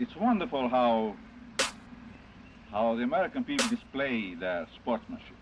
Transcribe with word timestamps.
it's 0.00 0.16
wonderful 0.16 0.68
how 0.68 1.14
how 2.70 2.94
the 2.94 3.02
American 3.02 3.44
people 3.44 3.68
display 3.68 4.34
their 4.34 4.66
sportsmanship. 4.76 5.36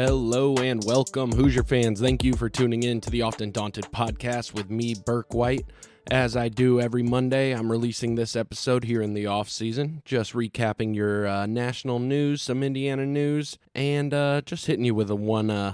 Hello 0.00 0.54
and 0.58 0.84
welcome, 0.84 1.32
Hoosier 1.32 1.64
fans. 1.64 2.00
Thank 2.00 2.22
you 2.22 2.34
for 2.34 2.48
tuning 2.48 2.84
in 2.84 3.00
to 3.00 3.10
the 3.10 3.22
Often 3.22 3.50
Daunted 3.50 3.86
podcast 3.86 4.54
with 4.54 4.70
me, 4.70 4.94
Burke 4.94 5.34
White. 5.34 5.66
As 6.08 6.36
I 6.36 6.48
do 6.48 6.80
every 6.80 7.02
Monday, 7.02 7.52
I'm 7.52 7.68
releasing 7.68 8.14
this 8.14 8.36
episode 8.36 8.84
here 8.84 9.02
in 9.02 9.12
the 9.12 9.26
off 9.26 9.50
season, 9.50 10.02
just 10.04 10.34
recapping 10.34 10.94
your 10.94 11.26
uh, 11.26 11.46
national 11.46 11.98
news, 11.98 12.42
some 12.42 12.62
Indiana 12.62 13.06
news, 13.06 13.58
and 13.74 14.14
uh, 14.14 14.40
just 14.42 14.66
hitting 14.66 14.84
you 14.84 14.94
with 14.94 15.10
a 15.10 15.16
one 15.16 15.50
uh, 15.50 15.72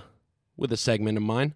with 0.56 0.72
a 0.72 0.78
segment 0.78 1.18
of 1.18 1.22
mine. 1.22 1.52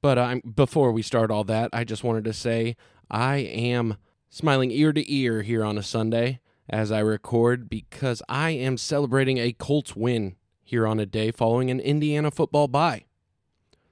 But 0.00 0.18
I'm 0.18 0.40
before 0.40 0.90
we 0.90 1.02
start 1.02 1.30
all 1.30 1.44
that, 1.44 1.70
I 1.72 1.84
just 1.84 2.02
wanted 2.02 2.24
to 2.24 2.32
say 2.32 2.74
I 3.12 3.36
am 3.36 3.96
smiling 4.28 4.72
ear 4.72 4.92
to 4.92 5.08
ear 5.08 5.42
here 5.42 5.64
on 5.64 5.78
a 5.78 5.84
Sunday 5.84 6.40
as 6.68 6.90
I 6.90 6.98
record 6.98 7.70
because 7.70 8.22
I 8.28 8.50
am 8.50 8.76
celebrating 8.76 9.38
a 9.38 9.52
Colts 9.52 9.94
win 9.94 10.34
here 10.72 10.86
on 10.86 10.98
a 10.98 11.04
day 11.04 11.30
following 11.30 11.70
an 11.70 11.78
Indiana 11.78 12.30
football 12.30 12.66
bye. 12.66 13.04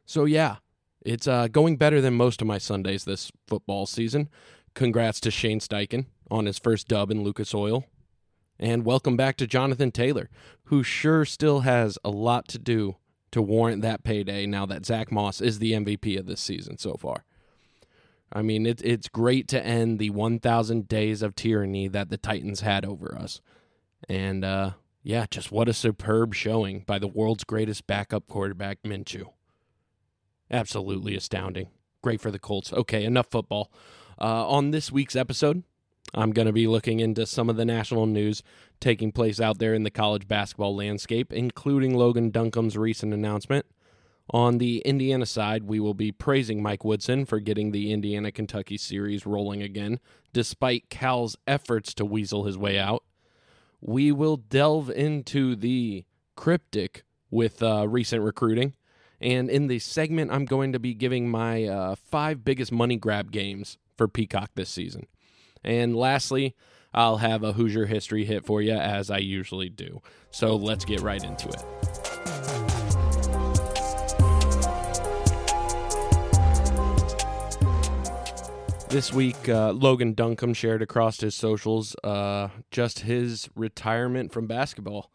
So, 0.06 0.24
yeah, 0.24 0.56
it's 1.02 1.28
uh, 1.28 1.46
going 1.48 1.76
better 1.76 2.00
than 2.00 2.14
most 2.14 2.40
of 2.40 2.48
my 2.48 2.56
Sundays 2.56 3.04
this 3.04 3.30
football 3.46 3.84
season. 3.84 4.30
Congrats 4.72 5.20
to 5.20 5.30
Shane 5.30 5.60
Steichen 5.60 6.06
on 6.30 6.46
his 6.46 6.58
first 6.58 6.88
dub 6.88 7.10
in 7.10 7.22
Lucas 7.22 7.54
Oil. 7.54 7.84
And 8.58 8.86
welcome 8.86 9.14
back 9.14 9.36
to 9.36 9.46
Jonathan 9.46 9.90
Taylor, 9.90 10.30
who 10.64 10.82
sure 10.82 11.26
still 11.26 11.60
has 11.60 11.98
a 12.02 12.08
lot 12.08 12.48
to 12.48 12.58
do 12.58 12.96
to 13.32 13.42
warrant 13.42 13.82
that 13.82 14.02
payday 14.02 14.46
now 14.46 14.64
that 14.64 14.86
Zach 14.86 15.12
Moss 15.12 15.42
is 15.42 15.58
the 15.58 15.72
MVP 15.72 16.18
of 16.18 16.24
this 16.24 16.40
season 16.40 16.78
so 16.78 16.94
far. 16.94 17.26
I 18.32 18.40
mean, 18.40 18.64
it, 18.64 18.80
it's 18.82 19.08
great 19.08 19.48
to 19.48 19.62
end 19.62 19.98
the 19.98 20.08
1,000 20.08 20.88
days 20.88 21.20
of 21.20 21.34
tyranny 21.34 21.88
that 21.88 22.08
the 22.08 22.16
Titans 22.16 22.62
had 22.62 22.86
over 22.86 23.14
us. 23.14 23.42
And 24.08 24.46
uh, 24.46 24.70
yeah, 25.02 25.26
just 25.30 25.50
what 25.50 25.68
a 25.68 25.72
superb 25.72 26.34
showing 26.34 26.80
by 26.80 26.98
the 26.98 27.08
world's 27.08 27.44
greatest 27.44 27.86
backup 27.86 28.26
quarterback, 28.26 28.82
Minshew. 28.82 29.26
Absolutely 30.50 31.16
astounding. 31.16 31.68
Great 32.02 32.20
for 32.20 32.30
the 32.30 32.38
Colts. 32.38 32.72
Okay, 32.72 33.04
enough 33.04 33.28
football. 33.30 33.72
Uh, 34.20 34.46
on 34.48 34.70
this 34.70 34.92
week's 34.92 35.16
episode, 35.16 35.62
I'm 36.12 36.32
going 36.32 36.46
to 36.46 36.52
be 36.52 36.66
looking 36.66 37.00
into 37.00 37.24
some 37.24 37.48
of 37.48 37.56
the 37.56 37.64
national 37.64 38.06
news 38.06 38.42
taking 38.80 39.12
place 39.12 39.40
out 39.40 39.58
there 39.58 39.74
in 39.74 39.84
the 39.84 39.90
college 39.90 40.28
basketball 40.28 40.74
landscape, 40.74 41.32
including 41.32 41.94
Logan 41.94 42.30
Duncomb's 42.30 42.76
recent 42.76 43.14
announcement. 43.14 43.66
On 44.32 44.58
the 44.58 44.78
Indiana 44.80 45.26
side, 45.26 45.64
we 45.64 45.80
will 45.80 45.94
be 45.94 46.12
praising 46.12 46.62
Mike 46.62 46.84
Woodson 46.84 47.24
for 47.24 47.40
getting 47.40 47.72
the 47.72 47.92
Indiana 47.92 48.30
Kentucky 48.30 48.76
series 48.76 49.26
rolling 49.26 49.62
again, 49.62 49.98
despite 50.32 50.88
Cal's 50.88 51.36
efforts 51.46 51.94
to 51.94 52.04
weasel 52.04 52.44
his 52.44 52.58
way 52.58 52.78
out 52.78 53.02
we 53.80 54.12
will 54.12 54.36
delve 54.36 54.90
into 54.90 55.56
the 55.56 56.04
cryptic 56.36 57.04
with 57.30 57.62
uh, 57.62 57.86
recent 57.88 58.22
recruiting. 58.22 58.74
And 59.20 59.50
in 59.50 59.66
the 59.66 59.78
segment, 59.78 60.30
I'm 60.30 60.46
going 60.46 60.72
to 60.72 60.78
be 60.78 60.94
giving 60.94 61.28
my 61.28 61.64
uh, 61.64 61.94
five 61.94 62.44
biggest 62.44 62.72
money 62.72 62.96
grab 62.96 63.30
games 63.30 63.78
for 63.96 64.08
Peacock 64.08 64.50
this 64.54 64.70
season. 64.70 65.06
And 65.62 65.94
lastly, 65.94 66.54
I'll 66.94 67.18
have 67.18 67.42
a 67.42 67.52
Hoosier 67.52 67.86
history 67.86 68.24
hit 68.24 68.46
for 68.46 68.62
you 68.62 68.72
as 68.72 69.10
I 69.10 69.18
usually 69.18 69.68
do. 69.68 70.00
So 70.30 70.56
let's 70.56 70.84
get 70.84 71.00
right 71.00 71.22
into 71.22 71.48
it. 71.48 71.99
This 78.90 79.12
week, 79.12 79.48
uh, 79.48 79.70
Logan 79.70 80.14
Duncomb 80.14 80.52
shared 80.52 80.82
across 80.82 81.20
his 81.20 81.36
socials 81.36 81.94
uh, 82.02 82.48
just 82.72 83.00
his 83.00 83.48
retirement 83.54 84.32
from 84.32 84.48
basketball. 84.48 85.12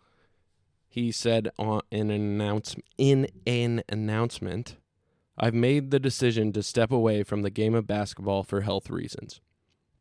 He 0.87 1.11
said 1.11 1.49
on 1.59 1.81
an 1.91 2.09
announce 2.09 2.77
in 2.97 3.27
an 3.45 3.83
announcement, 3.89 4.77
"I've 5.37 5.53
made 5.53 5.91
the 5.91 5.99
decision 5.99 6.53
to 6.53 6.63
step 6.63 6.89
away 6.89 7.23
from 7.23 7.41
the 7.41 7.49
game 7.49 7.75
of 7.75 7.85
basketball 7.85 8.43
for 8.43 8.61
health 8.61 8.89
reasons. 8.89 9.41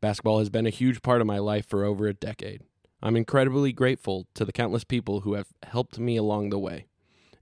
Basketball 0.00 0.38
has 0.38 0.50
been 0.50 0.68
a 0.68 0.70
huge 0.70 1.02
part 1.02 1.20
of 1.20 1.26
my 1.26 1.38
life 1.38 1.66
for 1.66 1.82
over 1.82 2.06
a 2.06 2.14
decade. 2.14 2.62
I'm 3.02 3.16
incredibly 3.16 3.72
grateful 3.72 4.28
to 4.34 4.44
the 4.44 4.52
countless 4.52 4.84
people 4.84 5.22
who 5.22 5.34
have 5.34 5.48
helped 5.64 5.98
me 5.98 6.16
along 6.16 6.50
the 6.50 6.60
way, 6.60 6.86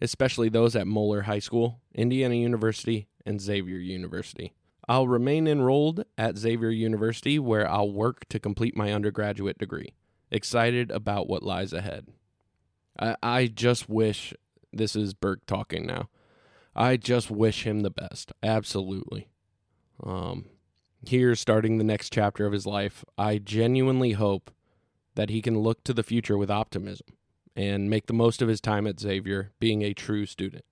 especially 0.01 0.49
those 0.49 0.75
at 0.75 0.87
Moeller 0.87 1.23
High 1.23 1.41
School, 1.41 1.83
Indiana 1.95 2.37
University, 2.37 3.07
and 3.27 3.39
Xavier 3.39 3.77
University." 3.77 4.55
I'll 4.89 5.07
remain 5.07 5.47
enrolled 5.47 6.05
at 6.19 6.37
Xavier 6.37 6.71
University 6.71 7.39
where 7.39 7.71
I'll 7.71 7.93
work 7.93 8.29
to 8.31 8.41
complete 8.41 8.77
my 8.77 8.93
undergraduate 8.93 9.59
degree. 9.59 9.95
Excited 10.31 10.91
about 10.91 11.29
what 11.29 11.43
lies 11.43 11.73
ahead. 11.73 12.09
I, 12.99 13.17
I 13.23 13.47
just 13.47 13.89
wish 13.89 14.35
this 14.73 14.97
is 14.97 15.15
Burke 15.15 15.47
talking 15.47 15.87
now. 15.87 16.09
I 16.75 16.97
just 16.97 17.31
wish 17.31 17.65
him 17.65 17.81
the 17.81 17.91
best. 17.91 18.33
Absolutely. 18.43 19.29
Um, 20.03 20.47
here, 21.05 21.35
starting 21.35 21.79
the 21.79 21.85
next 21.85 22.13
chapter 22.13 22.47
of 22.47 22.53
his 22.53 22.67
life, 22.67 23.05
I 23.19 23.39
genuinely 23.39 24.13
hope 24.13 24.51
that 25.15 25.31
he 25.31 25.43
can 25.43 25.59
look 25.59 25.85
to 25.85 25.93
the 25.93 26.03
future 26.03 26.39
with 26.39 26.51
optimism 26.51 27.07
and 27.55 27.91
make 27.91 28.07
the 28.07 28.15
most 28.15 28.41
of 28.41 28.49
his 28.49 28.61
time 28.61 28.87
at 28.87 28.99
Xavier, 28.99 29.53
being 29.61 29.83
a 29.83 29.93
true 29.93 30.25
student 30.25 30.65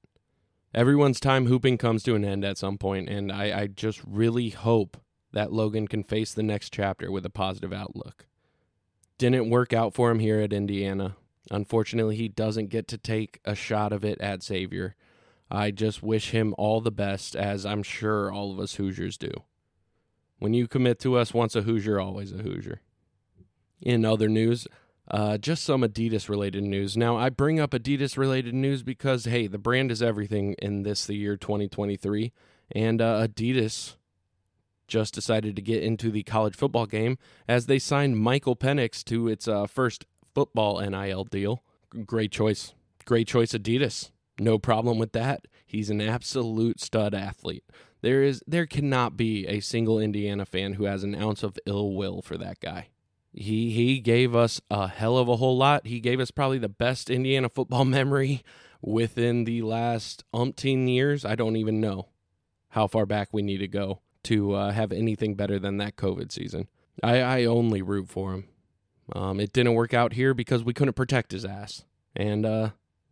everyone's 0.74 1.20
time 1.20 1.46
hooping 1.46 1.78
comes 1.78 2.02
to 2.04 2.14
an 2.14 2.24
end 2.24 2.44
at 2.44 2.58
some 2.58 2.78
point, 2.78 3.08
and 3.08 3.30
I, 3.32 3.60
I 3.60 3.66
just 3.66 4.00
really 4.06 4.50
hope 4.50 4.96
that 5.32 5.52
Logan 5.52 5.88
can 5.88 6.02
face 6.02 6.34
the 6.34 6.42
next 6.42 6.72
chapter 6.72 7.10
with 7.10 7.24
a 7.24 7.30
positive 7.30 7.72
outlook. 7.72 8.26
Didn't 9.18 9.50
work 9.50 9.72
out 9.72 9.94
for 9.94 10.10
him 10.10 10.18
here 10.18 10.40
at 10.40 10.52
Indiana. 10.52 11.16
Unfortunately, 11.50 12.16
he 12.16 12.28
doesn't 12.28 12.68
get 12.68 12.88
to 12.88 12.98
take 12.98 13.40
a 13.44 13.54
shot 13.54 13.92
of 13.92 14.04
it 14.04 14.20
at 14.20 14.42
Xavier. 14.42 14.94
I 15.50 15.70
just 15.72 16.02
wish 16.02 16.30
him 16.30 16.54
all 16.56 16.80
the 16.80 16.92
best, 16.92 17.34
as 17.34 17.66
I'm 17.66 17.82
sure 17.82 18.32
all 18.32 18.52
of 18.52 18.60
us 18.60 18.74
Hoosiers 18.74 19.18
do. 19.18 19.32
When 20.38 20.54
you 20.54 20.68
commit 20.68 20.98
to 21.00 21.16
us 21.16 21.34
once 21.34 21.54
a 21.54 21.62
Hoosier, 21.62 22.00
always 22.00 22.32
a 22.32 22.38
Hoosier. 22.38 22.80
In 23.82 24.04
other 24.04 24.28
news, 24.28 24.66
uh, 25.10 25.38
just 25.38 25.64
some 25.64 25.82
Adidas 25.82 26.28
related 26.28 26.62
news. 26.62 26.96
Now, 26.96 27.16
I 27.16 27.30
bring 27.30 27.58
up 27.58 27.72
Adidas 27.72 28.16
related 28.16 28.54
news 28.54 28.82
because, 28.82 29.24
hey, 29.24 29.46
the 29.46 29.58
brand 29.58 29.90
is 29.90 30.02
everything 30.02 30.54
in 30.60 30.82
this, 30.84 31.04
the 31.04 31.16
year 31.16 31.36
2023. 31.36 32.32
And 32.72 33.02
uh, 33.02 33.26
Adidas 33.26 33.96
just 34.86 35.14
decided 35.14 35.56
to 35.56 35.62
get 35.62 35.82
into 35.82 36.10
the 36.10 36.22
college 36.22 36.54
football 36.54 36.86
game 36.86 37.18
as 37.48 37.66
they 37.66 37.78
signed 37.78 38.18
Michael 38.18 38.56
Penix 38.56 39.02
to 39.04 39.28
its 39.28 39.48
uh, 39.48 39.66
first 39.66 40.06
football 40.34 40.80
NIL 40.80 41.24
deal. 41.24 41.62
Great 42.06 42.30
choice. 42.30 42.74
Great 43.04 43.26
choice, 43.26 43.52
Adidas. 43.52 44.10
No 44.38 44.58
problem 44.58 44.98
with 44.98 45.12
that. 45.12 45.46
He's 45.66 45.90
an 45.90 46.00
absolute 46.00 46.80
stud 46.80 47.14
athlete. 47.14 47.64
There 48.02 48.22
is 48.22 48.42
there 48.46 48.66
cannot 48.66 49.16
be 49.16 49.46
a 49.46 49.60
single 49.60 49.98
Indiana 49.98 50.46
fan 50.46 50.74
who 50.74 50.84
has 50.84 51.04
an 51.04 51.14
ounce 51.14 51.42
of 51.42 51.58
ill 51.66 51.92
will 51.94 52.22
for 52.22 52.38
that 52.38 52.60
guy. 52.60 52.88
He 53.32 53.70
he 53.70 54.00
gave 54.00 54.34
us 54.34 54.60
a 54.70 54.88
hell 54.88 55.16
of 55.16 55.28
a 55.28 55.36
whole 55.36 55.56
lot. 55.56 55.86
He 55.86 56.00
gave 56.00 56.20
us 56.20 56.30
probably 56.30 56.58
the 56.58 56.68
best 56.68 57.10
Indiana 57.10 57.48
football 57.48 57.84
memory 57.86 58.42
within 58.82 59.44
the 59.44 59.62
last 59.62 60.24
umpteen 60.34 60.88
years. 60.92 61.24
I 61.24 61.34
don't 61.34 61.56
even 61.56 61.80
know 61.80 62.08
how 62.70 62.86
far 62.86 63.06
back 63.06 63.28
we 63.32 63.42
need 63.42 63.58
to 63.58 63.68
go 63.68 64.00
to 64.24 64.54
uh, 64.54 64.72
have 64.72 64.92
anything 64.92 65.34
better 65.34 65.58
than 65.58 65.78
that 65.78 65.96
COVID 65.96 66.32
season. 66.32 66.68
I, 67.02 67.20
I 67.20 67.44
only 67.44 67.82
root 67.82 68.08
for 68.08 68.34
him. 68.34 68.48
Um, 69.12 69.40
it 69.40 69.52
didn't 69.52 69.74
work 69.74 69.94
out 69.94 70.12
here 70.12 70.34
because 70.34 70.62
we 70.62 70.74
couldn't 70.74 70.94
protect 70.94 71.32
his 71.32 71.44
ass, 71.44 71.84
and 72.14 72.46
uh, 72.46 72.70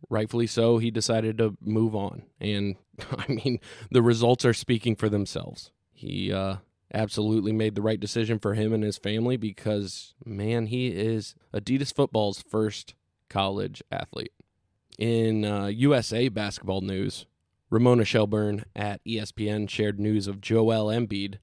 rightfully 0.09 0.47
so. 0.47 0.77
He 0.77 0.91
decided 0.91 1.37
to 1.39 1.57
move 1.61 1.95
on, 1.95 2.23
and 2.39 2.75
I 3.17 3.31
mean 3.31 3.59
the 3.91 4.01
results 4.01 4.45
are 4.45 4.53
speaking 4.53 4.95
for 4.95 5.09
themselves. 5.09 5.71
He 5.91 6.31
uh, 6.31 6.57
absolutely 6.93 7.51
made 7.51 7.75
the 7.75 7.81
right 7.81 7.99
decision 7.99 8.39
for 8.39 8.53
him 8.53 8.73
and 8.73 8.83
his 8.83 8.97
family 8.97 9.37
because, 9.37 10.13
man, 10.25 10.67
he 10.67 10.87
is 10.87 11.35
Adidas 11.53 11.93
football's 11.93 12.41
first 12.41 12.93
college 13.29 13.83
athlete. 13.91 14.33
In 14.97 15.45
uh, 15.45 15.67
USA 15.67 16.29
basketball 16.29 16.81
news, 16.81 17.25
Ramona 17.69 18.03
Shelburne 18.03 18.65
at 18.75 19.03
ESPN 19.05 19.69
shared 19.69 19.99
news 19.99 20.27
of 20.27 20.41
Joel 20.41 20.87
Embiid 20.87 21.37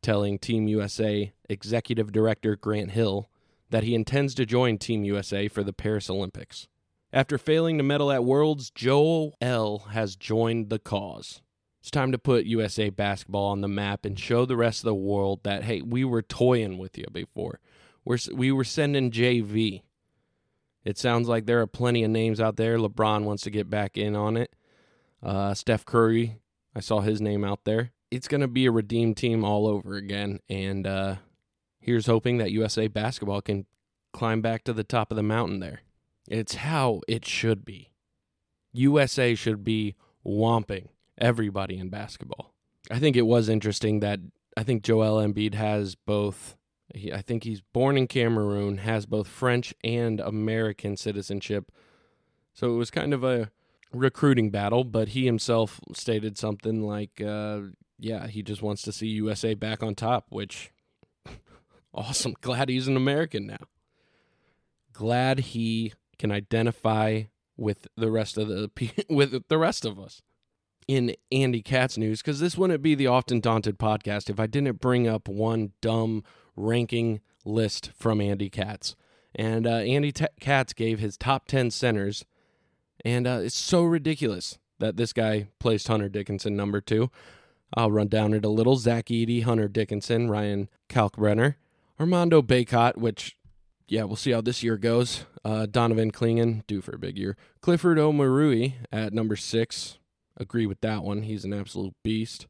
telling 0.00 0.38
Team 0.38 0.68
USA 0.68 1.32
executive 1.48 2.12
director 2.12 2.54
Grant 2.54 2.92
Hill 2.92 3.28
that 3.70 3.82
he 3.82 3.94
intends 3.94 4.34
to 4.36 4.46
join 4.46 4.78
Team 4.78 5.04
USA 5.04 5.48
for 5.48 5.64
the 5.64 5.72
Paris 5.72 6.08
Olympics. 6.08 6.68
After 7.12 7.38
failing 7.38 7.78
to 7.78 7.84
medal 7.84 8.12
at 8.12 8.24
Worlds, 8.24 8.70
Joel 8.70 9.36
has 9.90 10.16
joined 10.16 10.70
the 10.70 10.78
cause 10.78 11.42
It's 11.86 11.92
time 11.92 12.10
to 12.10 12.18
put 12.18 12.46
USA 12.46 12.90
basketball 12.90 13.46
on 13.46 13.60
the 13.60 13.68
map 13.68 14.04
and 14.04 14.18
show 14.18 14.44
the 14.44 14.56
rest 14.56 14.80
of 14.80 14.86
the 14.86 14.94
world 14.96 15.44
that 15.44 15.62
hey, 15.62 15.82
we 15.82 16.02
were 16.04 16.20
toying 16.20 16.78
with 16.78 16.98
you 16.98 17.04
before. 17.12 17.60
We're 18.04 18.18
we 18.34 18.50
were 18.50 18.64
sending 18.64 19.12
JV. 19.12 19.82
It 20.84 20.98
sounds 20.98 21.28
like 21.28 21.46
there 21.46 21.60
are 21.60 21.68
plenty 21.68 22.02
of 22.02 22.10
names 22.10 22.40
out 22.40 22.56
there. 22.56 22.76
LeBron 22.76 23.22
wants 23.22 23.44
to 23.44 23.52
get 23.52 23.70
back 23.70 23.96
in 23.96 24.16
on 24.16 24.36
it. 24.36 24.52
Uh, 25.22 25.54
Steph 25.54 25.84
Curry, 25.84 26.40
I 26.74 26.80
saw 26.80 27.02
his 27.02 27.20
name 27.20 27.44
out 27.44 27.60
there. 27.62 27.92
It's 28.10 28.26
going 28.26 28.40
to 28.40 28.48
be 28.48 28.66
a 28.66 28.72
redeemed 28.72 29.16
team 29.16 29.44
all 29.44 29.68
over 29.68 29.94
again. 29.94 30.40
And 30.48 30.88
uh, 30.88 31.16
here's 31.78 32.06
hoping 32.06 32.38
that 32.38 32.50
USA 32.50 32.88
basketball 32.88 33.42
can 33.42 33.64
climb 34.12 34.42
back 34.42 34.64
to 34.64 34.72
the 34.72 34.82
top 34.82 35.12
of 35.12 35.16
the 35.16 35.22
mountain 35.22 35.60
there. 35.60 35.82
It's 36.28 36.56
how 36.56 37.02
it 37.06 37.24
should 37.24 37.64
be. 37.64 37.92
USA 38.72 39.36
should 39.36 39.62
be 39.62 39.94
whomping 40.26 40.88
everybody 41.18 41.78
in 41.78 41.88
basketball. 41.88 42.54
I 42.90 42.98
think 42.98 43.16
it 43.16 43.26
was 43.26 43.48
interesting 43.48 44.00
that 44.00 44.20
I 44.56 44.62
think 44.62 44.82
Joel 44.82 45.20
Embiid 45.20 45.54
has 45.54 45.94
both 45.94 46.56
he, 46.94 47.12
I 47.12 47.20
think 47.20 47.44
he's 47.44 47.60
born 47.60 47.96
in 47.96 48.06
Cameroon, 48.06 48.78
has 48.78 49.06
both 49.06 49.28
French 49.28 49.74
and 49.82 50.20
American 50.20 50.96
citizenship. 50.96 51.72
So 52.54 52.72
it 52.72 52.76
was 52.76 52.90
kind 52.90 53.12
of 53.12 53.24
a 53.24 53.50
recruiting 53.92 54.50
battle, 54.50 54.84
but 54.84 55.08
he 55.08 55.26
himself 55.26 55.80
stated 55.92 56.38
something 56.38 56.82
like, 56.82 57.20
uh, 57.20 57.60
yeah, 57.98 58.26
he 58.26 58.42
just 58.42 58.62
wants 58.62 58.82
to 58.82 58.92
see 58.92 59.08
USA 59.08 59.54
back 59.54 59.82
on 59.82 59.94
top, 59.94 60.26
which 60.30 60.70
awesome. 61.94 62.34
Glad 62.40 62.68
he's 62.68 62.88
an 62.88 62.96
American 62.96 63.46
now. 63.46 63.66
Glad 64.92 65.40
he 65.40 65.92
can 66.18 66.32
identify 66.32 67.24
with 67.56 67.86
the 67.96 68.10
rest 68.10 68.38
of 68.38 68.48
the 68.48 68.70
with 69.10 69.48
the 69.48 69.58
rest 69.58 69.84
of 69.84 69.98
us. 69.98 70.22
In 70.88 71.16
Andy 71.32 71.62
Katz 71.62 71.98
news, 71.98 72.22
because 72.22 72.38
this 72.38 72.56
wouldn't 72.56 72.82
be 72.82 72.94
the 72.94 73.08
often 73.08 73.40
daunted 73.40 73.78
podcast 73.78 74.30
if 74.30 74.38
I 74.38 74.46
didn't 74.46 74.80
bring 74.80 75.08
up 75.08 75.28
one 75.28 75.72
dumb 75.80 76.22
ranking 76.54 77.20
list 77.44 77.90
from 77.96 78.20
Andy 78.20 78.48
Katz. 78.48 78.94
And 79.34 79.66
uh, 79.66 79.78
Andy 79.78 80.12
T- 80.12 80.26
Katz 80.40 80.72
gave 80.72 80.98
his 80.98 81.16
top 81.16 81.46
10 81.46 81.70
centers, 81.70 82.24
and 83.04 83.26
uh, 83.26 83.40
it's 83.42 83.56
so 83.56 83.82
ridiculous 83.82 84.58
that 84.78 84.96
this 84.96 85.12
guy 85.12 85.48
placed 85.58 85.88
Hunter 85.88 86.08
Dickinson 86.08 86.56
number 86.56 86.80
two. 86.80 87.10
I'll 87.74 87.90
run 87.90 88.08
down 88.08 88.32
it 88.32 88.44
a 88.44 88.48
little. 88.48 88.76
Zach 88.76 89.06
Edey, 89.06 89.42
Hunter 89.42 89.68
Dickinson, 89.68 90.30
Ryan 90.30 90.68
Kalkbrenner, 90.88 91.56
Armando 91.98 92.42
Bacot, 92.42 92.96
which, 92.96 93.36
yeah, 93.88 94.04
we'll 94.04 94.16
see 94.16 94.30
how 94.30 94.40
this 94.40 94.62
year 94.62 94.76
goes. 94.76 95.24
Uh, 95.44 95.66
Donovan 95.66 96.12
Clingan, 96.12 96.66
due 96.66 96.80
for 96.80 96.94
a 96.94 96.98
big 96.98 97.18
year. 97.18 97.36
Clifford 97.60 97.98
Omoruyi 97.98 98.74
at 98.92 99.12
number 99.12 99.36
six. 99.36 99.98
Agree 100.36 100.66
with 100.66 100.80
that 100.82 101.02
one. 101.02 101.22
He's 101.22 101.44
an 101.44 101.52
absolute 101.52 101.94
beast. 102.02 102.46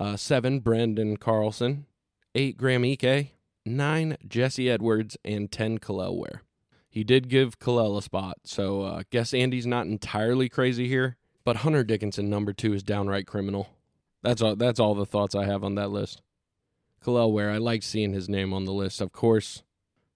Uh, 0.00 0.16
seven, 0.16 0.60
Branden 0.60 1.18
Carlson 1.18 1.86
eight 2.34 2.56
Graham 2.56 2.84
Ike, 2.84 3.34
nine 3.64 4.16
Jesse 4.26 4.70
Edwards, 4.70 5.16
and 5.24 5.50
ten 5.50 5.78
Kel'el 5.78 6.16
Ware. 6.16 6.42
He 6.88 7.04
did 7.04 7.28
give 7.28 7.58
Kel'el 7.58 7.98
a 7.98 8.02
spot, 8.02 8.38
so 8.44 8.82
uh, 8.82 9.02
guess 9.10 9.32
Andy's 9.32 9.66
not 9.66 9.86
entirely 9.86 10.48
crazy 10.48 10.88
here. 10.88 11.16
But 11.44 11.56
Hunter 11.58 11.82
Dickinson, 11.82 12.30
number 12.30 12.52
two, 12.52 12.72
is 12.72 12.82
downright 12.82 13.26
criminal. 13.26 13.68
That's 14.22 14.40
all. 14.40 14.56
That's 14.56 14.78
all 14.78 14.94
the 14.94 15.06
thoughts 15.06 15.34
I 15.34 15.44
have 15.46 15.64
on 15.64 15.74
that 15.74 15.90
list. 15.90 16.22
Kel'el 17.04 17.32
Ware, 17.32 17.50
I 17.50 17.58
like 17.58 17.82
seeing 17.82 18.12
his 18.12 18.28
name 18.28 18.54
on 18.54 18.64
the 18.64 18.72
list. 18.72 19.00
Of 19.00 19.12
course, 19.12 19.64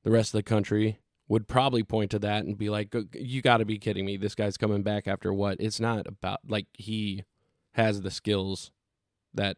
the 0.04 0.10
rest 0.10 0.28
of 0.28 0.38
the 0.38 0.42
country 0.44 1.00
would 1.28 1.48
probably 1.48 1.82
point 1.82 2.10
to 2.12 2.18
that 2.20 2.44
and 2.44 2.56
be 2.56 2.70
like, 2.70 2.94
"You 3.12 3.42
got 3.42 3.58
to 3.58 3.64
be 3.64 3.78
kidding 3.78 4.04
me! 4.04 4.16
This 4.16 4.34
guy's 4.34 4.56
coming 4.56 4.82
back 4.82 5.08
after 5.08 5.32
what? 5.32 5.56
It's 5.60 5.80
not 5.80 6.06
about 6.06 6.40
like 6.46 6.66
he 6.74 7.24
has 7.72 8.02
the 8.02 8.10
skills 8.10 8.70
that 9.34 9.56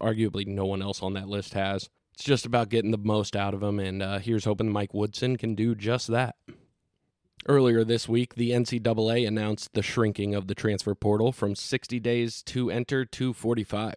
arguably 0.00 0.46
no 0.46 0.64
one 0.64 0.82
else 0.82 1.02
on 1.02 1.14
that 1.14 1.28
list 1.28 1.54
has. 1.54 1.90
It's 2.14 2.24
just 2.24 2.46
about 2.46 2.68
getting 2.68 2.90
the 2.90 2.98
most 2.98 3.36
out 3.36 3.54
of 3.54 3.62
him, 3.62 3.78
and 3.78 4.02
uh, 4.02 4.18
here's 4.18 4.44
hoping 4.44 4.70
Mike 4.70 4.94
Woodson 4.94 5.36
can 5.36 5.54
do 5.54 5.74
just 5.74 6.08
that. 6.08 6.36
Earlier 7.48 7.84
this 7.84 8.08
week, 8.08 8.34
the 8.34 8.50
NCAA 8.50 9.26
announced 9.26 9.72
the 9.72 9.82
shrinking 9.82 10.34
of 10.34 10.46
the 10.46 10.54
transfer 10.54 10.94
portal 10.94 11.32
from 11.32 11.54
60 11.54 11.98
days 11.98 12.42
to 12.44 12.70
enter 12.70 13.06
to 13.06 13.32
45. 13.32 13.94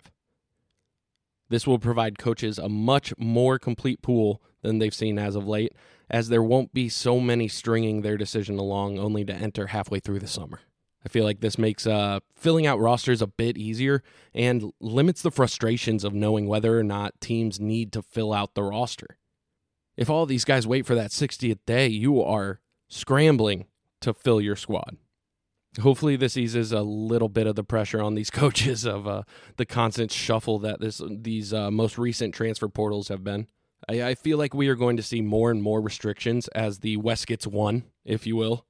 This 1.49 1.67
will 1.67 1.79
provide 1.79 2.17
coaches 2.17 2.57
a 2.57 2.69
much 2.69 3.13
more 3.17 3.59
complete 3.59 4.01
pool 4.01 4.41
than 4.61 4.79
they've 4.79 4.93
seen 4.93 5.19
as 5.19 5.35
of 5.35 5.45
late, 5.45 5.73
as 6.13 6.29
there 6.29 6.43
won't 6.43 6.71
be 6.75 6.87
so 6.87 7.19
many 7.19 7.47
stringing 7.47 8.01
their 8.03 8.17
decision 8.17 8.59
along 8.59 8.99
only 8.99 9.25
to 9.25 9.33
enter 9.33 9.67
halfway 9.67 9.99
through 9.99 10.19
the 10.19 10.27
summer. 10.27 10.59
I 11.03 11.09
feel 11.09 11.23
like 11.23 11.41
this 11.41 11.57
makes 11.57 11.87
uh, 11.87 12.19
filling 12.35 12.67
out 12.67 12.79
rosters 12.79 13.19
a 13.19 13.27
bit 13.27 13.57
easier 13.57 14.03
and 14.31 14.71
limits 14.79 15.23
the 15.23 15.31
frustrations 15.31 16.03
of 16.03 16.13
knowing 16.13 16.47
whether 16.47 16.79
or 16.79 16.83
not 16.83 17.19
teams 17.19 17.59
need 17.59 17.91
to 17.93 18.03
fill 18.03 18.31
out 18.31 18.53
the 18.53 18.61
roster. 18.61 19.17
If 19.97 20.07
all 20.07 20.27
these 20.27 20.45
guys 20.45 20.67
wait 20.67 20.85
for 20.85 20.93
that 20.93 21.09
60th 21.09 21.59
day, 21.65 21.87
you 21.87 22.21
are 22.21 22.61
scrambling 22.87 23.65
to 24.01 24.13
fill 24.13 24.39
your 24.39 24.55
squad. 24.55 24.97
Hopefully, 25.81 26.15
this 26.15 26.37
eases 26.37 26.71
a 26.71 26.83
little 26.83 27.29
bit 27.29 27.47
of 27.47 27.55
the 27.55 27.63
pressure 27.63 28.01
on 28.01 28.13
these 28.13 28.29
coaches 28.29 28.85
of 28.85 29.07
uh, 29.07 29.23
the 29.57 29.65
constant 29.65 30.11
shuffle 30.11 30.59
that 30.59 30.79
this 30.79 31.01
these 31.09 31.51
uh, 31.51 31.71
most 31.71 31.97
recent 31.97 32.35
transfer 32.35 32.67
portals 32.67 33.07
have 33.07 33.23
been. 33.23 33.47
I, 33.89 34.03
I 34.03 34.15
feel 34.15 34.37
like 34.37 34.53
we 34.53 34.67
are 34.67 34.75
going 34.75 34.97
to 34.97 35.03
see 35.03 35.21
more 35.21 35.51
and 35.51 35.61
more 35.61 35.81
restrictions 35.81 36.47
as 36.49 36.79
the 36.79 36.97
West 36.97 37.27
gets 37.27 37.47
one, 37.47 37.83
if 38.05 38.25
you 38.27 38.35
will 38.35 38.65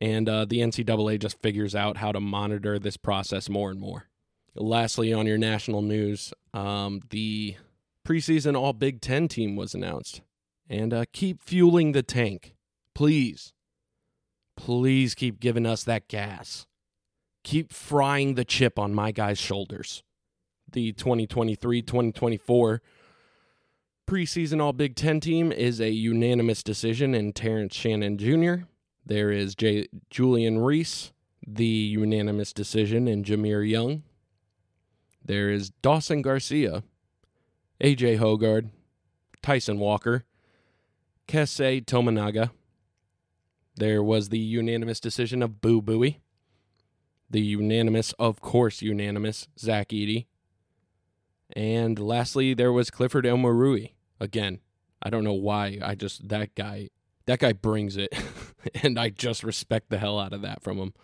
and 0.00 0.28
uh, 0.28 0.44
the 0.44 0.58
NCAA 0.58 1.18
just 1.18 1.40
figures 1.42 1.74
out 1.74 1.96
how 1.96 2.12
to 2.12 2.20
monitor 2.20 2.78
this 2.78 2.96
process 2.96 3.48
more 3.48 3.70
and 3.70 3.80
more. 3.80 4.08
Lastly, 4.54 5.12
on 5.12 5.26
your 5.26 5.38
national 5.38 5.82
news, 5.82 6.32
um, 6.54 7.00
the 7.10 7.56
preseason 8.06 8.56
All 8.56 8.72
Big 8.72 9.00
Ten 9.00 9.28
team 9.28 9.56
was 9.56 9.74
announced. 9.74 10.22
And 10.68 10.92
uh, 10.92 11.04
keep 11.12 11.42
fueling 11.42 11.92
the 11.92 12.02
tank. 12.02 12.54
Please. 12.94 13.52
Please 14.56 15.14
keep 15.14 15.40
giving 15.40 15.66
us 15.66 15.84
that 15.84 16.08
gas. 16.08 16.66
Keep 17.44 17.72
frying 17.72 18.34
the 18.34 18.44
chip 18.44 18.78
on 18.78 18.94
my 18.94 19.12
guys' 19.12 19.38
shoulders. 19.38 20.02
The 20.70 20.92
2023 20.92 21.82
2024 21.82 22.82
preseason 24.08 24.58
All 24.62 24.72
Big 24.72 24.96
Ten 24.96 25.20
team 25.20 25.52
is 25.52 25.82
a 25.82 25.90
unanimous 25.90 26.62
decision 26.62 27.14
in 27.14 27.34
Terrence 27.34 27.76
Shannon 27.76 28.16
Jr., 28.16 28.64
there 29.04 29.30
is 29.30 29.54
J- 29.54 29.88
Julian 30.08 30.60
Reese, 30.60 31.12
the 31.46 31.66
unanimous 31.66 32.54
decision 32.54 33.06
in 33.06 33.22
Jahmir 33.22 33.68
Young. 33.68 34.04
There 35.22 35.50
is 35.50 35.68
Dawson 35.82 36.22
Garcia, 36.22 36.84
AJ 37.82 38.18
Hoggard, 38.18 38.70
Tyson 39.42 39.78
Walker, 39.78 40.24
Keisei 41.26 41.84
Tominaga. 41.84 42.50
There 43.76 44.02
was 44.02 44.30
the 44.30 44.38
unanimous 44.38 45.00
decision 45.00 45.42
of 45.42 45.60
Boo 45.60 45.82
Buie. 45.82 46.16
The 47.28 47.42
unanimous, 47.42 48.14
of 48.18 48.40
course, 48.40 48.80
unanimous, 48.80 49.48
Zach 49.58 49.90
Edey. 49.90 50.24
And 51.54 51.98
lastly, 51.98 52.54
there 52.54 52.72
was 52.72 52.90
Clifford 52.90 53.26
Omoruyi. 53.26 53.92
Again, 54.20 54.60
I 55.02 55.10
don't 55.10 55.24
know 55.24 55.32
why. 55.32 55.78
I 55.82 55.94
just, 55.94 56.28
that 56.28 56.54
guy 56.54 56.90
that 57.28 57.40
guy 57.40 57.52
brings 57.52 57.98
it, 57.98 58.10
and 58.82 58.98
I 58.98 59.10
just 59.10 59.44
respect 59.44 59.90
the 59.90 59.98
hell 59.98 60.18
out 60.18 60.32
of 60.32 60.40
that 60.40 60.62
from 60.62 60.78
him. 60.78 60.94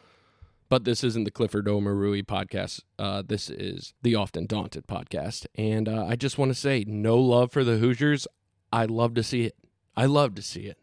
But 0.71 0.85
this 0.85 1.05
isn't 1.05 1.25
the 1.25 1.31
Clifford 1.31 1.67
Omoruyi 1.67 2.25
podcast. 2.25 2.81
Uh, 2.99 3.23
this 3.25 3.51
is 3.51 3.93
the 4.01 4.15
Often 4.15 4.47
Daunted 4.47 4.87
podcast, 4.87 5.45
and 5.55 5.87
uh, 5.87 6.07
I 6.07 6.17
just 6.17 6.39
want 6.39 6.51
to 6.51 6.55
say, 6.55 6.83
no 6.87 7.19
love 7.19 7.53
for 7.53 7.63
the 7.63 7.77
Hoosiers. 7.77 8.27
I 8.73 8.87
love 8.87 9.13
to 9.15 9.23
see 9.23 9.43
it. 9.43 9.55
I 9.95 10.07
love 10.07 10.35
to 10.37 10.43
see 10.43 10.63
it 10.63 10.79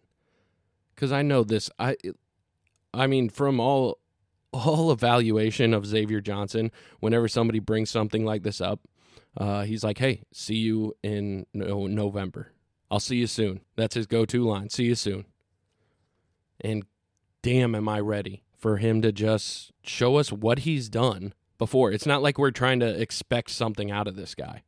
because 0.93 1.11
I 1.11 1.23
know 1.23 1.43
this. 1.43 1.71
I, 1.79 1.97
I 2.93 3.07
mean, 3.07 3.27
from 3.27 3.59
all 3.59 3.97
all 4.53 4.91
evaluation 4.91 5.73
of 5.73 5.87
Xavier 5.87 6.21
Johnson, 6.21 6.71
whenever 6.99 7.27
somebody 7.27 7.57
brings 7.57 7.89
something 7.89 8.23
like 8.23 8.43
this 8.43 8.61
up, 8.61 8.81
uh, 9.37 9.63
he's 9.63 9.83
like, 9.83 9.97
"Hey, 9.97 10.23
see 10.31 10.55
you 10.55 10.95
in 11.03 11.45
no- 11.53 11.87
November. 11.87 12.53
I'll 12.89 12.99
see 12.99 13.17
you 13.17 13.27
soon." 13.27 13.61
That's 13.75 13.95
his 13.95 14.07
go-to 14.07 14.43
line. 14.43 14.69
See 14.69 14.85
you 14.85 14.95
soon. 14.95 15.25
And 16.59 16.85
damn, 17.41 17.73
am 17.75 17.89
I 17.89 17.99
ready 17.99 18.43
for 18.53 18.77
him 18.77 19.01
to 19.01 19.11
just 19.11 19.71
show 19.83 20.17
us 20.17 20.31
what 20.31 20.59
he's 20.59 20.87
done 20.89 21.33
before. 21.61 21.91
It's 21.91 22.07
not 22.07 22.23
like 22.23 22.39
we're 22.39 22.49
trying 22.49 22.79
to 22.79 23.01
expect 23.01 23.51
something 23.51 23.91
out 23.91 24.07
of 24.07 24.15
this 24.15 24.33
guy. 24.33 24.63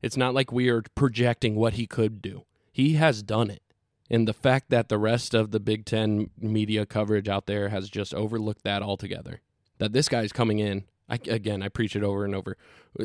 It's 0.00 0.16
not 0.16 0.32
like 0.32 0.50
we 0.50 0.70
are 0.70 0.82
projecting 0.94 1.54
what 1.54 1.74
he 1.74 1.86
could 1.86 2.22
do. 2.22 2.44
He 2.72 2.94
has 2.94 3.22
done 3.22 3.50
it. 3.50 3.62
And 4.10 4.26
the 4.26 4.32
fact 4.32 4.70
that 4.70 4.88
the 4.88 4.96
rest 4.96 5.34
of 5.34 5.50
the 5.50 5.60
Big 5.60 5.84
Ten 5.84 6.30
media 6.38 6.86
coverage 6.86 7.28
out 7.28 7.44
there 7.44 7.68
has 7.68 7.90
just 7.90 8.14
overlooked 8.14 8.64
that 8.64 8.82
altogether. 8.82 9.42
That 9.76 9.92
this 9.92 10.08
guy's 10.08 10.32
coming 10.32 10.60
in, 10.60 10.84
I, 11.08 11.18
again, 11.26 11.62
I 11.62 11.68
preach 11.68 11.96
it 11.96 12.02
over 12.02 12.24
and 12.24 12.34
over, 12.34 12.56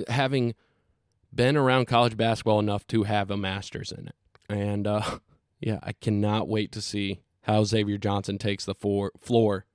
having 0.08 0.56
been 1.34 1.58
around 1.58 1.88
college 1.88 2.18
basketball 2.18 2.60
enough 2.60 2.88
to 2.88 3.04
have 3.04 3.30
a 3.30 3.38
master's 3.38 3.92
in 3.92 4.08
it. 4.08 4.16
And 4.50 4.88
uh, 4.88 5.20
yeah, 5.60 5.80
I 5.84 5.94
cannot 5.94 6.48
wait 6.48 6.72
to 6.74 6.82
see 6.82 7.22
how 7.42 7.63
Xavier 7.63 7.98
Johnson 7.98 8.38
takes 8.38 8.66
the 8.66 8.75
floor 8.75 9.66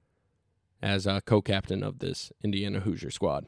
as 0.83 1.07
a 1.07 1.23
co-captain 1.23 1.83
of 1.83 2.01
this 2.01 2.33
Indiana 2.43 2.81
Hoosier 2.81 3.11
squad. 3.11 3.47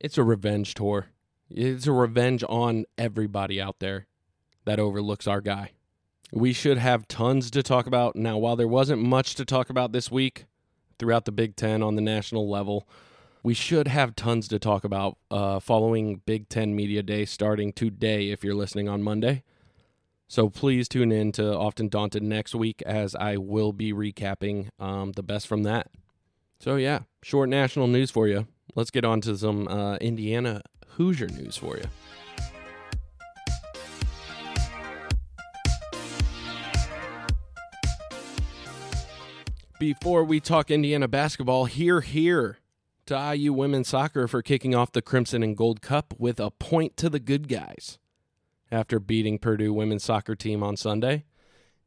It's 0.00 0.18
a 0.18 0.24
revenge 0.24 0.74
tour. 0.74 1.06
It's 1.50 1.86
a 1.86 1.92
revenge 1.92 2.42
on 2.48 2.84
everybody 2.98 3.60
out 3.60 3.78
there 3.78 4.06
that 4.64 4.80
overlooks 4.80 5.26
our 5.26 5.40
guy. 5.40 5.72
We 6.32 6.52
should 6.52 6.78
have 6.78 7.06
tons 7.06 7.50
to 7.52 7.62
talk 7.62 7.86
about. 7.86 8.16
Now, 8.16 8.38
while 8.38 8.56
there 8.56 8.66
wasn't 8.66 9.02
much 9.02 9.34
to 9.36 9.44
talk 9.44 9.70
about 9.70 9.92
this 9.92 10.10
week 10.10 10.46
throughout 10.98 11.26
the 11.26 11.32
Big 11.32 11.54
Ten 11.54 11.82
on 11.82 11.94
the 11.94 12.02
national 12.02 12.48
level, 12.48 12.88
we 13.44 13.52
should 13.52 13.86
have 13.88 14.16
tons 14.16 14.48
to 14.48 14.58
talk 14.58 14.84
about 14.84 15.18
uh, 15.30 15.60
following 15.60 16.22
Big 16.24 16.48
Ten 16.48 16.74
Media 16.74 17.02
Day 17.02 17.26
starting 17.26 17.74
today 17.74 18.30
if 18.30 18.42
you're 18.42 18.54
listening 18.54 18.88
on 18.88 19.02
Monday. 19.02 19.42
So 20.26 20.48
please 20.48 20.88
tune 20.88 21.12
in 21.12 21.30
to 21.32 21.54
Often 21.54 21.90
Daunted 21.90 22.22
next 22.22 22.54
week 22.54 22.80
as 22.86 23.14
I 23.14 23.36
will 23.36 23.74
be 23.74 23.92
recapping 23.92 24.70
um, 24.80 25.12
the 25.12 25.22
best 25.22 25.46
from 25.46 25.62
that. 25.64 25.90
So, 26.58 26.76
yeah, 26.76 27.00
short 27.22 27.50
national 27.50 27.86
news 27.86 28.10
for 28.10 28.26
you. 28.26 28.46
Let's 28.74 28.90
get 28.90 29.04
on 29.04 29.20
to 29.20 29.36
some 29.36 29.68
uh, 29.68 29.96
Indiana 29.96 30.62
Hoosier 30.96 31.28
news 31.28 31.58
for 31.58 31.76
you. 31.76 31.84
Before 39.78 40.24
we 40.24 40.40
talk 40.40 40.70
Indiana 40.70 41.08
basketball, 41.08 41.66
here, 41.66 42.00
here 42.00 42.56
to 43.06 43.34
IU 43.34 43.52
women's 43.52 43.88
soccer 43.88 44.26
for 44.26 44.42
kicking 44.42 44.74
off 44.74 44.92
the 44.92 45.02
Crimson 45.02 45.42
and 45.42 45.56
Gold 45.56 45.82
Cup 45.82 46.14
with 46.18 46.40
a 46.40 46.50
point 46.50 46.96
to 46.98 47.08
the 47.08 47.20
good 47.20 47.48
guys. 47.48 47.98
After 48.70 48.98
beating 48.98 49.38
Purdue 49.38 49.72
women's 49.72 50.04
soccer 50.04 50.34
team 50.34 50.62
on 50.62 50.76
Sunday, 50.76 51.24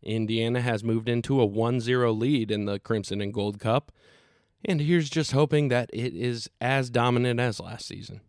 Indiana 0.04 0.62
has 0.62 0.84
moved 0.84 1.10
into 1.10 1.42
a 1.42 1.46
1 1.46 1.80
0 1.82 2.12
lead 2.14 2.52
in 2.52 2.66
the 2.66 2.80
Crimson 2.80 3.20
and 3.20 3.34
Gold 3.34 3.60
Cup, 3.60 3.92
and 4.64 4.82
here's 4.82 5.10
just 5.10 5.32
hoping 5.32 5.70
that 5.70 5.90
it 5.92 6.14
is 6.14 6.50
as 6.62 6.90
dominant 6.90 7.40
as 7.40 7.60
last 7.60 7.88
season. 7.88 8.22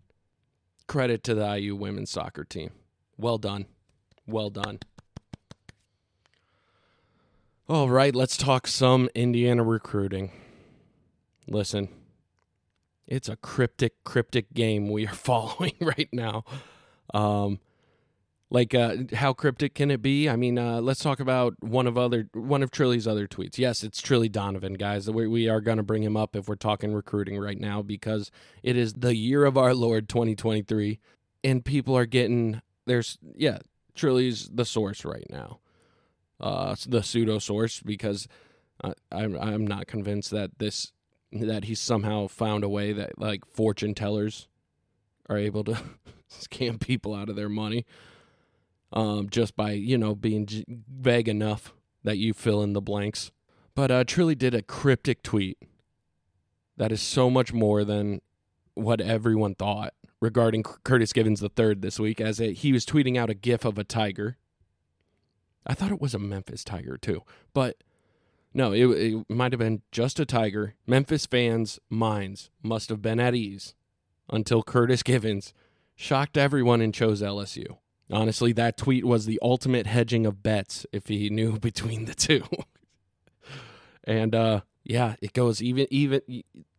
Credit 0.87 1.23
to 1.25 1.35
the 1.35 1.59
IU 1.59 1.77
women's 1.77 2.11
soccer 2.11 2.45
team. 2.45 2.71
Well 3.17 3.39
done. 3.39 3.67
Well 4.27 4.51
done. 4.51 4.81
All 7.69 7.91
right, 7.91 8.15
let's 8.15 8.39
talk 8.39 8.67
some 8.67 9.11
Indiana 9.15 9.63
recruiting. 9.63 10.31
Listen, 11.47 11.91
it's 13.09 13.29
a 13.29 13.37
cryptic, 13.37 14.05
cryptic 14.05 14.55
game 14.55 14.89
we 14.89 15.07
are 15.07 15.15
following 15.15 15.75
right 15.81 16.09
now. 16.13 16.45
Um, 17.13 17.59
like, 18.51 18.75
uh, 18.75 18.97
how 19.15 19.35
cryptic 19.35 19.75
can 19.75 19.91
it 19.91 20.01
be? 20.01 20.29
I 20.29 20.37
mean, 20.37 20.59
uh, 20.59 20.81
let's 20.81 21.03
talk 21.03 21.21
about 21.21 21.55
one 21.61 21.87
of 21.87 21.99
other 21.99 22.31
one 22.33 22.63
of 22.63 22.71
Trilly's 22.71 23.07
other 23.07 23.27
tweets. 23.27 23.59
Yes, 23.59 23.83
it's 23.83 24.01
Trilly 24.01 24.33
Donovan, 24.33 24.75
guys. 24.75 25.11
We, 25.11 25.27
we 25.27 25.49
are 25.51 25.61
going 25.61 25.77
to 25.77 25.83
bring 25.83 26.03
him 26.03 26.17
up 26.17 26.35
if 26.35 26.49
we're 26.49 26.55
talking 26.55 26.95
recruiting 26.95 27.39
right 27.39 27.61
now 27.61 27.83
because 27.83 28.31
it 28.63 28.77
is 28.77 28.95
the 28.95 29.15
year 29.15 29.45
of 29.45 29.59
our 29.59 29.75
Lord 29.75 30.09
2023, 30.09 30.99
and 31.45 31.63
people 31.63 31.95
are 31.97 32.07
getting 32.07 32.63
there's 32.87 33.19
yeah, 33.37 33.59
Trilly's 33.95 34.49
the 34.49 34.65
source 34.65 35.05
right 35.05 35.27
now 35.29 35.61
uh, 36.41 36.77
the 36.87 37.03
pseudo 37.03 37.39
source 37.39 37.81
because 37.81 38.29
uh, 38.83 38.93
I'm 39.11 39.37
I'm 39.37 39.67
not 39.67 39.87
convinced 39.87 40.31
that 40.31 40.59
this 40.59 40.93
that 41.33 41.65
he's 41.65 41.81
somehow 41.81 42.27
found 42.27 42.65
a 42.65 42.69
way 42.69 42.93
that 42.93 43.19
like 43.19 43.45
fortune 43.45 43.95
tellers 43.95 44.49
are 45.29 45.37
able 45.37 45.65
to 45.65 45.79
scam 46.31 46.81
people 46.81 47.15
out 47.15 47.29
of 47.29 47.37
their 47.37 47.49
money 47.49 47.85
um, 48.93 49.29
just 49.29 49.57
by 49.57 49.73
you 49.73 49.99
know 49.99 50.15
being 50.15 50.49
vague 50.67 51.29
enough 51.29 51.75
that 52.05 52.19
you 52.19 52.33
fill 52.33 52.63
in 52.63 52.73
the 52.73 52.81
blanks. 52.81 53.31
But 53.75 53.91
uh, 53.91 54.05
Trilly 54.05 54.37
did 54.37 54.55
a 54.55 54.63
cryptic 54.63 55.23
tweet 55.23 55.59
that 56.77 56.91
is 56.91 57.01
so 57.01 57.31
much 57.31 57.53
more 57.53 57.85
than 57.85 58.21
what 58.75 59.01
everyone 59.01 59.55
thought 59.55 59.95
regarding 60.21 60.63
Curtis 60.63 61.13
Givens 61.13 61.43
III 61.43 61.75
this 61.75 62.01
week, 62.01 62.21
as 62.21 62.39
he 62.39 62.73
was 62.73 62.85
tweeting 62.85 63.17
out 63.17 63.31
a 63.31 63.35
GIF 63.35 63.65
of 63.65 63.79
a 63.79 63.85
tiger 63.85 64.37
I 65.69 65.75
thought 65.75 65.93
it 65.93 66.01
was 66.01 66.15
a 66.15 66.19
Memphis 66.19 66.65
Tiger 66.65 66.97
too, 66.97 67.23
but 67.53 67.77
no, 68.55 68.73
it, 68.73 68.87
it 68.87 69.31
might 69.31 69.53
have 69.53 69.59
been 69.59 69.83
just 69.93 70.19
a 70.21 70.27
Tiger. 70.27 70.75
Memphis 70.87 71.27
fans' 71.27 71.79
minds 71.89 72.51
must 72.63 72.89
have 72.89 73.03
been 73.03 73.21
at 73.21 73.35
ease 73.35 73.75
until 74.29 74.63
Curtis 74.63 75.03
Givens 75.03 75.53
shocked 75.95 76.37
everyone 76.37 76.81
and 76.81 76.95
chose 76.95 77.23
LSU. 77.23 77.79
Honestly, 78.11 78.53
that 78.53 78.77
tweet 78.77 79.05
was 79.05 79.27
the 79.27 79.39
ultimate 79.43 79.87
hedging 79.87 80.25
of 80.25 80.43
bets 80.43 80.87
if 80.93 81.09
he 81.09 81.29
knew 81.29 81.59
between 81.59 82.07
the 82.07 82.15
two. 82.15 82.45
and 84.05 84.35
uh, 84.35 84.61
yeah, 84.85 85.17
it 85.21 85.33
goes 85.33 85.63
even 85.63 85.87
even 85.91 86.23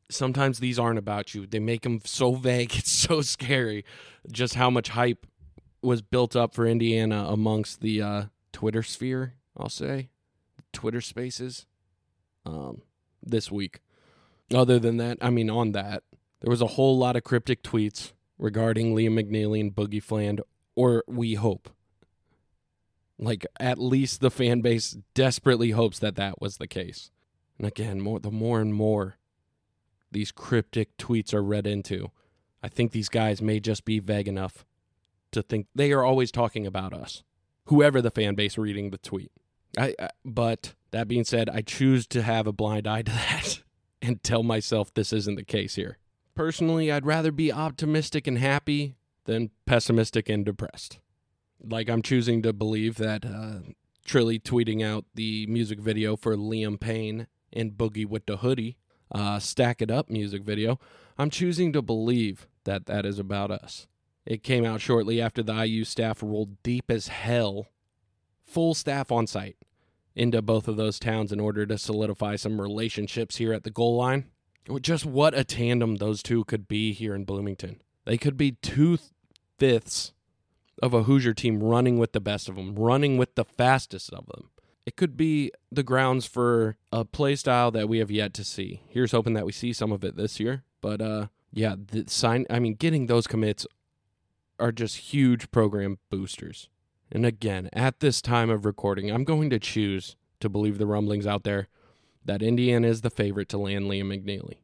sometimes 0.10 0.60
these 0.60 0.80
aren't 0.80 1.00
about 1.00 1.36
you. 1.36 1.46
They 1.46 1.60
make 1.60 1.84
them 1.84 2.02
so 2.04 2.34
vague, 2.34 2.76
it's 2.78 2.92
so 2.92 3.22
scary 3.22 3.86
just 4.32 4.56
how 4.56 4.70
much 4.70 4.90
hype 4.90 5.26
was 5.82 6.02
built 6.02 6.36
up 6.36 6.54
for 6.54 6.66
Indiana 6.66 7.26
amongst 7.30 7.82
the 7.82 8.02
uh, 8.02 8.24
Twitter 8.52 8.84
sphere, 8.84 9.36
I'll 9.56 9.70
say, 9.70 10.10
Twitter 10.74 11.02
spaces, 11.02 11.66
um, 12.46 12.82
this 13.24 13.52
week. 13.52 13.82
Other 14.54 14.80
than 14.80 14.98
that, 14.98 15.18
I 15.22 15.30
mean, 15.30 15.50
on 15.50 15.74
that, 15.74 16.04
there 16.42 16.50
was 16.50 16.62
a 16.62 16.68
whole 16.68 16.98
lot 16.98 17.16
of 17.16 17.24
cryptic 17.24 17.64
tweets 17.64 18.14
regarding 18.38 18.96
Liam 18.96 19.20
McNeeley 19.20 19.60
and 19.60 19.76
Boogie 19.76 20.04
Fland, 20.04 20.42
or 20.76 21.04
we 21.08 21.36
hope. 21.36 21.70
Like, 23.18 23.46
at 23.60 23.78
least 23.78 24.22
the 24.22 24.32
fan 24.32 24.62
base 24.62 24.98
desperately 25.14 25.72
hopes 25.72 26.00
that 26.00 26.16
that 26.16 26.42
was 26.42 26.58
the 26.58 26.68
case. 26.68 27.12
And 27.58 27.68
again, 27.68 28.00
more 28.00 28.20
the 28.20 28.32
more 28.32 28.62
and 28.62 28.74
more 28.74 29.18
these 30.12 30.32
cryptic 30.32 30.96
tweets 30.98 31.34
are 31.34 31.44
read 31.44 31.68
into, 31.68 32.12
I 32.64 32.70
think 32.70 32.92
these 32.92 33.10
guys 33.10 33.42
may 33.42 33.60
just 33.60 33.86
be 33.86 34.00
vague 34.00 34.28
enough 34.28 34.66
to 35.32 35.42
think 35.42 35.68
they 35.76 35.92
are 35.92 36.04
always 36.04 36.32
talking 36.32 36.66
about 36.66 36.94
us 36.94 37.24
whoever 37.66 38.02
the 38.02 38.10
fan 38.10 38.34
base 38.34 38.58
reading 38.58 38.90
the 38.90 38.98
tweet. 38.98 39.32
I, 39.78 39.94
I, 40.00 40.10
but 40.26 40.74
that 40.92 41.08
being 41.08 41.24
said, 41.24 41.50
I 41.50 41.62
choose 41.62 42.08
to 42.08 42.22
have 42.22 42.48
a 42.48 42.54
blind 42.54 42.88
eye 42.88 43.04
to 43.04 43.12
that 43.30 43.62
and 44.02 44.24
tell 44.24 44.44
myself 44.44 44.94
this 44.94 45.14
isn't 45.14 45.36
the 45.36 45.44
case 45.44 45.76
here. 45.76 45.98
Personally, 46.36 46.92
I'd 46.92 47.06
rather 47.06 47.32
be 47.32 47.52
optimistic 47.52 48.26
and 48.26 48.38
happy 48.38 48.96
than 49.26 49.52
pessimistic 49.66 50.30
and 50.30 50.46
depressed. 50.46 51.00
Like 51.62 51.90
I'm 51.90 52.02
choosing 52.02 52.42
to 52.44 52.54
believe 52.54 52.96
that 52.96 53.26
uh, 53.26 53.60
Trilly 54.08 54.42
tweeting 54.42 54.84
out 54.84 55.06
the 55.14 55.46
music 55.48 55.80
video 55.80 56.16
for 56.16 56.36
Liam 56.36 56.80
Payne 56.80 57.28
and 57.52 57.74
Boogie 57.74 58.08
with 58.08 58.26
the 58.26 58.38
Hoodie, 58.38 58.78
uh, 59.14 59.40
Stack 59.40 59.82
It 59.82 59.92
Up 59.92 60.10
music 60.10 60.44
video. 60.44 60.80
I'm 61.18 61.30
choosing 61.30 61.74
to 61.74 61.82
believe 61.82 62.48
that 62.64 62.86
that 62.86 63.06
is 63.06 63.20
about 63.20 63.52
us. 63.52 63.88
It 64.26 64.44
came 64.44 64.64
out 64.64 64.80
shortly 64.80 65.22
after 65.22 65.44
the 65.44 65.54
IU 65.54 65.84
staff 65.84 66.24
rolled 66.24 66.62
deep 66.64 66.90
as 66.90 67.10
hell, 67.10 67.68
full 68.50 68.74
staff 68.74 69.12
on 69.12 69.28
site, 69.28 69.58
into 70.16 70.42
both 70.42 70.68
of 70.68 70.76
those 70.76 71.00
towns 71.00 71.32
in 71.32 71.40
order 71.40 71.66
to 71.66 71.78
solidify 71.78 72.36
some 72.36 72.60
relationships 72.60 73.38
here 73.38 73.54
at 73.54 73.64
the 73.64 73.72
goal 73.72 73.96
line. 73.96 74.26
Just 74.82 75.06
what 75.06 75.38
a 75.38 75.44
tandem 75.44 75.96
those 75.96 76.22
two 76.22 76.44
could 76.44 76.68
be 76.68 76.94
here 76.94 77.16
in 77.16 77.26
Bloomington. 77.26 77.82
They 78.06 78.18
could 78.18 78.38
be 78.38 78.54
two 78.54 78.98
fifths 79.58 80.14
of 80.82 80.94
a 80.94 81.04
Hoosier 81.04 81.34
team 81.34 81.62
running 81.62 81.98
with 81.98 82.14
the 82.14 82.20
best 82.20 82.50
of 82.50 82.56
them, 82.56 82.76
running 82.76 83.18
with 83.18 83.36
the 83.36 83.46
fastest 83.46 84.12
of 84.14 84.26
them. 84.28 84.50
It 84.86 84.96
could 84.96 85.16
be 85.16 85.52
the 85.72 85.84
grounds 85.84 86.26
for 86.26 86.78
a 86.92 87.06
play 87.06 87.36
style 87.36 87.70
that 87.72 87.88
we 87.88 88.00
have 88.00 88.10
yet 88.10 88.34
to 88.36 88.44
see. 88.44 88.82
Here's 88.88 89.12
hoping 89.12 89.34
that 89.34 89.46
we 89.46 89.52
see 89.52 89.74
some 89.74 89.92
of 89.92 90.04
it 90.04 90.16
this 90.16 90.40
year. 90.40 90.64
But 90.82 91.02
uh, 91.02 91.28
yeah, 91.52 91.76
the 91.78 92.06
sign. 92.08 92.46
I 92.50 92.60
mean, 92.60 92.74
getting 92.74 93.06
those 93.06 93.28
commits 93.28 93.68
are 94.60 94.72
just 94.72 94.98
huge 94.98 95.52
program 95.52 96.00
boosters. 96.10 96.70
And 97.12 97.26
again, 97.26 97.70
at 97.74 98.00
this 98.00 98.22
time 98.22 98.50
of 98.50 98.66
recording, 98.66 99.12
I'm 99.12 99.24
going 99.24 99.50
to 99.50 99.60
choose 99.60 100.16
to 100.40 100.50
believe 100.50 100.78
the 100.78 100.86
rumblings 100.86 101.26
out 101.26 101.44
there 101.44 101.68
that 102.24 102.42
Indiana 102.42 102.88
is 102.88 103.02
the 103.02 103.10
favorite 103.10 103.50
to 103.50 103.58
land 103.58 103.86
Liam 103.86 104.06
McNeeley. 104.06 104.60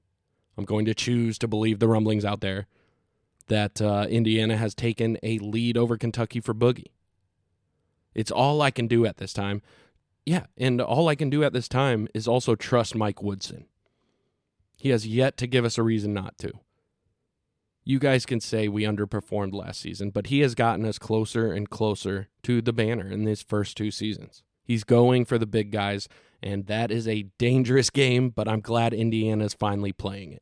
I'm 0.58 0.66
going 0.66 0.86
to 0.86 0.94
choose 0.94 1.38
to 1.40 1.48
believe 1.48 1.80
the 1.80 1.88
rumblings 1.88 2.24
out 2.24 2.42
there 2.42 2.68
that 3.48 3.82
uh, 3.82 4.06
Indiana 4.10 4.58
has 4.58 4.76
taken 4.76 5.18
a 5.24 5.40
lead 5.40 5.78
over 5.78 5.98
Kentucky 5.98 6.40
for 6.40 6.54
Boogie. 6.54 6.92
It's 8.14 8.32
all 8.32 8.62
I 8.62 8.72
can 8.72 8.88
do 8.88 9.06
at 9.06 9.18
this 9.18 9.34
time. 9.34 9.62
Yeah, 10.26 10.46
and 10.58 10.82
all 10.82 11.08
I 11.08 11.16
can 11.16 11.30
do 11.30 11.44
at 11.44 11.54
this 11.54 11.68
time 11.68 12.08
is 12.14 12.28
also 12.28 12.56
trust 12.56 12.96
Mike 12.96 13.22
Woodson. 13.22 13.66
He 14.78 14.90
has 14.90 15.06
yet 15.06 15.38
to 15.38 15.48
give 15.48 15.66
us 15.66 15.78
a 15.78 15.84
reason 15.84 16.14
not 16.14 16.38
to 16.40 16.54
you 17.86 18.00
guys 18.00 18.26
can 18.26 18.40
say 18.40 18.68
we 18.68 18.84
underperformed 18.84 19.54
last 19.54 19.80
season, 19.80 20.10
but 20.10 20.28
he 20.28 20.40
has 20.40 20.56
gotten 20.56 20.86
us 20.86 20.98
closer 20.98 21.54
and 21.54 21.70
closer 21.70 22.28
to 22.44 22.62
the 22.62 22.74
banner 22.74 23.08
in 23.08 23.24
these 23.24 23.44
first 23.44 23.78
two 23.78 23.92
seasons. 23.92 24.44
He's 24.64 24.84
going 24.84 25.26
for 25.26 25.38
the 25.38 25.46
big 25.46 25.72
guys, 25.72 26.10
and 26.42 26.66
that 26.66 26.90
is 26.90 27.08
a 27.08 27.28
dangerous 27.38 27.92
game, 27.92 28.30
but 28.30 28.48
I'm 28.48 28.62
glad 28.62 28.94
Indiana's 28.94 29.54
finally 29.54 29.94
playing 29.94 30.34
it. 30.34 30.42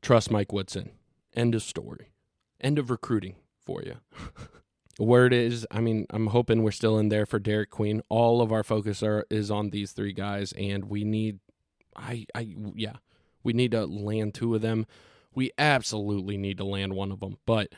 Trust 0.00 0.30
Mike 0.30 0.52
Woodson. 0.52 0.92
End 1.34 1.56
of 1.56 1.62
story. 1.62 2.12
End 2.60 2.78
of 2.78 2.90
recruiting 2.90 3.34
for 3.66 3.82
you. 3.82 3.96
Word 5.00 5.32
is, 5.32 5.66
I 5.72 5.80
mean, 5.80 6.06
I'm 6.10 6.28
hoping 6.28 6.62
we're 6.62 6.70
still 6.70 7.00
in 7.00 7.08
there 7.08 7.26
for 7.26 7.40
Derek 7.40 7.70
Queen. 7.70 8.02
All 8.08 8.40
of 8.40 8.52
our 8.52 8.62
focus 8.62 9.02
are 9.02 9.26
is 9.28 9.50
on 9.50 9.70
these 9.70 9.90
three 9.90 10.12
guys, 10.12 10.52
and 10.56 10.84
we 10.84 11.02
need, 11.02 11.40
I, 11.96 12.26
I, 12.32 12.54
yeah, 12.76 12.98
we 13.42 13.52
need 13.52 13.72
to 13.72 13.84
land 13.84 14.34
two 14.34 14.54
of 14.54 14.62
them 14.62 14.86
We 15.34 15.50
absolutely 15.58 16.36
need 16.36 16.58
to 16.58 16.64
land 16.64 16.94
one 16.94 17.10
of 17.10 17.20
them, 17.20 17.38
but 17.46 17.72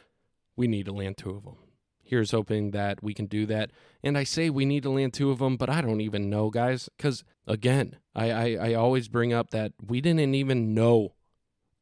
we 0.56 0.66
need 0.66 0.86
to 0.86 0.92
land 0.92 1.16
two 1.16 1.30
of 1.30 1.44
them. 1.44 1.56
Here's 2.02 2.30
hoping 2.30 2.70
that 2.70 3.02
we 3.02 3.14
can 3.14 3.26
do 3.26 3.46
that. 3.46 3.70
And 4.02 4.16
I 4.16 4.22
say 4.24 4.48
we 4.48 4.64
need 4.64 4.84
to 4.84 4.90
land 4.90 5.12
two 5.12 5.30
of 5.30 5.38
them, 5.38 5.56
but 5.56 5.68
I 5.68 5.80
don't 5.80 6.00
even 6.00 6.30
know, 6.30 6.50
guys, 6.50 6.88
because 6.96 7.24
again, 7.46 7.96
I, 8.14 8.30
I, 8.30 8.56
I 8.70 8.74
always 8.74 9.08
bring 9.08 9.32
up 9.32 9.50
that 9.50 9.72
we 9.84 10.00
didn't 10.00 10.34
even 10.34 10.72
know 10.72 11.14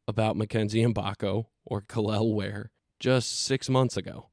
about 0.09 0.37
Mackenzie 0.37 0.85
Mgbako 0.85 1.47
or 1.67 1.83
Kel'el 1.83 2.35
Ware 2.35 2.71
just 2.99 3.43
six 3.43 3.69
months 3.69 3.97
ago. 3.97 4.31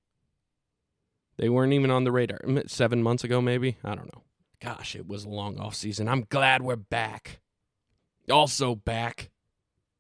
They 1.38 1.50
weren't 1.50 1.74
even 1.74 1.92
on 1.92 2.04
the 2.04 2.12
radar. 2.12 2.40
Seven 2.68 3.04
months 3.04 3.24
ago, 3.24 3.42
maybe? 3.42 3.78
I 3.84 3.96
don't 3.96 4.14
know. 4.14 4.24
Gosh, 4.62 4.96
it 4.96 5.08
was 5.08 5.26
a 5.26 5.30
long 5.30 5.60
off 5.60 5.76
season. 5.76 6.08
I'm 6.08 6.26
glad 6.30 6.62
we're 6.62 6.76
back. 6.76 7.42
Also 8.30 8.76
back. 8.76 9.32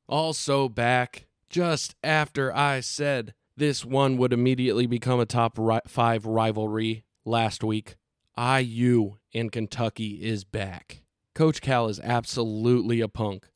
Also 0.08 0.70
back. 0.70 1.26
Just 1.52 1.96
after 2.02 2.56
I 2.56 2.80
said 2.80 3.34
this 3.58 3.84
one 3.84 4.16
would 4.16 4.32
immediately 4.32 4.86
become 4.86 5.20
a 5.20 5.26
top 5.26 5.58
ri- 5.60 5.82
five 5.86 6.26
rivalry 6.26 7.04
last 7.26 7.62
week. 7.62 7.98
IU 8.38 9.18
in 9.34 9.50
Kentucky 9.50 10.24
is 10.24 10.46
back. 10.46 11.02
Coach 11.36 11.60
Cal 11.60 11.90
is 11.90 12.00
absolutely 12.00 13.02
a 13.02 13.10
punk 13.10 13.50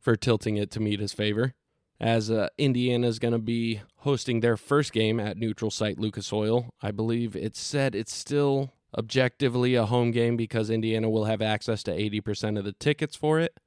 for 0.00 0.16
tilting 0.16 0.56
it 0.56 0.70
to 0.70 0.80
meet 0.80 0.98
his 0.98 1.12
favor, 1.12 1.52
as 2.00 2.30
uh, 2.30 2.48
Indiana 2.56 3.06
is 3.06 3.18
going 3.18 3.32
to 3.32 3.38
be 3.38 3.82
hosting 3.98 4.40
their 4.40 4.56
first 4.56 4.94
game 4.94 5.20
at 5.20 5.36
neutral 5.36 5.70
site 5.70 5.98
Lucas 5.98 6.32
Oil. 6.32 6.70
I 6.80 6.90
believe 6.90 7.36
it's 7.36 7.60
said 7.60 7.94
it's 7.94 8.14
still 8.14 8.72
objectively 8.96 9.74
a 9.74 9.84
home 9.84 10.10
game 10.10 10.38
because 10.38 10.70
Indiana 10.70 11.10
will 11.10 11.26
have 11.26 11.42
access 11.42 11.82
to 11.82 11.90
80% 11.90 12.58
of 12.58 12.64
the 12.64 12.72
tickets 12.72 13.14
for 13.14 13.38
it. 13.38 13.60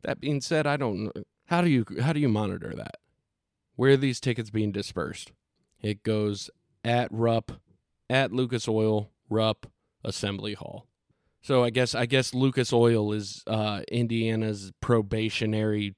That 0.00 0.18
being 0.18 0.40
said, 0.40 0.66
I 0.66 0.78
don't 0.78 1.12
how 1.52 1.60
do 1.60 1.68
you 1.68 1.84
how 2.00 2.14
do 2.14 2.20
you 2.20 2.30
monitor 2.30 2.72
that? 2.74 3.01
Where 3.76 3.92
are 3.92 3.96
these 3.96 4.20
tickets 4.20 4.50
being 4.50 4.72
dispersed? 4.72 5.32
It 5.80 6.02
goes 6.02 6.50
at 6.84 7.08
Rupp, 7.10 7.52
at 8.08 8.32
Lucas 8.32 8.68
Oil, 8.68 9.10
Rupp, 9.28 9.66
Assembly 10.04 10.54
Hall. 10.54 10.86
So 11.42 11.64
I 11.64 11.70
guess 11.70 11.94
I 11.94 12.06
guess 12.06 12.34
Lucas 12.34 12.72
Oil 12.72 13.12
is 13.12 13.42
uh, 13.46 13.82
Indiana's 13.90 14.72
probationary 14.80 15.96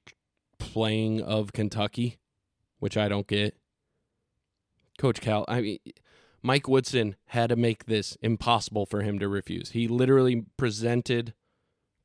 playing 0.57 1.21
of 1.21 1.53
Kentucky, 1.53 2.17
which 2.79 2.97
I 2.97 3.07
don't 3.07 3.27
get. 3.27 3.55
Coach 4.97 5.21
Cal, 5.21 5.45
I 5.47 5.61
mean, 5.61 5.79
Mike 6.41 6.67
Woodson 6.67 7.15
had 7.27 7.49
to 7.49 7.55
make 7.55 7.85
this 7.85 8.17
impossible 8.21 8.85
for 8.85 9.01
him 9.01 9.19
to 9.19 9.27
refuse. 9.27 9.71
He 9.71 9.87
literally 9.87 10.45
presented 10.57 11.33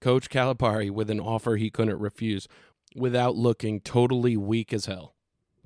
Coach 0.01 0.29
Calipari 0.29 0.91
with 0.91 1.09
an 1.09 1.21
offer 1.21 1.57
he 1.57 1.71
couldn't 1.71 1.99
refuse 1.99 2.49
without 2.97 3.37
looking 3.37 3.81
totally 3.81 4.37
weak 4.37 4.73
as 4.73 4.87
hell. 4.87 5.15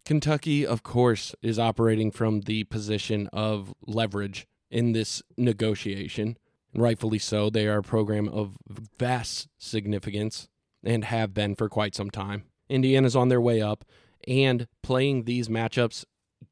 Kentucky, 0.05 0.67
of 0.67 0.83
course, 0.83 1.35
is 1.41 1.59
operating 1.59 2.11
from 2.11 2.43
the 2.43 2.65
position 2.65 3.27
of 3.33 3.73
leverage 3.87 4.47
in 4.71 4.93
this 4.93 5.23
negotiation. 5.39 6.37
Rightfully 6.75 7.19
so. 7.19 7.49
They 7.49 7.67
are 7.67 7.79
a 7.79 7.83
program 7.83 8.29
of 8.29 8.59
vast 8.69 9.49
significance 9.57 10.49
and 10.85 11.05
have 11.07 11.33
been 11.33 11.55
for 11.55 11.71
quite 11.71 11.95
some 11.95 12.11
time. 12.11 12.45
Indiana's 12.69 13.17
on 13.17 13.29
their 13.29 13.41
way 13.41 13.63
up, 13.63 13.85
and 14.29 14.67
playing 14.83 15.25
these 15.25 15.49
matchups 15.49 16.05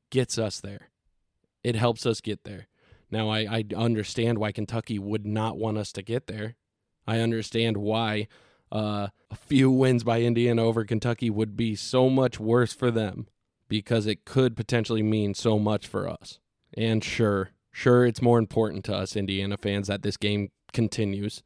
gets 0.08 0.38
us 0.38 0.58
there. 0.60 0.88
It 1.62 1.74
helps 1.74 2.06
us 2.06 2.22
get 2.22 2.44
there. 2.44 2.68
Now, 3.10 3.28
I, 3.28 3.40
I 3.40 3.64
understand 3.76 4.38
why 4.38 4.52
Kentucky 4.52 4.98
would 4.98 5.26
not 5.26 5.58
want 5.58 5.76
us 5.76 5.92
to 5.92 6.02
get 6.02 6.26
there. 6.26 6.56
I 7.06 7.20
understand 7.20 7.76
why 7.76 8.28
uh, 8.70 9.08
a 9.30 9.36
few 9.36 9.70
wins 9.70 10.04
by 10.04 10.22
Indiana 10.22 10.64
over 10.64 10.84
Kentucky 10.84 11.28
would 11.28 11.54
be 11.54 11.74
so 11.76 12.08
much 12.08 12.40
worse 12.40 12.72
for 12.72 12.90
them 12.90 13.26
because 13.72 14.06
it 14.06 14.26
could 14.26 14.54
potentially 14.54 15.02
mean 15.02 15.32
so 15.32 15.58
much 15.58 15.86
for 15.86 16.06
us. 16.06 16.38
And 16.76 17.02
sure, 17.02 17.52
sure, 17.70 18.04
it's 18.04 18.20
more 18.20 18.38
important 18.38 18.84
to 18.84 18.94
us 18.94 19.16
Indiana 19.16 19.56
fans 19.56 19.86
that 19.86 20.02
this 20.02 20.18
game 20.18 20.50
continues. 20.74 21.42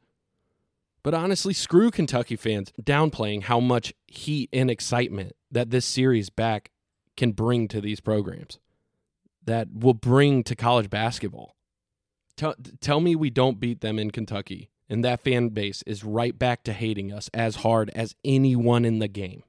But 1.03 1.13
honestly, 1.13 1.53
screw 1.53 1.89
Kentucky 1.89 2.35
fans 2.35 2.73
downplaying 2.81 3.43
how 3.43 3.61
much 3.61 3.93
heat 4.07 4.49
and 4.51 4.69
excitement 4.69 5.37
that 5.49 5.69
this 5.69 5.85
series 5.85 6.29
back 6.29 6.71
can 7.15 7.31
bring 7.31 7.69
to 7.69 7.79
these 7.79 8.01
programs, 8.01 8.59
that 9.45 9.69
will 9.73 9.93
bring 9.93 10.43
to 10.43 10.53
college 10.53 10.89
basketball. 10.89 11.55
Tell, 12.35 12.55
tell 12.81 12.99
me 12.99 13.15
we 13.15 13.29
don't 13.29 13.61
beat 13.61 13.79
them 13.79 13.97
in 13.97 14.11
Kentucky, 14.11 14.69
and 14.89 15.01
that 15.05 15.21
fan 15.21 15.47
base 15.47 15.81
is 15.87 16.03
right 16.03 16.37
back 16.37 16.65
to 16.65 16.73
hating 16.73 17.13
us 17.13 17.29
as 17.33 17.57
hard 17.57 17.89
as 17.95 18.15
anyone 18.25 18.83
in 18.83 18.99
the 18.99 19.07
game. 19.07 19.43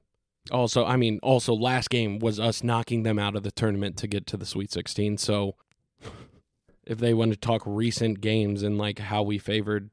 Also, 0.51 0.85
I 0.85 0.95
mean, 0.95 1.19
also 1.21 1.53
last 1.53 1.89
game 1.89 2.19
was 2.19 2.39
us 2.39 2.63
knocking 2.63 3.03
them 3.03 3.19
out 3.19 3.35
of 3.35 3.43
the 3.43 3.51
tournament 3.51 3.97
to 3.97 4.07
get 4.07 4.25
to 4.27 4.37
the 4.37 4.45
Sweet 4.45 4.71
16. 4.71 5.17
So 5.17 5.55
if 6.85 6.97
they 6.97 7.13
want 7.13 7.31
to 7.31 7.37
talk 7.37 7.61
recent 7.65 8.21
games 8.21 8.63
and 8.63 8.77
like 8.77 8.99
how 8.99 9.21
we 9.21 9.37
favored, 9.37 9.89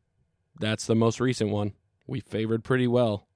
that's 0.59 0.87
the 0.87 0.95
most 0.95 1.21
recent 1.21 1.51
one. 1.51 1.75
We 2.07 2.21
favored 2.21 2.65
pretty 2.65 2.87
well. 2.87 3.27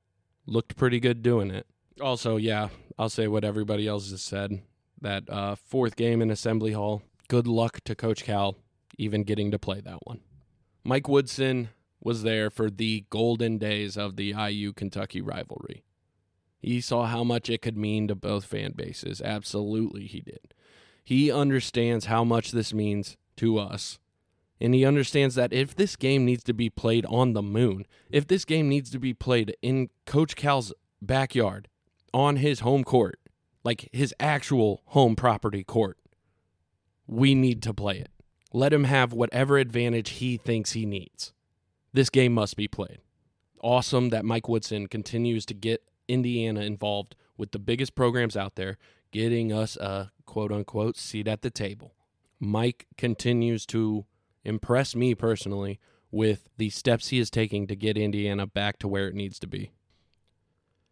Looked 0.46 0.76
pretty 0.76 1.00
good 1.00 1.22
doing 1.22 1.50
it. 1.50 1.66
Also, 2.00 2.37
yeah, 2.37 2.68
I'll 2.98 3.11
say 3.11 3.28
what 3.28 3.44
everybody 3.44 3.87
else 3.87 4.11
has 4.11 4.22
said. 4.22 4.62
That 5.00 5.28
uh, 5.28 5.54
fourth 5.54 5.96
game 5.96 6.22
in 6.22 6.30
Assembly 6.30 6.72
Hall. 6.72 7.02
Good 7.28 7.46
luck 7.46 7.80
to 7.85 7.94
Coach 7.94 8.24
Cal 8.24 8.56
even 9.00 9.24
getting 9.24 9.50
to 9.50 9.59
play 9.59 9.80
that 9.80 9.98
one. 10.04 10.20
Mike 10.85 11.09
Woodson 11.09 11.70
was 12.02 12.22
there 12.22 12.50
for 12.50 12.70
the 12.70 13.06
golden 13.11 13.59
days 13.59 13.96
of 13.96 14.16
the 14.16 14.35
IU 14.38 14.72
Kentucky 14.72 15.20
rivalry. 15.20 15.85
He 16.61 16.81
saw 16.81 17.07
how 17.07 17.25
much 17.25 17.49
it 17.49 17.62
could 17.62 17.77
mean 17.77 18.09
to 18.09 18.14
both 18.14 18.44
fan 18.44 18.73
bases. 18.73 19.20
Absolutely, 19.20 20.07
he 20.07 20.20
did. 20.20 20.55
He 21.03 21.33
understands 21.33 22.07
how 22.07 22.23
much 22.23 22.53
this 22.53 22.75
means 22.75 23.16
to 23.37 23.59
us. 23.59 23.99
And 24.61 24.75
he 24.75 24.85
understands 24.85 25.35
that 25.37 25.55
if 25.55 25.75
this 25.75 25.96
game 25.96 26.27
needs 26.27 26.44
to 26.44 26.53
be 26.53 26.68
played 26.68 27.07
on 27.07 27.33
the 27.33 27.42
moon, 27.42 27.87
if 28.11 28.27
this 28.27 28.44
game 28.44 28.68
needs 28.68 28.90
to 28.90 28.99
be 28.99 29.14
played 29.14 29.57
in 29.62 29.88
Coach 30.05 30.37
Cal's 30.37 30.75
backyard, 31.01 31.68
on 32.12 32.37
his 32.37 32.61
home 32.61 32.85
court, 32.85 33.18
like 33.64 33.88
his 33.92 34.14
actual 34.20 34.83
home 34.87 35.16
property 35.16 35.64
court, 35.64 35.99
we 37.07 37.35
need 37.35 37.62
to 37.62 37.75
play 37.75 37.99
it. 37.99 38.11
Let 38.53 38.73
him 38.73 38.85
have 38.85 39.12
whatever 39.12 39.59
advantage 39.59 40.11
he 40.11 40.37
thinks 40.37 40.73
he 40.73 40.87
needs. 40.87 41.33
This 41.92 42.11
game 42.11 42.35
must 42.35 42.57
be 42.57 42.68
played. 42.68 42.99
Awesome 43.62 44.09
that 44.11 44.25
Mike 44.25 44.49
Woodson 44.49 44.87
continues 44.87 45.44
to 45.46 45.55
get 45.55 45.83
Indiana 46.11 46.61
involved 46.61 47.14
with 47.37 47.53
the 47.53 47.59
biggest 47.59 47.94
programs 47.94 48.37
out 48.37 48.57
there, 48.57 48.77
getting 49.12 49.53
us 49.53 49.77
a 49.77 50.11
quote 50.27 50.53
unquote 50.53 50.96
seat 50.96 51.27
at 51.27 51.42
the 51.42 51.51
table. 51.51 51.94
Mike 52.38 52.87
continues 52.96 53.66
to 53.66 54.07
impress 54.44 54.94
me 54.94 55.14
personally 55.14 55.79
with 56.11 56.49
the 56.57 56.70
steps 56.70 57.09
he 57.09 57.18
is 57.18 57.31
taking 57.31 57.66
to 57.66 57.77
get 57.77 57.96
Indiana 57.96 58.46
back 58.46 58.79
to 58.79 58.88
where 58.88 59.09
it 59.09 59.14
needs 59.14 59.38
to 59.38 59.46
be. 59.46 59.70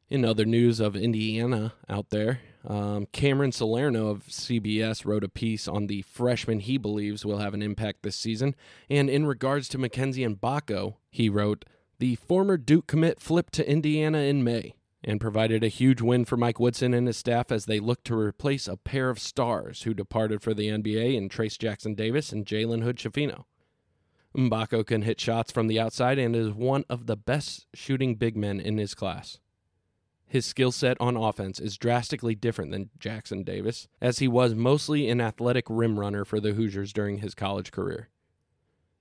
In 0.09 0.25
other 0.25 0.47
news 0.47 0.81
of 0.81 0.97
Indiana 0.97 1.75
out 1.89 2.11
there, 2.11 2.41
um, 2.67 3.07
Cameron 3.13 3.53
Salerno 3.53 4.09
of 4.09 4.27
CBS 4.29 5.05
wrote 5.05 5.25
a 5.25 5.29
piece 5.29 5.69
on 5.69 5.87
the 5.87 6.03
freshman 6.03 6.61
he 6.61 6.79
believes 6.79 7.27
will 7.27 7.39
have 7.39 7.55
an 7.55 7.63
impact 7.63 8.03
this 8.03 8.17
season. 8.17 8.55
And 8.89 9.11
in 9.11 9.27
regards 9.27 9.69
to 9.69 9.79
Mackenzie 9.79 10.27
Mgbako, 10.27 10.95
he 11.11 11.29
wrote, 11.29 11.65
The 11.99 12.15
former 12.17 12.57
Duke 12.57 12.87
commit 12.87 13.21
flipped 13.21 13.53
to 13.55 13.71
Indiana 13.71 14.19
in 14.19 14.43
May 14.43 14.75
and 15.05 15.21
provided 15.21 15.63
a 15.63 15.69
huge 15.69 16.01
win 16.01 16.25
for 16.25 16.37
Mike 16.37 16.59
Woodson 16.59 16.93
and 16.93 17.07
his 17.07 17.17
staff 17.17 17.53
as 17.53 17.67
they 17.67 17.81
look 17.81 18.03
to 18.05 18.19
replace 18.19 18.67
a 18.67 18.77
pair 18.77 19.11
of 19.11 19.19
stars 19.19 19.83
who 19.83 19.95
departed 19.95 20.43
for 20.43 20.55
the 20.55 20.69
NBA 20.69 21.15
in 21.15 21.29
Trace 21.29 21.57
Jackson 21.57 21.95
Davis 21.95 22.33
and 22.33 22.45
Jalen 22.45 22.83
Hood 22.83 22.97
Schifino. 22.97 23.45
Mgbako 24.37 24.87
can 24.87 25.03
hit 25.03 25.21
shots 25.21 25.51
from 25.51 25.69
the 25.69 25.81
outside 25.81 26.19
and 26.19 26.37
is 26.37 26.51
one 26.51 26.85
of 26.89 27.07
the 27.07 27.17
best 27.17 27.67
shooting 27.75 28.17
big 28.17 28.37
men 28.37 28.61
in 28.61 28.79
his 28.79 28.95
class. 28.95 29.39
His 30.27 30.45
skill 30.45 30.73
set 30.73 30.99
on 31.01 31.17
offense 31.17 31.59
is 31.59 31.79
drastically 31.79 32.35
different 32.35 32.71
than 32.71 32.91
Jackson 32.99 33.43
Davis, 33.43 33.89
as 34.01 34.19
he 34.19 34.29
was 34.29 34.55
mostly 34.55 35.09
an 35.09 35.23
athletic 35.23 35.65
rim 35.71 35.99
runner 35.99 36.25
for 36.25 36.39
the 36.39 36.53
Hoosiers 36.53 36.93
during 36.93 37.19
his 37.19 37.35
college 37.35 37.71
career. 37.71 38.11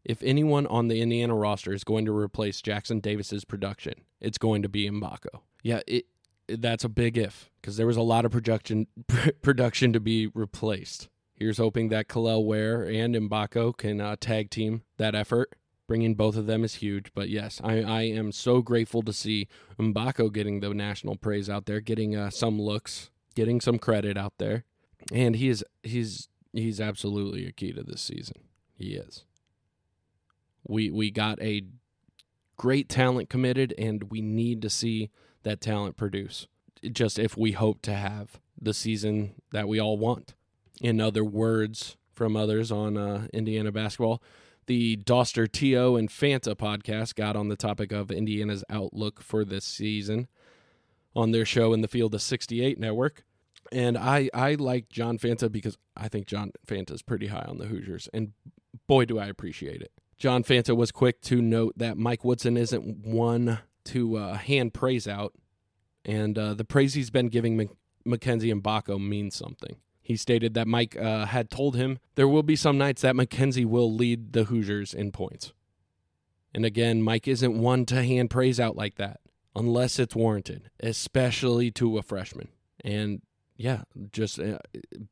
If 0.07 0.23
anyone 0.23 0.65
on 0.67 0.87
the 0.87 1.01
Indiana 1.01 1.35
roster 1.35 1.73
is 1.73 1.83
going 1.83 2.05
to 2.05 2.17
replace 2.17 2.61
Jackson 2.61 3.01
Davis's 3.01 3.43
production, 3.43 3.93
it's 4.21 4.37
going 4.37 4.61
to 4.61 4.69
be 4.69 4.89
Mgbako. 4.89 5.41
Yeah, 5.63 5.81
it, 5.85 6.05
that's 6.47 6.85
a 6.85 6.89
big 6.89 7.17
if 7.17 7.51
because 7.59 7.75
there 7.75 7.85
was 7.85 7.97
a 7.97 8.01
lot 8.01 8.23
of 8.23 8.31
production 8.31 8.87
production 9.41 9.91
to 9.91 9.99
be 9.99 10.27
replaced. 10.27 11.09
Here's 11.35 11.57
hoping 11.57 11.89
that 11.89 12.07
Kel'el 12.07 12.45
Ware 12.45 12.83
and 12.83 13.13
Mgbako 13.13 13.75
can 13.75 13.99
uh, 13.99 14.15
tag 14.17 14.49
team 14.49 14.83
that 14.95 15.13
effort. 15.13 15.53
Bringing 15.87 16.15
both 16.15 16.35
of 16.37 16.47
them 16.47 16.63
is 16.63 16.75
huge. 16.75 17.13
But 17.13 17.29
yes, 17.29 17.61
I, 17.63 17.81
I 17.81 18.01
am 18.03 18.31
so 18.31 18.61
grateful 18.61 19.03
to 19.03 19.13
see 19.13 19.47
Mgbako 19.77 20.33
getting 20.33 20.61
the 20.61 20.73
national 20.73 21.17
praise 21.17 21.49
out 21.49 21.65
there, 21.65 21.81
getting 21.81 22.15
uh, 22.15 22.29
some 22.29 22.61
looks, 22.61 23.09
getting 23.35 23.59
some 23.61 23.77
credit 23.77 24.17
out 24.17 24.33
there, 24.37 24.63
and 25.11 25.35
he 25.35 25.49
is 25.49 25.65
he's 25.83 26.29
he's 26.53 26.79
absolutely 26.79 27.45
a 27.45 27.51
key 27.51 27.73
to 27.73 27.83
this 27.83 28.01
season. 28.01 28.37
He 28.77 28.95
is. 28.95 29.25
We 30.67 30.91
we 30.91 31.12
got 31.12 31.41
a 31.41 31.63
great 32.58 32.89
talent 32.89 33.30
committed, 33.30 33.73
and 33.77 34.03
we 34.12 34.21
need 34.21 34.62
to 34.63 34.69
see 34.69 35.10
that 35.43 35.62
talent 35.62 35.97
produce. 35.97 36.47
Just 36.91 37.17
if 37.17 37.38
we 37.38 37.53
hope 37.53 37.82
to 37.84 37.93
have 37.93 38.39
the 38.60 38.73
season 38.73 39.36
that 39.51 39.67
we 39.67 39.80
all 39.80 39.97
want. 39.97 40.34
In 40.82 40.99
other 40.99 41.23
words 41.23 41.97
from 42.13 42.36
others 42.36 42.71
on 42.71 42.97
uh, 42.97 43.27
Indiana 43.34 43.71
basketball, 43.71 44.21
the 44.65 44.97
Dauster 44.97 45.49
T.O. 45.49 45.95
and 45.95 46.10
Fanta 46.10 46.56
podcast 46.56 47.15
got 47.15 47.36
on 47.36 47.47
the 47.47 47.56
topic 47.56 47.91
of 47.91 48.12
Indiana's 48.12 48.63
outlook 48.69 49.21
for 49.21 49.45
this 49.45 49.63
season 49.63 50.27
on 51.15 51.32
their 51.32 51.45
show 51.45 51.73
in 51.73 51.82
the 51.82 51.88
Field 51.88 52.13
of 52.13 52.21
68 52.21 52.80
network. 52.80 53.23
And 53.71 53.97
I, 53.97 54.30
I 54.34 54.53
like 54.56 54.89
John 54.89 55.17
Fanta 55.17 55.51
because 55.51 55.77
I 55.95 56.08
think 56.08 56.27
John 56.27 56.51
Fanta 56.65 56.91
is 56.91 57.01
pretty 57.01 57.27
high 57.27 57.45
on 57.47 57.58
the 57.58 57.65
Hoosiers. 57.65 58.08
And 58.13 58.34
boy, 58.88 59.06
do 59.06 59.19
I 59.19 59.27
appreciate 59.27 59.82
it. 59.82 59.91
John 60.17 60.43
Fanta 60.43 60.75
was 60.75 60.91
quick 60.91 61.21
to 61.21 61.41
note 61.41 61.73
that 61.77 61.97
Mike 61.97 62.23
Woodson 62.23 62.58
isn't 62.58 63.06
one 63.06 63.60
to 63.86 64.17
uh, 64.17 64.38
hand 64.38 64.73
praise 64.73 65.08
out. 65.08 65.34
And 66.03 66.38
uh, 66.38 66.53
the 66.53 66.65
praise 66.65 66.93
he's 66.93 67.10
been 67.10 67.27
giving 67.27 67.58
Mc- 67.58 67.69
and 68.06 68.41
Mgbako 68.41 68.99
means 68.99 69.36
something. 69.36 69.77
He 70.01 70.15
stated 70.15 70.53
that 70.53 70.67
Mike 70.67 70.95
uh, 70.95 71.25
had 71.25 71.51
told 71.51 71.75
him 71.75 71.99
there 72.15 72.27
will 72.27 72.43
be 72.43 72.56
some 72.56 72.77
nights 72.77 73.01
that 73.01 73.15
Mackenzie 73.15 73.65
will 73.65 73.93
lead 73.93 74.32
the 74.34 74.45
Hoosiers 74.45 74.93
in 74.93 75.12
points. 75.12 75.51
And 76.53 76.65
again, 76.65 77.01
Mike 77.01 77.27
isn't 77.27 77.60
one 77.60 77.86
to 77.88 78.03
hand 78.03 78.30
praise 78.30 78.60
out 78.60 78.75
like 78.77 78.95
that 78.95 79.19
unless 79.56 79.99
it's 79.99 80.15
warranted, 80.15 80.69
especially 80.80 81.71
to 81.71 81.97
a 81.97 82.01
freshman. 82.01 82.47
And 82.84 83.21
yeah, 83.58 83.82
just 84.12 84.39
uh, 84.39 84.60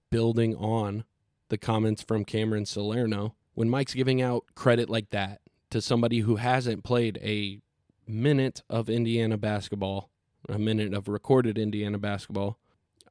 building 0.10 0.56
on 0.56 1.04
the 1.50 1.58
comments 1.58 2.02
from 2.02 2.24
Cameron 2.24 2.66
Salerno, 2.66 3.36
when 3.56 3.70
Mike's 3.70 3.94
giving 3.94 4.22
out 4.22 4.46
credit 4.54 4.90
like 4.90 5.10
that 5.10 5.42
to 5.72 5.82
somebody 5.82 6.20
who 6.20 6.36
hasn't 6.36 6.84
played 6.84 7.18
a 7.24 7.60
minute 8.08 8.62
of 8.70 8.90
Indiana 8.90 9.38
basketball, 9.38 10.10
a 10.48 10.60
minute 10.60 10.94
of 10.94 11.08
recorded 11.08 11.58
Indiana 11.58 11.98
basketball, 11.98 12.60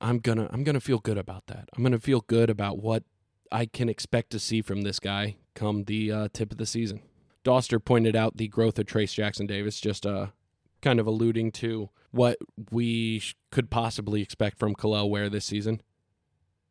I'm 0.00 0.18
gonna 0.18 0.48
I'm 0.52 0.64
gonna 0.64 0.80
feel 0.80 0.98
good 0.98 1.18
about 1.18 1.46
that. 1.46 1.68
I'm 1.76 1.82
gonna 1.82 1.98
feel 1.98 2.20
good 2.20 2.50
about 2.50 2.78
what 2.78 3.02
I 3.50 3.66
can 3.66 3.88
expect 3.88 4.30
to 4.30 4.38
see 4.38 4.62
from 4.62 4.82
this 4.82 5.00
guy 5.00 5.36
come 5.54 5.84
the 5.84 6.12
uh, 6.12 6.28
tip 6.32 6.52
of 6.52 6.58
the 6.58 6.66
season. 6.66 7.02
Dauster 7.44 7.82
pointed 7.82 8.16
out 8.16 8.36
the 8.36 8.48
growth 8.48 8.78
of 8.78 8.86
Trace 8.86 9.12
Jackson 9.14 9.46
Davis, 9.46 9.80
just 9.80 10.06
uh, 10.06 10.28
kind 10.80 10.98
of 10.98 11.06
alluding 11.06 11.52
to 11.52 11.90
what 12.10 12.38
we 12.70 13.22
could 13.50 13.70
possibly 13.70 14.22
expect 14.22 14.58
from 14.58 14.74
Kel'el 14.74 15.10
Ware 15.10 15.28
this 15.28 15.44
season. 15.44 15.80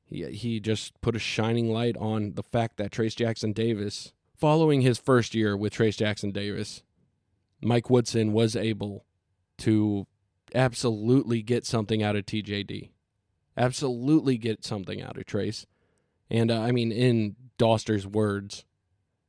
He 0.06 0.24
he 0.32 0.60
just 0.60 1.00
put 1.02 1.16
a 1.16 1.20
shining 1.20 1.72
light 1.72 1.98
on 1.98 2.34
the 2.34 2.44
fact 2.44 2.78
that 2.78 2.92
Trace 2.92 3.16
Jackson 3.16 3.54
Davis, 3.54 4.14
following 4.36 4.82
his 4.82 4.98
first 4.98 5.34
year 5.34 5.56
with 5.58 5.74
Trace 5.74 5.98
Jackson 5.98 6.32
Davis, 6.32 6.84
Mike 7.62 7.90
Woodson 7.90 8.34
was 8.34 8.56
able 8.56 9.06
to 9.60 10.08
absolutely 10.54 11.42
get 11.42 11.66
something 11.66 12.04
out 12.04 12.16
of 12.16 12.26
TJD 12.26 12.90
absolutely 13.58 14.38
get 14.38 14.64
something 14.64 15.02
out 15.02 15.18
of 15.18 15.26
Trace. 15.26 15.66
And 16.30 16.52
uh, 16.52 16.62
I 16.62 16.72
mean, 16.72 16.92
in 16.92 17.36
Dauster's 17.60 18.08
words, 18.08 18.66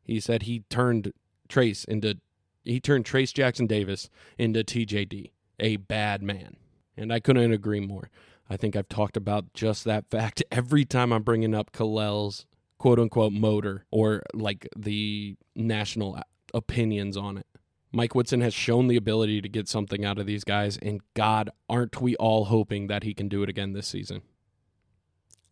he 0.03 0.21
said 0.21 0.43
he 0.43 0.61
turned 0.71 1.13
Trace 1.49 1.85
into 1.85 2.19
he 2.63 2.81
turned 2.81 3.05
Trace 3.05 3.33
Jackson 3.33 3.67
Davis 3.67 4.09
into 4.39 4.65
TJD, 4.65 5.33
a 5.61 5.77
bad 5.77 6.23
man. 6.23 6.57
And 6.97 7.13
I 7.13 7.21
couldn't 7.21 7.53
agree 7.53 7.81
more. 7.81 8.09
I 8.49 8.57
think 8.57 8.77
I've 8.77 8.89
talked 8.89 9.17
about 9.17 9.53
just 9.55 9.85
that 9.85 10.11
fact 10.11 10.43
every 10.53 10.85
time 10.85 11.13
I'm 11.13 11.23
bringing 11.23 11.55
up 11.55 11.73
Kel'el's 11.73 12.47
quote 12.79 12.99
unquote 12.99 13.33
motor 13.33 13.87
or 13.91 14.23
like 14.35 14.69
the 14.77 15.37
national 15.55 16.19
opinions 16.53 17.17
on 17.17 17.39
it. 17.39 17.47
Mike 17.93 18.15
Woodson 18.15 18.41
has 18.41 18.53
shown 18.53 18.89
the 18.89 18.97
ability 18.97 19.41
to 19.41 19.49
get 19.49 19.69
something 19.69 20.05
out 20.05 20.19
of 20.19 20.27
these 20.27 20.43
guys, 20.43 20.77
and 20.79 21.01
God, 21.15 21.49
aren't 21.69 22.01
we 22.01 22.17
all 22.17 22.47
hoping 22.47 22.89
that 22.89 23.05
he 23.05 23.15
can 23.15 23.29
do 23.29 23.45
it 23.45 23.49
again 23.49 23.73
this 23.73 23.87
season? 23.87 24.23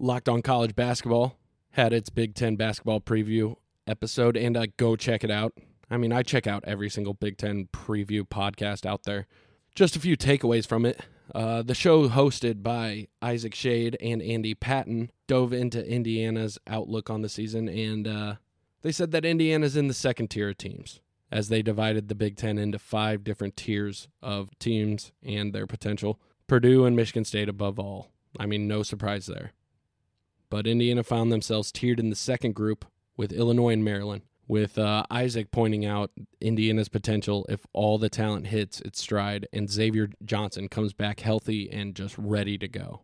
Locked 0.01 0.29
on 0.29 0.43
College 0.43 0.75
Basketball 0.75 1.39
had 1.71 1.93
its 1.93 2.11
Big 2.11 2.35
Ten 2.35 2.57
basketball 2.57 3.01
preview 3.01 3.57
episode, 3.87 4.37
and 4.37 4.57
uh, 4.57 4.67
go 4.77 4.97
check 4.97 5.23
it 5.23 5.31
out. 5.31 5.53
I 5.89 5.97
mean, 5.97 6.13
I 6.13 6.23
check 6.23 6.47
out 6.47 6.65
every 6.67 6.91
single 6.91 7.15
Big 7.15 7.39
Ten 7.39 7.69
preview 7.73 8.23
podcast 8.23 8.87
out 8.87 9.05
there. 9.05 9.27
Just 9.75 9.95
a 9.95 10.01
few 10.01 10.17
takeaways 10.17 10.67
from 10.67 10.85
it. 10.85 11.01
Uh, 11.35 11.63
the 11.63 11.75
show, 11.75 12.09
hosted 12.09 12.63
by 12.63 13.09
Isaac 13.21 13.55
Schade 13.55 13.97
and 14.01 14.21
Andy 14.23 14.55
Patton, 14.55 15.11
dove 15.27 15.53
into 15.53 15.87
Indiana's 15.87 16.59
outlook 16.67 17.09
on 17.09 17.23
the 17.23 17.29
season, 17.29 17.69
and 17.69 18.07
uh, 18.07 18.35
they 18.83 18.93
said 18.93 19.13
that 19.13 19.25
Indiana's 19.25 19.77
in 19.77 19.89
the 19.89 19.95
second 19.95 20.29
tier 20.29 20.51
of 20.51 20.59
teams 20.59 21.01
as 21.31 21.49
they 21.49 21.63
divided 21.63 22.09
the 22.09 22.15
Big 22.15 22.37
Ten 22.37 22.59
into 22.59 22.79
five 22.79 23.25
different 23.25 23.57
tiers 23.57 24.07
of 24.21 24.57
teams 24.59 25.13
and 25.23 25.53
their 25.53 25.67
potential. 25.67 26.21
Purdue 26.47 26.85
and 26.85 26.95
Michigan 26.95 27.25
State 27.25 27.49
above 27.49 27.79
all. 27.79 28.11
I 28.39 28.45
mean, 28.45 28.69
no 28.69 28.83
surprise 28.83 29.27
there. 29.27 29.53
But 30.51 30.67
Indiana 30.67 31.03
found 31.03 31.33
themselves 31.33 31.73
tiered 31.73 31.99
in 31.99 32.11
the 32.11 32.17
second 32.17 32.55
group 32.55 32.85
with 33.17 33.33
Illinois 33.33 33.73
and 33.73 33.83
Maryland, 33.83 34.23
with 34.49 34.79
uh, 34.79 35.05
Isaac 35.11 35.51
pointing 35.51 35.85
out 35.85 36.11
Indiana's 36.41 36.89
potential 36.89 37.47
if 37.49 37.67
all 37.73 37.99
the 37.99 38.11
talent 38.11 38.49
hits 38.49 38.81
its 38.81 39.01
stride 39.01 39.47
and 39.53 39.71
Xavier 39.71 40.11
Johnson 40.25 40.69
comes 40.69 40.93
back 40.93 41.21
healthy 41.21 41.71
and 41.71 41.95
just 41.95 42.17
ready 42.19 42.59
to 42.59 42.69
go 42.69 43.03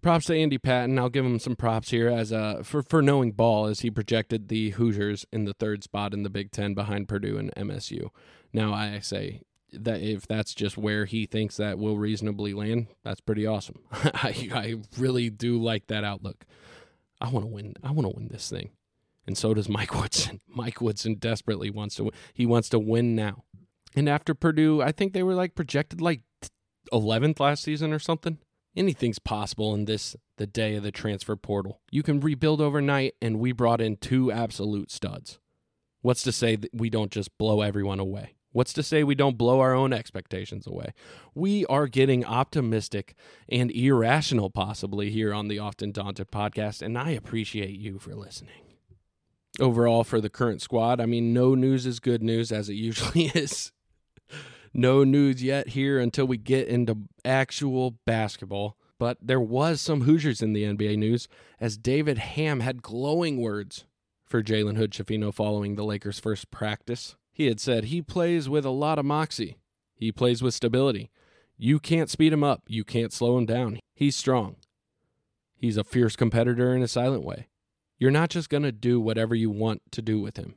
props 0.00 0.26
to 0.26 0.36
Andy 0.36 0.58
Patton. 0.58 0.98
I'll 0.98 1.08
give 1.08 1.24
him 1.24 1.38
some 1.38 1.56
props 1.56 1.90
here 1.90 2.08
as 2.08 2.32
uh, 2.32 2.62
for 2.62 2.82
for 2.82 3.02
knowing 3.02 3.32
ball 3.32 3.66
as 3.66 3.80
he 3.80 3.90
projected 3.90 4.48
the 4.48 4.70
Hoosiers 4.70 5.26
in 5.32 5.44
the 5.44 5.54
third 5.54 5.82
spot 5.84 6.14
in 6.14 6.22
the 6.22 6.30
Big 6.30 6.50
Ten 6.50 6.74
behind 6.74 7.08
Purdue 7.08 7.38
and 7.38 7.54
MSU. 7.54 8.10
Now 8.52 8.72
I 8.72 9.00
say 9.00 9.42
that 9.72 10.00
if 10.00 10.26
that's 10.26 10.54
just 10.54 10.76
where 10.76 11.04
he 11.04 11.26
thinks 11.26 11.56
that 11.56 11.78
will 11.78 11.96
reasonably 11.96 12.54
land, 12.54 12.88
that's 13.04 13.20
pretty 13.20 13.46
awesome. 13.46 13.80
I 13.92 14.48
I 14.52 14.74
really 14.98 15.30
do 15.30 15.62
like 15.62 15.86
that 15.88 16.04
outlook. 16.04 16.44
I 17.20 17.28
want 17.28 17.44
to 17.44 17.52
win. 17.52 17.74
I 17.82 17.90
want 17.90 18.08
to 18.10 18.16
win 18.16 18.28
this 18.28 18.48
thing, 18.48 18.70
and 19.30 19.38
so 19.38 19.54
does 19.54 19.68
Mike 19.68 19.94
Woodson. 20.00 20.40
Mike 20.48 20.80
Woodson 20.80 21.14
desperately 21.14 21.70
wants 21.70 21.94
to. 21.94 22.10
He 22.34 22.46
wants 22.46 22.68
to 22.70 22.80
win 22.80 23.14
now. 23.14 23.44
And 23.94 24.08
after 24.08 24.34
Purdue, 24.34 24.82
I 24.82 24.90
think 24.90 25.12
they 25.12 25.22
were 25.22 25.34
like 25.34 25.54
projected 25.54 26.00
like 26.00 26.22
11th 26.92 27.38
last 27.38 27.62
season 27.62 27.92
or 27.92 28.00
something. 28.00 28.38
Anything's 28.76 29.20
possible 29.20 29.72
in 29.72 29.84
this, 29.84 30.16
the 30.36 30.48
day 30.48 30.74
of 30.74 30.82
the 30.82 30.90
transfer 30.90 31.36
portal. 31.36 31.80
You 31.92 32.02
can 32.02 32.20
rebuild 32.20 32.60
overnight, 32.60 33.14
and 33.22 33.38
we 33.38 33.52
brought 33.52 33.80
in 33.80 33.96
two 33.96 34.32
absolute 34.32 34.90
studs. 34.90 35.38
What's 36.02 36.22
to 36.22 36.32
say 36.32 36.56
that 36.56 36.70
we 36.72 36.90
don't 36.90 37.12
just 37.12 37.36
blow 37.38 37.60
everyone 37.60 38.00
away? 38.00 38.34
What's 38.52 38.72
to 38.74 38.82
say 38.82 39.04
we 39.04 39.14
don't 39.14 39.38
blow 39.38 39.60
our 39.60 39.74
own 39.74 39.92
expectations 39.92 40.66
away? 40.66 40.92
We 41.34 41.66
are 41.66 41.86
getting 41.86 42.24
optimistic 42.24 43.14
and 43.48 43.70
irrational, 43.70 44.50
possibly, 44.50 45.10
here 45.10 45.32
on 45.32 45.46
the 45.46 45.60
Often 45.60 45.92
Daunted 45.92 46.32
podcast, 46.32 46.82
and 46.82 46.98
I 46.98 47.10
appreciate 47.10 47.78
you 47.78 48.00
for 48.00 48.14
listening. 48.14 48.69
Overall, 49.60 50.04
for 50.04 50.20
the 50.20 50.30
current 50.30 50.62
squad, 50.62 51.00
I 51.00 51.06
mean, 51.06 51.32
no 51.32 51.54
news 51.54 51.86
is 51.86 52.00
good 52.00 52.22
news, 52.22 52.50
as 52.50 52.68
it 52.68 52.74
usually 52.74 53.26
is 53.34 53.72
no 54.72 55.04
news 55.04 55.42
yet 55.42 55.68
here 55.68 55.98
until 55.98 56.26
we 56.26 56.36
get 56.36 56.68
into 56.68 56.96
actual 57.24 57.98
basketball. 58.06 58.76
But 58.98 59.18
there 59.20 59.40
was 59.40 59.80
some 59.80 60.02
Hoosiers 60.02 60.42
in 60.42 60.52
the 60.52 60.64
NBA 60.64 60.98
news 60.98 61.26
as 61.58 61.78
Darvin 61.78 62.18
Ham 62.18 62.60
had 62.60 62.82
glowing 62.82 63.40
words 63.40 63.86
for 64.26 64.42
Jalen 64.42 64.76
Hood 64.76 64.92
Schifino 64.92 65.32
following 65.32 65.74
the 65.74 65.84
Lakers' 65.84 66.20
first 66.20 66.50
practice. 66.50 67.16
He 67.32 67.46
had 67.46 67.60
said 67.60 67.84
he 67.84 68.02
plays 68.02 68.48
with 68.48 68.64
a 68.64 68.70
lot 68.70 68.98
of 68.98 69.06
moxie. 69.06 69.56
He 69.94 70.12
plays 70.12 70.42
with 70.42 70.54
stability. 70.54 71.10
You 71.56 71.78
can't 71.78 72.10
speed 72.10 72.32
him 72.32 72.44
up. 72.44 72.62
You 72.66 72.84
can't 72.84 73.12
slow 73.12 73.36
him 73.36 73.46
down. 73.46 73.80
He's 73.94 74.16
strong. 74.16 74.56
He's 75.56 75.76
a 75.76 75.84
fierce 75.84 76.16
competitor 76.16 76.74
in 76.74 76.82
a 76.82 76.88
silent 76.88 77.22
way. 77.22 77.48
You're 78.00 78.10
not 78.10 78.30
just 78.30 78.48
going 78.48 78.62
to 78.64 78.72
do 78.72 78.98
whatever 78.98 79.34
you 79.34 79.50
want 79.50 79.82
to 79.92 80.02
do 80.02 80.20
with 80.20 80.38
him. 80.38 80.54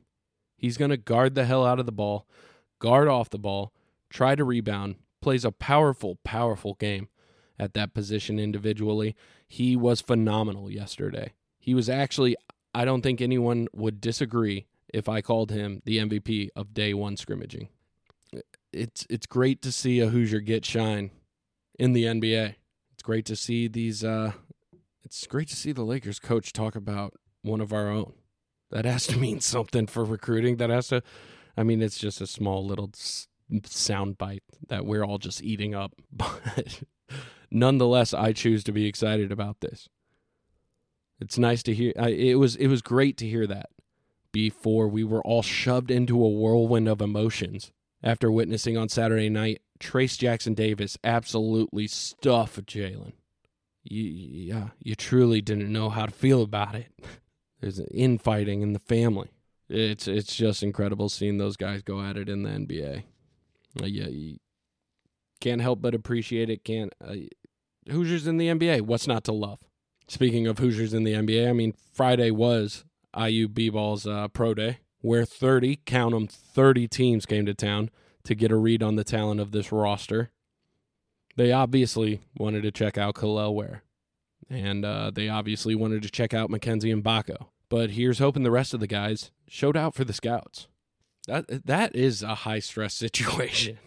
He's 0.56 0.78
going 0.78 0.90
to 0.90 0.96
guard 0.96 1.34
the 1.34 1.44
hell 1.44 1.64
out 1.64 1.78
of 1.78 1.84
the 1.84 1.92
ball, 1.92 2.26
guard 2.78 3.06
off 3.06 3.28
the 3.28 3.38
ball, 3.38 3.74
try 4.08 4.34
to 4.34 4.42
rebound, 4.42 4.96
plays 5.20 5.44
a 5.44 5.52
powerful, 5.52 6.18
powerful 6.24 6.74
game 6.74 7.08
at 7.58 7.74
that 7.74 7.92
position 7.92 8.38
individually. 8.38 9.14
He 9.46 9.76
was 9.76 10.00
phenomenal 10.00 10.70
yesterday. 10.70 11.34
He 11.58 11.74
was 11.74 11.90
actually, 11.90 12.34
I 12.74 12.86
don't 12.86 13.02
think 13.02 13.20
anyone 13.20 13.68
would 13.74 14.00
disagree 14.00 14.66
if 14.94 15.06
I 15.06 15.20
called 15.20 15.50
him 15.50 15.82
the 15.84 15.98
MVP 15.98 16.48
of 16.56 16.72
day 16.72 16.94
one 16.94 17.18
scrimmaging. 17.18 17.68
It's 18.72 19.06
it's 19.08 19.26
great 19.26 19.62
to 19.62 19.70
see 19.70 20.00
a 20.00 20.08
Hoosier 20.08 20.40
get 20.40 20.64
shine 20.64 21.10
in 21.78 21.92
the 21.92 22.04
NBA. 22.04 22.54
It's 22.92 23.02
great 23.02 23.24
to 23.26 23.36
see 23.36 23.68
these. 23.68 24.02
Uh, 24.02 24.32
it's 25.04 25.26
great 25.26 25.48
to 25.48 25.56
see 25.56 25.70
the 25.70 25.84
Lakers 25.84 26.18
coach 26.18 26.52
talk 26.52 26.74
about 26.74 27.14
one 27.44 27.60
of 27.60 27.72
our 27.72 27.88
own. 27.88 28.12
That 28.70 28.84
has 28.84 29.06
to 29.08 29.18
mean 29.26 29.40
something 29.40 29.86
for 29.86 30.04
recruiting. 30.04 30.56
That 30.56 30.70
has 30.70 30.88
to. 30.88 31.02
I 31.56 31.62
mean, 31.62 31.82
it's 31.82 31.98
just 31.98 32.20
a 32.20 32.26
small 32.26 32.66
little 32.66 32.90
soundbite 33.52 34.40
that 34.68 34.84
we're 34.84 35.04
all 35.04 35.18
just 35.18 35.42
eating 35.42 35.74
up. 35.74 35.92
But 36.10 36.82
nonetheless, 37.50 38.12
I 38.12 38.32
choose 38.32 38.64
to 38.64 38.72
be 38.72 38.86
excited 38.86 39.30
about 39.30 39.60
this. 39.60 39.88
It's 41.20 41.38
nice 41.38 41.62
to 41.64 41.74
hear. 41.74 41.92
it 41.96 42.38
was 42.38 42.56
it 42.56 42.66
was 42.66 42.82
great 42.82 43.16
to 43.18 43.26
hear 43.28 43.46
that 43.46 43.70
before 44.32 44.88
we 44.88 45.04
were 45.04 45.22
all 45.22 45.42
shoved 45.42 45.90
into 45.90 46.22
a 46.22 46.28
whirlwind 46.28 46.88
of 46.88 47.00
emotions 47.00 47.70
after 48.02 48.32
witnessing 48.32 48.76
on 48.76 48.88
Saturday 48.88 49.28
night 49.28 49.62
Trace 49.78 50.16
Jackson 50.16 50.54
Davis 50.54 50.98
absolutely 51.04 51.86
stuff 51.86 52.56
Jalen. 52.56 53.12
yeah, 53.84 54.70
you 54.80 54.94
truly 54.96 55.40
didn't 55.40 55.72
know 55.72 55.88
how 55.90 56.06
to 56.06 56.12
feel 56.12 56.42
about 56.42 56.74
it. 56.74 56.92
There's 57.64 57.80
infighting 57.94 58.60
in 58.60 58.74
the 58.74 58.78
family. 58.78 59.30
It's 59.70 60.06
it's 60.06 60.36
just 60.36 60.62
incredible 60.62 61.08
seeing 61.08 61.38
those 61.38 61.56
guys 61.56 61.80
go 61.80 62.02
at 62.02 62.18
it 62.18 62.28
in 62.28 62.42
the 62.42 62.50
NBA. 62.50 63.04
Uh, 63.80 63.86
yeah, 63.86 64.08
you 64.08 64.36
can't 65.40 65.62
help 65.62 65.80
but 65.80 65.94
appreciate 65.94 66.50
it. 66.50 66.62
Can't 66.62 66.92
uh, 67.02 67.14
Hoosiers 67.90 68.26
in 68.26 68.36
the 68.36 68.48
NBA? 68.48 68.82
What's 68.82 69.06
not 69.06 69.24
to 69.24 69.32
love? 69.32 69.60
Speaking 70.08 70.46
of 70.46 70.58
Hoosiers 70.58 70.92
in 70.92 71.04
the 71.04 71.14
NBA, 71.14 71.48
I 71.48 71.54
mean 71.54 71.72
Friday 71.94 72.30
was 72.30 72.84
IU 73.18 73.48
B-ball's 73.48 74.06
uh, 74.06 74.28
pro 74.28 74.52
day, 74.52 74.80
where 75.00 75.24
30, 75.24 75.80
count 75.86 76.12
them, 76.12 76.26
30 76.26 76.86
teams 76.86 77.24
came 77.24 77.46
to 77.46 77.54
town 77.54 77.88
to 78.24 78.34
get 78.34 78.52
a 78.52 78.56
read 78.56 78.82
on 78.82 78.96
the 78.96 79.04
talent 79.04 79.40
of 79.40 79.52
this 79.52 79.72
roster. 79.72 80.30
They 81.36 81.50
obviously 81.50 82.20
wanted 82.36 82.64
to 82.64 82.70
check 82.70 82.98
out 82.98 83.14
Kel'el 83.14 83.54
Ware, 83.54 83.84
and 84.50 84.84
uh, 84.84 85.10
they 85.10 85.30
obviously 85.30 85.74
wanted 85.74 86.02
to 86.02 86.10
check 86.10 86.34
out 86.34 86.50
Mackenzie 86.50 86.92
Mgbako. 86.92 87.46
But 87.68 87.90
here's 87.90 88.18
hoping 88.18 88.42
the 88.42 88.50
rest 88.50 88.74
of 88.74 88.80
the 88.80 88.86
guys 88.86 89.30
showed 89.48 89.76
out 89.76 89.94
for 89.94 90.04
the 90.04 90.12
scouts. 90.12 90.68
That 91.26 91.66
that 91.66 91.96
is 91.96 92.22
a 92.22 92.34
high 92.34 92.58
stress 92.60 92.94
situation. 93.04 93.78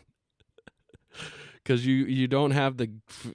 Cuz 1.66 1.86
you 1.86 2.06
you 2.06 2.28
don't 2.28 2.52
have 2.52 2.78
the 2.78 2.92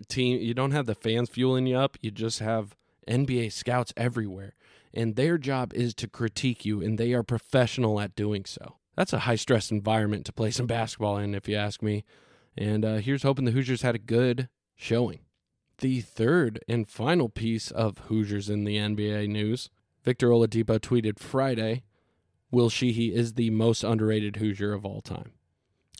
team 0.08 0.40
you 0.40 0.54
don't 0.54 0.72
have 0.72 0.86
the 0.86 0.94
fans 0.94 1.28
fueling 1.30 1.66
you 1.66 1.76
up, 1.76 1.96
you 2.00 2.10
just 2.10 2.40
have 2.40 2.76
NBA 3.08 3.52
scouts 3.52 3.92
everywhere 3.96 4.54
and 4.94 5.16
their 5.16 5.38
job 5.38 5.72
is 5.74 5.94
to 5.94 6.08
critique 6.08 6.64
you 6.64 6.82
and 6.82 6.98
they 6.98 7.12
are 7.12 7.22
professional 7.22 8.00
at 8.00 8.14
doing 8.14 8.44
so. 8.44 8.76
That's 8.96 9.12
a 9.12 9.20
high 9.20 9.36
stress 9.36 9.70
environment 9.70 10.26
to 10.26 10.32
play 10.32 10.50
some 10.50 10.66
basketball 10.66 11.16
in 11.16 11.34
if 11.34 11.48
you 11.48 11.56
ask 11.56 11.82
me. 11.82 12.04
And 12.56 12.84
uh, 12.84 12.96
here's 12.96 13.22
hoping 13.22 13.46
the 13.46 13.52
Hoosiers 13.52 13.82
had 13.82 13.94
a 13.94 13.98
good 13.98 14.48
showing. 14.76 15.20
The 15.78 16.02
third 16.02 16.62
and 16.68 16.86
final 16.88 17.28
piece 17.28 17.70
of 17.70 17.98
Hoosiers 18.08 18.50
in 18.50 18.64
the 18.64 18.76
NBA 18.76 19.28
news 19.28 19.70
Victor 20.04 20.28
Oladipo 20.28 20.78
tweeted 20.78 21.18
Friday, 21.18 21.84
Will 22.50 22.68
Sheehey 22.68 23.12
is 23.12 23.34
the 23.34 23.50
most 23.50 23.84
underrated 23.84 24.36
Hoosier 24.36 24.72
of 24.72 24.84
all 24.84 25.00
time. 25.00 25.32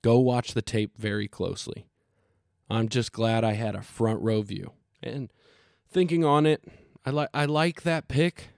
Go 0.03 0.19
watch 0.19 0.55
the 0.55 0.63
tape 0.63 0.93
very 0.99 1.29
closely. 1.29 1.87
I'm 2.69 2.89
just 2.89 3.13
glad 3.13 3.45
I 3.45 3.53
had 3.53 3.75
a 3.75 3.83
front 3.83 4.21
row 4.21 4.43
view. 4.43 4.73
And 5.03 5.33
thinking 5.89 6.25
on 6.25 6.47
it, 6.47 6.65
I 7.05 7.11
like 7.11 7.29
I 7.33 7.45
like 7.45 7.83
that 7.83 8.09
pick 8.09 8.49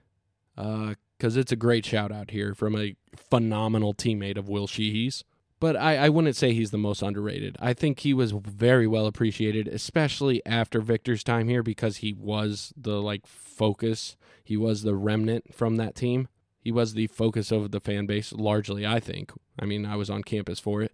because 0.55 1.37
uh, 1.37 1.39
it's 1.39 1.51
a 1.51 1.57
great 1.57 1.85
shout 1.85 2.11
out 2.11 2.31
here 2.31 2.53
from 2.53 2.75
a 2.75 2.95
phenomenal 3.15 3.93
teammate 3.93 4.37
of 4.37 4.49
Will 4.49 4.67
Sheehey's. 4.67 5.23
But 5.59 5.77
I, 5.77 5.97
I 5.97 6.09
wouldn't 6.09 6.35
say 6.35 6.53
he's 6.53 6.71
the 6.71 6.77
most 6.77 7.01
underrated. 7.01 7.55
I 7.61 7.73
think 7.73 7.99
he 7.99 8.13
was 8.13 8.31
very 8.31 8.87
well 8.87 9.07
appreciated, 9.07 9.67
especially 9.67 10.45
after 10.45 10.81
Victor's 10.81 11.23
time 11.23 11.47
here, 11.47 11.63
because 11.63 11.97
he 11.97 12.13
was 12.13 12.73
the 12.75 13.01
like 13.01 13.25
focus 13.25 14.17
he 14.45 14.55
was 14.55 14.83
the 14.83 14.95
remnant 14.95 15.53
from 15.53 15.75
that 15.77 15.95
team. 15.95 16.27
He 16.61 16.71
was 16.71 16.93
the 16.93 17.07
focus 17.07 17.51
of 17.51 17.71
the 17.71 17.79
fan 17.79 18.05
base 18.05 18.31
largely, 18.31 18.85
I 18.85 18.99
think. 18.99 19.31
I 19.59 19.65
mean, 19.65 19.85
I 19.85 19.95
was 19.95 20.09
on 20.09 20.23
campus 20.23 20.59
for 20.59 20.81
it. 20.81 20.91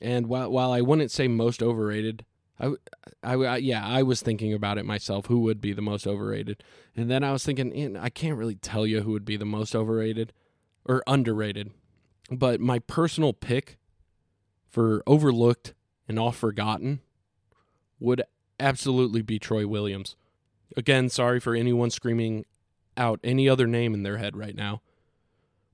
And 0.00 0.26
while 0.26 0.50
while 0.50 0.72
I 0.72 0.80
wouldn't 0.80 1.10
say 1.10 1.28
most 1.28 1.62
overrated, 1.62 2.24
I, 2.58 2.72
I, 3.22 3.34
I, 3.34 3.56
yeah, 3.58 3.86
I 3.86 4.02
was 4.02 4.22
thinking 4.22 4.52
about 4.52 4.78
it 4.78 4.86
myself. 4.86 5.26
Who 5.26 5.40
would 5.40 5.60
be 5.60 5.72
the 5.72 5.82
most 5.82 6.06
overrated? 6.06 6.64
And 6.96 7.10
then 7.10 7.22
I 7.22 7.32
was 7.32 7.44
thinking, 7.44 7.96
I 7.96 8.08
can't 8.08 8.38
really 8.38 8.54
tell 8.54 8.86
you 8.86 9.02
who 9.02 9.12
would 9.12 9.24
be 9.24 9.36
the 9.36 9.44
most 9.44 9.74
overrated 9.74 10.32
or 10.84 11.02
underrated. 11.06 11.72
But 12.30 12.60
my 12.60 12.78
personal 12.78 13.32
pick 13.34 13.76
for 14.74 15.04
overlooked 15.06 15.72
and 16.08 16.18
off 16.18 16.36
forgotten 16.36 16.98
would 18.00 18.24
absolutely 18.58 19.22
be 19.22 19.38
Troy 19.38 19.68
Williams. 19.68 20.16
Again, 20.76 21.08
sorry 21.08 21.38
for 21.38 21.54
anyone 21.54 21.90
screaming 21.90 22.44
out 22.96 23.20
any 23.22 23.48
other 23.48 23.68
name 23.68 23.94
in 23.94 24.02
their 24.02 24.18
head 24.18 24.36
right 24.36 24.56
now. 24.56 24.82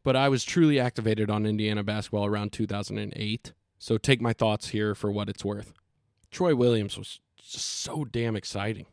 But 0.02 0.16
I 0.16 0.28
was 0.28 0.44
truly 0.44 0.78
activated 0.78 1.30
on 1.30 1.46
Indiana 1.46 1.82
basketball 1.82 2.26
around 2.26 2.52
2008. 2.52 3.54
So 3.78 3.96
take 3.96 4.20
my 4.20 4.34
thoughts 4.34 4.68
here 4.68 4.94
for 4.94 5.10
what 5.10 5.30
it's 5.30 5.46
worth. 5.46 5.72
Troy 6.30 6.54
Williams 6.54 6.98
was 6.98 7.20
just 7.38 7.64
so 7.64 8.04
damn 8.04 8.36
exciting. 8.36 8.84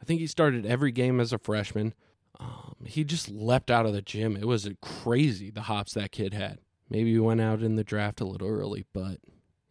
I 0.00 0.04
think 0.04 0.20
he 0.20 0.28
started 0.28 0.64
every 0.64 0.92
game 0.92 1.18
as 1.18 1.32
a 1.32 1.38
freshman. 1.38 1.92
Um, 2.38 2.76
he 2.84 3.02
just 3.02 3.28
leapt 3.28 3.72
out 3.72 3.84
of 3.84 3.92
the 3.92 4.02
gym. 4.02 4.36
It 4.36 4.46
was 4.46 4.68
crazy 4.80 5.50
the 5.50 5.62
hops 5.62 5.94
that 5.94 6.12
kid 6.12 6.34
had. 6.34 6.60
Maybe 6.88 7.10
he 7.10 7.18
went 7.18 7.40
out 7.40 7.62
in 7.62 7.74
the 7.74 7.82
draft 7.82 8.20
a 8.20 8.24
little 8.24 8.46
early, 8.46 8.86
but 8.92 9.18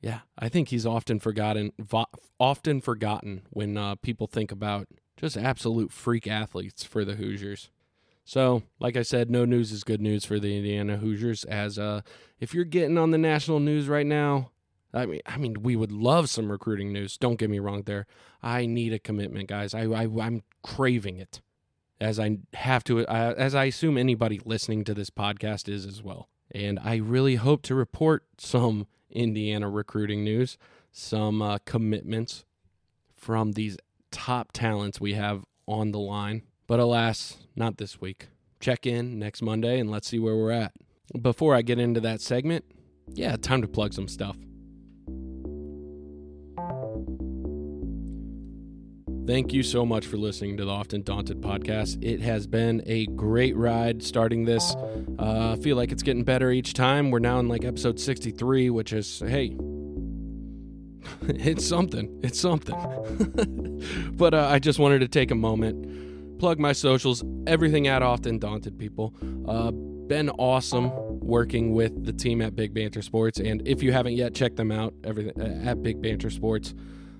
yeah, 0.01 0.19
I 0.37 0.49
think 0.49 0.69
he's 0.69 0.85
often 0.85 1.19
forgotten. 1.19 1.71
Vo- 1.79 2.05
often 2.39 2.81
forgotten 2.81 3.41
when 3.49 3.77
uh, 3.77 3.95
people 3.95 4.27
think 4.27 4.51
about 4.51 4.87
just 5.17 5.37
absolute 5.37 5.91
freak 5.91 6.27
athletes 6.27 6.83
for 6.83 7.05
the 7.05 7.15
Hoosiers. 7.15 7.69
So, 8.23 8.63
like 8.79 8.97
I 8.97 9.03
said, 9.03 9.29
no 9.29 9.45
news 9.45 9.71
is 9.71 9.83
good 9.83 10.01
news 10.01 10.25
for 10.25 10.39
the 10.39 10.57
Indiana 10.57 10.97
Hoosiers. 10.97 11.43
As 11.45 11.77
uh, 11.77 12.01
if 12.39 12.53
you're 12.53 12.65
getting 12.65 12.97
on 12.97 13.11
the 13.11 13.17
national 13.17 13.59
news 13.59 13.87
right 13.87 14.05
now, 14.05 14.51
I 14.93 15.05
mean, 15.05 15.21
I 15.25 15.37
mean, 15.37 15.61
we 15.61 15.75
would 15.75 15.91
love 15.91 16.29
some 16.29 16.51
recruiting 16.51 16.91
news. 16.91 17.17
Don't 17.17 17.37
get 17.37 17.49
me 17.49 17.59
wrong. 17.59 17.83
There, 17.83 18.07
I 18.41 18.65
need 18.65 18.93
a 18.93 18.99
commitment, 18.99 19.47
guys. 19.47 19.73
I, 19.73 19.83
I 19.83 20.07
I'm 20.19 20.41
craving 20.63 21.17
it, 21.17 21.41
as 22.01 22.19
I 22.19 22.39
have 22.53 22.83
to, 22.85 23.05
uh, 23.05 23.35
as 23.37 23.53
I 23.53 23.65
assume 23.65 23.97
anybody 23.97 24.41
listening 24.43 24.83
to 24.85 24.93
this 24.93 25.09
podcast 25.09 25.69
is 25.69 25.85
as 25.85 26.01
well. 26.01 26.29
And 26.51 26.79
I 26.79 26.95
really 26.95 27.35
hope 27.35 27.61
to 27.63 27.75
report 27.75 28.23
some 28.37 28.87
Indiana 29.15 29.69
recruiting 29.69 30.23
news, 30.23 30.57
some 30.91 31.41
uh, 31.41 31.57
commitments 31.65 32.45
from 33.15 33.53
these 33.53 33.77
top 34.11 34.51
talents 34.51 35.01
we 35.01 35.13
have 35.13 35.43
on 35.67 35.91
the 35.91 35.99
line. 35.99 36.43
But 36.67 36.79
alas, 36.79 37.37
not 37.55 37.77
this 37.77 38.01
week. 38.01 38.27
Check 38.59 38.85
in 38.85 39.19
next 39.19 39.41
Monday 39.41 39.79
and 39.79 39.89
let's 39.91 40.07
see 40.07 40.19
where 40.19 40.35
we're 40.35 40.51
at. 40.51 40.73
Before 41.21 41.55
I 41.55 41.61
get 41.61 41.79
into 41.79 41.99
that 42.01 42.21
segment, 42.21 42.65
yeah, 43.13 43.35
time 43.35 43.61
to 43.61 43.67
plug 43.67 43.93
some 43.93 44.07
stuff. 44.07 44.37
Thank 49.27 49.53
you 49.53 49.63
so 49.63 49.85
much 49.85 50.05
for 50.05 50.17
listening 50.17 50.57
to 50.57 50.65
the 50.65 50.71
Often 50.71 51.01
Daunted 51.01 51.41
podcast. 51.41 52.03
It 52.03 52.21
has 52.21 52.45
been 52.45 52.83
a 52.85 53.07
great 53.07 53.55
ride 53.55 54.03
starting 54.03 54.45
this. 54.45 54.75
Uh, 55.17 55.53
I 55.53 55.55
feel 55.61 55.75
like 55.75 55.91
it's 55.91 56.03
getting 56.03 56.23
better 56.23 56.51
each 56.51 56.73
time. 56.73 57.09
We're 57.09 57.19
now 57.19 57.39
in 57.39 57.47
like 57.47 57.65
episode 57.65 57.99
63, 57.99 58.69
which 58.69 58.93
is, 58.93 59.23
hey, 59.25 59.55
it's 61.21 61.67
something. 61.67 62.19
It's 62.21 62.39
something. 62.39 64.13
but 64.13 64.33
uh, 64.33 64.47
I 64.47 64.59
just 64.59 64.77
wanted 64.77 64.99
to 64.99 65.07
take 65.07 65.31
a 65.31 65.35
moment 65.35 66.05
plug 66.39 66.59
my 66.59 66.73
socials, 66.73 67.23
everything 67.47 67.87
at 67.87 68.03
Often 68.03 68.39
Daunted 68.39 68.77
people. 68.77 69.13
Uh, 69.47 69.71
been 69.71 70.29
awesome 70.31 70.91
working 71.19 71.73
with 71.73 72.05
the 72.05 72.13
team 72.13 72.41
at 72.41 72.55
Big 72.55 72.73
Banter 72.73 73.01
Sports, 73.01 73.39
and 73.39 73.67
if 73.67 73.81
you 73.81 73.91
haven't 73.91 74.13
yet, 74.13 74.35
check 74.35 74.55
them 74.55 74.71
out. 74.71 74.93
Everything 75.03 75.41
uh, 75.41 75.69
at 75.69 75.81
Big 75.81 76.01
Banter 76.01 76.29
Sports. 76.29 76.73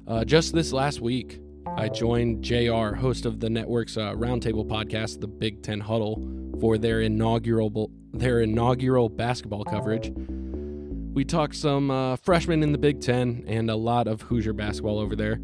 Uh, 0.07 0.23
just 0.23 0.53
this 0.53 0.71
last 0.71 1.01
week, 1.01 1.39
I 1.77 1.89
joined 1.89 2.41
JR, 2.41 2.95
host 2.95 3.25
of 3.25 3.41
the 3.41 3.49
network's 3.49 3.97
uh, 3.97 4.13
roundtable 4.13 4.65
podcast, 4.65 5.19
the 5.19 5.27
Big 5.27 5.61
Ten 5.61 5.81
Huddle, 5.81 6.25
for 6.61 6.77
their 6.77 7.01
inaugural 7.01 7.91
their 8.13 8.39
inaugural 8.39 9.09
basketball 9.09 9.65
coverage. 9.65 10.09
We 10.15 11.25
talked 11.25 11.55
some 11.55 11.91
uh, 11.91 12.15
freshmen 12.15 12.63
in 12.63 12.71
the 12.71 12.77
Big 12.77 13.01
Ten 13.01 13.43
and 13.45 13.69
a 13.69 13.75
lot 13.75 14.07
of 14.07 14.21
Hoosier 14.21 14.53
basketball 14.53 14.99
over 14.99 15.17
there. 15.17 15.41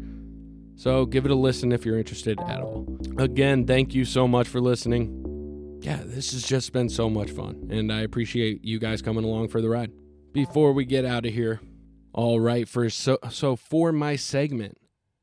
So 0.74 1.04
give 1.04 1.26
it 1.26 1.30
a 1.30 1.34
listen 1.34 1.70
if 1.70 1.84
you're 1.84 1.98
interested 1.98 2.40
at 2.40 2.60
all. 2.60 2.86
Again, 3.18 3.66
thank 3.66 3.94
you 3.94 4.06
so 4.06 4.26
much 4.26 4.48
for 4.48 4.58
listening. 4.58 5.80
Yeah, 5.82 6.00
this 6.02 6.32
has 6.32 6.44
just 6.44 6.72
been 6.72 6.88
so 6.88 7.10
much 7.10 7.30
fun, 7.30 7.68
and 7.70 7.92
I 7.92 8.00
appreciate 8.00 8.64
you 8.64 8.78
guys 8.78 9.02
coming 9.02 9.24
along 9.24 9.48
for 9.48 9.60
the 9.60 9.68
ride. 9.68 9.92
Before 10.32 10.72
we 10.72 10.86
get 10.86 11.04
out 11.04 11.26
of 11.26 11.34
here, 11.34 11.60
all 12.14 12.40
right, 12.40 12.66
for 12.66 12.88
so 12.88 13.18
so 13.30 13.54
for 13.54 13.92
my 13.92 14.16
segment 14.16 14.78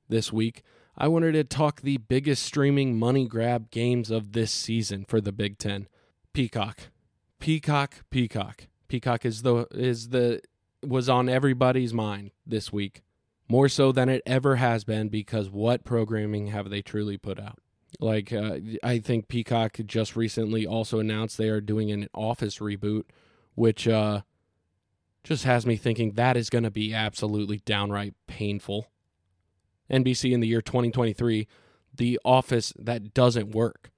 this 0.07 0.31
week, 0.31 0.61
I 0.97 1.07
wanted 1.07 1.33
to 1.33 1.43
talk 1.43 1.81
the 1.81 1.97
biggest 1.97 2.43
streaming 2.43 2.97
money 2.97 3.27
grab 3.27 3.71
games 3.71 4.11
of 4.11 4.33
this 4.33 4.51
season 4.51 5.05
for 5.05 5.21
the 5.21 5.31
Big 5.31 5.57
10. 5.57 5.87
Peacock. 6.33 6.89
Peacock, 7.39 8.03
Peacock. 8.09 8.67
Peacock 8.87 9.25
is 9.25 9.43
the 9.43 9.67
is 9.71 10.09
the 10.09 10.41
was 10.85 11.09
on 11.09 11.29
everybody's 11.29 11.93
mind 11.93 12.31
this 12.45 12.71
week 12.73 13.03
more 13.49 13.67
so 13.67 13.91
than 13.91 14.07
it 14.07 14.21
ever 14.25 14.57
has 14.57 14.83
been 14.83 15.09
because 15.09 15.49
what 15.49 15.83
programming 15.83 16.47
have 16.47 16.69
they 16.69 16.81
truly 16.81 17.17
put 17.17 17.39
out? 17.39 17.57
Like, 17.99 18.31
uh, 18.31 18.59
I 18.83 18.99
think 18.99 19.27
Peacock 19.27 19.77
just 19.85 20.15
recently 20.15 20.65
also 20.67 20.99
announced 20.99 21.37
they 21.37 21.49
are 21.49 21.59
doing 21.59 21.91
an 21.91 22.07
Office 22.13 22.59
reboot, 22.59 23.05
which 23.55 23.87
uh, 23.87 24.21
just 25.23 25.43
has 25.43 25.65
me 25.65 25.75
thinking 25.75 26.11
that 26.11 26.37
is 26.37 26.51
going 26.51 26.63
to 26.63 26.71
be 26.71 26.93
absolutely 26.93 27.57
downright 27.65 28.13
painful. 28.27 28.87
NBC 29.91 30.31
in 30.31 30.39
the 30.39 30.47
year 30.47 30.61
2023, 30.61 31.47
The 31.95 32.19
Office 32.23 32.73
that 32.77 33.13
doesn't 33.13 33.51
work. 33.51 33.91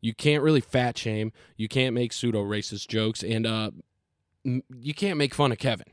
You 0.00 0.14
can't 0.14 0.42
really 0.42 0.60
fat 0.60 0.98
shame. 0.98 1.32
You 1.56 1.68
can't 1.68 1.94
make 1.94 2.12
pseudo 2.12 2.42
racist 2.42 2.88
jokes, 2.88 3.22
and 3.22 3.46
uh, 3.46 3.70
you 4.44 4.94
can't 4.94 5.16
make 5.16 5.32
fun 5.34 5.52
of 5.52 5.58
Kevin 5.58 5.86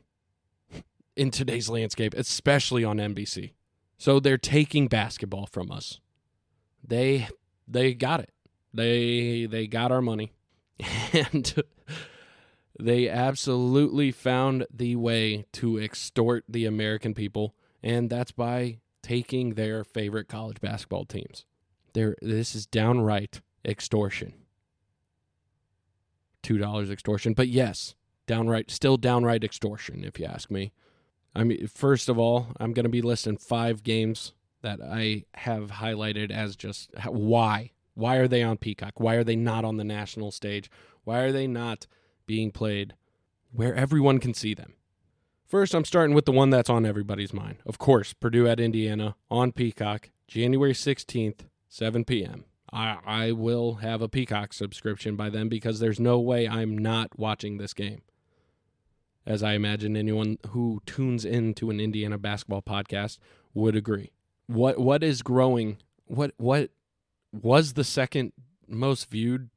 in 1.15 1.29
today's 1.31 1.69
landscape, 1.69 2.13
especially 2.15 2.83
on 2.83 2.97
NBC. 2.97 3.53
So 3.97 4.19
they're 4.19 4.37
taking 4.37 4.87
basketball 4.87 5.45
from 5.45 5.69
us. 5.71 5.99
they 6.83 7.27
they 7.67 7.93
got 7.93 8.19
it. 8.21 8.31
They 8.73 9.45
they 9.45 9.67
got 9.67 9.91
our 9.91 10.01
money. 10.01 10.33
And 11.11 11.53
they 12.79 13.09
absolutely 13.09 14.11
found 14.11 14.65
the 14.73 14.95
way 14.95 15.45
to 15.53 15.77
extort 15.77 16.45
the 16.47 16.65
American 16.65 17.13
people, 17.13 17.53
and 17.83 18.09
that's 18.09 18.31
by 18.31 18.79
taking 19.01 19.53
their 19.53 19.83
favorite 19.83 20.27
college 20.27 20.61
basketball 20.61 21.05
teams. 21.05 21.45
There 21.93 22.15
this 22.21 22.55
is 22.55 22.65
downright 22.65 23.41
extortion. 23.65 24.33
$2 26.43 26.89
extortion, 26.89 27.33
but 27.33 27.47
yes, 27.47 27.95
downright 28.27 28.71
still 28.71 28.97
downright 28.97 29.43
extortion 29.43 30.03
if 30.03 30.19
you 30.19 30.25
ask 30.25 30.49
me. 30.49 30.71
I 31.35 31.43
mean, 31.43 31.67
first 31.67 32.09
of 32.09 32.17
all, 32.17 32.47
I'm 32.59 32.73
going 32.73 32.85
to 32.85 32.89
be 32.89 33.01
listing 33.01 33.37
five 33.37 33.83
games 33.83 34.33
that 34.61 34.79
I 34.81 35.25
have 35.35 35.71
highlighted 35.71 36.31
as 36.31 36.55
just 36.55 36.91
why. 37.05 37.71
Why 37.93 38.17
are 38.17 38.27
they 38.27 38.43
on 38.43 38.57
Peacock? 38.57 38.99
Why 38.99 39.15
are 39.15 39.23
they 39.23 39.35
not 39.35 39.65
on 39.65 39.77
the 39.77 39.83
national 39.83 40.31
stage? 40.31 40.69
Why 41.03 41.19
are 41.19 41.31
they 41.31 41.47
not 41.47 41.87
being 42.25 42.51
played 42.51 42.93
where 43.51 43.75
everyone 43.75 44.19
can 44.19 44.33
see 44.33 44.53
them? 44.53 44.73
First, 45.49 45.73
I'm 45.73 45.83
starting 45.83 46.13
with 46.13 46.25
the 46.25 46.31
one 46.31 46.51
that's 46.51 46.69
on 46.69 46.85
everybody's 46.85 47.33
mind. 47.33 47.57
Of 47.65 47.79
course, 47.79 48.13
Purdue 48.13 48.47
at 48.47 48.59
Indiana 48.59 49.15
on 49.31 49.51
Peacock, 49.51 50.11
January 50.27 50.73
16th, 50.73 51.39
7 51.67 52.05
p.m. 52.05 52.45
I, 52.71 52.97
I 53.03 53.31
will 53.31 53.75
have 53.75 54.03
a 54.03 54.07
Peacock 54.07 54.53
subscription 54.53 55.15
by 55.15 55.31
then 55.31 55.49
because 55.49 55.79
there's 55.79 55.99
no 55.99 56.19
way 56.19 56.47
I'm 56.47 56.77
not 56.77 57.17
watching 57.17 57.57
this 57.57 57.73
game. 57.73 58.03
As 59.25 59.41
I 59.41 59.53
imagine 59.53 59.97
anyone 59.97 60.37
who 60.49 60.83
tunes 60.85 61.25
into 61.25 61.71
an 61.71 61.79
Indiana 61.79 62.19
basketball 62.19 62.61
podcast 62.61 63.17
would 63.55 63.75
agree. 63.75 64.11
What 64.45 64.77
what 64.77 65.03
is 65.03 65.23
growing? 65.23 65.77
What 66.05 66.31
what 66.37 66.69
was 67.31 67.73
the 67.73 67.83
second 67.83 68.33
most 68.67 69.09
viewed 69.09 69.49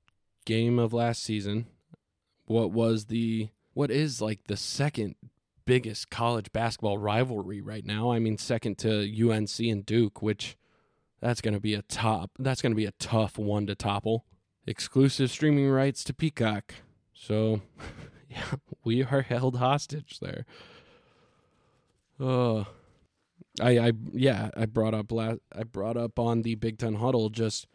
game 0.46 0.78
of 0.78 0.94
last 0.94 1.22
season? 1.22 1.66
What 2.46 2.70
was 2.72 3.07
the 3.07 3.50
what 3.74 3.90
is 3.90 4.22
like 4.22 4.44
the 4.44 4.57
second 4.57 5.16
biggest 5.64 6.11
college 6.11 6.53
basketball 6.53 6.98
rivalry 6.98 7.61
right 7.61 7.85
now? 7.85 8.12
I 8.12 8.18
mean, 8.18 8.38
second 8.38 8.79
to 8.79 9.31
UNC 9.31 9.59
and 9.61 9.85
Duke, 9.85 10.22
which 10.22 10.57
that's 11.20 11.40
going 11.40 11.55
to 11.55 11.61
be 11.61 11.75
a 11.75 11.83
top. 11.83 12.31
That's 12.38 12.62
going 12.62 12.72
to 12.72 12.77
be 12.77 12.87
a 12.87 12.92
tough 12.92 13.38
one 13.38 13.66
to 13.66 13.75
topple. 13.75 14.25
Exclusive 14.66 15.31
streaming 15.31 15.68
rights 15.68 16.05
to 16.05 16.14
Peacock. 16.14 16.75
So, 17.14 17.62
yeah, 18.29 18.55
we 18.85 19.05
are 19.05 19.22
held 19.22 19.57
hostage 19.57 20.20
there. 20.20 20.44
Uh 22.20 22.64
I 23.61 23.79
I 23.79 23.92
yeah, 24.12 24.51
I 24.57 24.66
brought 24.66 24.94
up 24.94 25.12
la- 25.12 25.37
I 25.55 25.64
brought 25.64 25.96
up 25.96 26.18
on 26.18 26.42
the 26.42 26.55
Big 26.55 26.79
10 26.79 26.94
huddle 26.94 27.29
just 27.31 27.66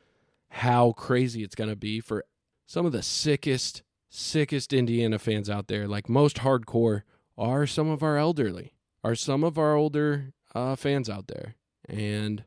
how 0.50 0.94
crazy 0.94 1.44
it's 1.44 1.56
going 1.56 1.70
to 1.70 1.76
be 1.76 2.00
for 2.00 2.24
some 2.66 2.86
of 2.86 2.92
the 2.92 3.04
sickest 3.04 3.84
sickest 4.10 4.74
Indiana 4.74 5.20
fans 5.20 5.50
out 5.50 5.68
there. 5.68 5.88
Like 5.88 6.10
most 6.10 6.38
hardcore 6.38 7.02
are 7.38 7.68
some 7.68 7.90
of 7.90 8.04
our 8.04 8.18
elderly. 8.18 8.74
Are 9.04 9.16
some 9.16 9.44
of 9.44 9.58
our 9.58 9.76
older 9.76 10.34
uh, 10.58 10.76
fans 10.76 11.10
out 11.10 11.28
there. 11.28 11.56
And 11.88 12.44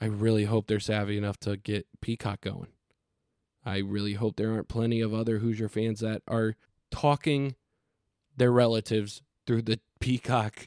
I 0.00 0.06
really 0.06 0.44
hope 0.44 0.66
they're 0.66 0.80
savvy 0.80 1.16
enough 1.16 1.38
to 1.40 1.56
get 1.56 1.86
Peacock 2.00 2.40
going. 2.40 2.68
I 3.64 3.78
really 3.78 4.14
hope 4.14 4.36
there 4.36 4.50
aren't 4.50 4.68
plenty 4.68 5.00
of 5.00 5.14
other 5.14 5.38
Hoosier 5.38 5.68
fans 5.68 6.00
that 6.00 6.22
are 6.26 6.56
talking 6.90 7.54
their 8.36 8.50
relatives 8.50 9.22
through 9.46 9.62
the 9.62 9.80
Peacock 10.00 10.66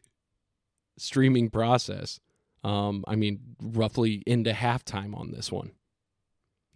streaming 0.97 1.49
process. 1.49 2.19
Um, 2.63 3.03
I 3.07 3.15
mean, 3.15 3.39
roughly 3.61 4.23
into 4.25 4.51
halftime 4.51 5.15
on 5.15 5.31
this 5.31 5.51
one. 5.51 5.71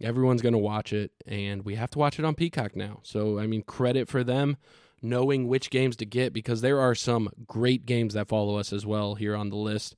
Everyone's 0.02 0.42
going 0.42 0.54
to 0.54 0.58
watch 0.58 0.92
it, 0.92 1.12
and 1.26 1.64
we 1.64 1.74
have 1.74 1.90
to 1.90 1.98
watch 1.98 2.18
it 2.18 2.24
on 2.24 2.34
Peacock 2.34 2.74
now. 2.74 3.00
So, 3.02 3.38
I 3.38 3.46
mean, 3.46 3.62
credit 3.62 4.08
for 4.08 4.24
them 4.24 4.56
knowing 5.02 5.48
which 5.48 5.70
games 5.70 5.96
to 5.96 6.06
get 6.06 6.32
because 6.32 6.60
there 6.60 6.80
are 6.80 6.94
some 6.94 7.30
great 7.46 7.86
games 7.86 8.14
that 8.14 8.28
follow 8.28 8.56
us 8.56 8.72
as 8.72 8.84
well 8.84 9.14
here 9.14 9.34
on 9.34 9.50
the 9.50 9.56
list. 9.56 9.96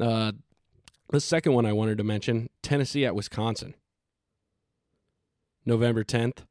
Uh, 0.00 0.32
the 1.10 1.20
second 1.20 1.52
one 1.52 1.66
I 1.66 1.72
wanted 1.72 1.98
to 1.98 2.04
mention 2.04 2.50
Tennessee 2.62 3.04
at 3.04 3.14
Wisconsin. 3.14 3.74
November 5.64 6.04
10th. 6.04 6.44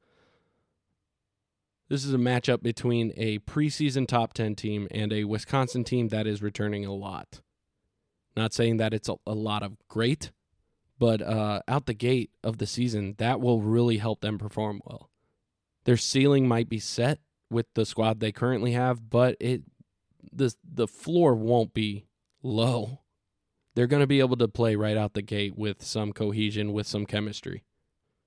This 1.90 2.04
is 2.04 2.14
a 2.14 2.18
matchup 2.18 2.62
between 2.62 3.14
a 3.16 3.40
preseason 3.40 4.08
top 4.08 4.34
10 4.34 4.56
team 4.56 4.88
and 4.92 5.14
a 5.14 5.24
Wisconsin 5.24 5.84
team 5.84 6.10
that 6.10 6.28
is 6.28 6.42
returning 6.42 6.86
a 6.86 6.94
lot. 6.94 7.42
Not 8.36 8.54
saying 8.54 8.78
that 8.78 8.94
it's 8.94 9.08
a, 9.08 9.16
a 9.26 9.34
lot 9.34 9.64
of 9.64 9.78
great, 9.88 10.32
but 11.00 11.22
uh, 11.22 11.62
out 11.68 11.86
the 11.86 11.94
gate 11.94 12.30
of 12.44 12.58
the 12.58 12.68
season, 12.68 13.16
that 13.20 13.40
will 13.40 13.62
really 13.62 13.98
help 13.98 14.20
them 14.22 14.38
perform 14.38 14.82
well. 14.86 15.10
Their 15.86 15.98
ceiling 15.98 16.48
might 16.48 16.68
be 16.68 16.80
set 16.80 17.20
with 17.50 17.68
the 17.74 17.86
squad 17.86 18.20
they 18.20 18.32
currently 18.32 18.74
have, 18.74 19.10
but 19.10 19.38
it 19.40 19.64
the 20.32 20.54
the 20.64 20.88
floor 20.88 21.36
won't 21.36 21.74
be 21.74 22.06
low 22.44 23.00
they're 23.78 23.86
going 23.86 24.02
to 24.02 24.08
be 24.08 24.22
able 24.22 24.38
to 24.38 24.48
play 24.48 24.76
right 24.76 24.98
out 24.98 25.14
the 25.14 25.22
gate 25.22 25.56
with 25.56 25.84
some 25.84 26.12
cohesion, 26.12 26.74
with 26.74 26.88
some 26.88 27.06
chemistry. 27.06 27.64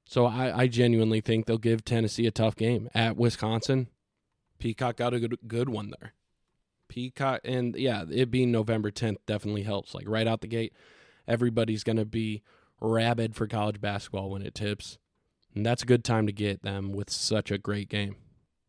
So 0.06 0.24
I, 0.24 0.56
I 0.56 0.66
genuinely 0.68 1.20
think 1.20 1.44
they'll 1.44 1.58
give 1.58 1.84
Tennessee 1.84 2.24
a 2.28 2.30
tough 2.30 2.54
game 2.54 2.88
at 2.94 3.16
Wisconsin. 3.16 3.88
Peacock 4.60 4.94
got 4.94 5.12
a 5.12 5.18
good, 5.18 5.36
good 5.48 5.68
one 5.68 5.92
there. 6.00 6.12
Peacock, 6.86 7.40
and 7.42 7.74
yeah, 7.74 8.04
it 8.12 8.30
being 8.30 8.52
November 8.52 8.92
10th 8.92 9.16
definitely 9.26 9.64
helps. 9.64 9.92
Like 9.92 10.08
right 10.08 10.28
out 10.28 10.40
the 10.40 10.46
gate, 10.46 10.72
everybody's 11.26 11.82
going 11.82 11.96
to 11.96 12.04
be 12.04 12.44
rabid 12.80 13.34
for 13.34 13.48
college 13.48 13.80
basketball 13.80 14.30
when 14.30 14.42
it 14.42 14.54
tips. 14.54 14.98
And 15.52 15.66
that's 15.66 15.82
a 15.82 15.86
good 15.86 16.04
time 16.04 16.28
to 16.28 16.32
get 16.32 16.62
them 16.62 16.92
with 16.92 17.10
such 17.10 17.50
a 17.50 17.58
great 17.58 17.88
game 17.88 18.14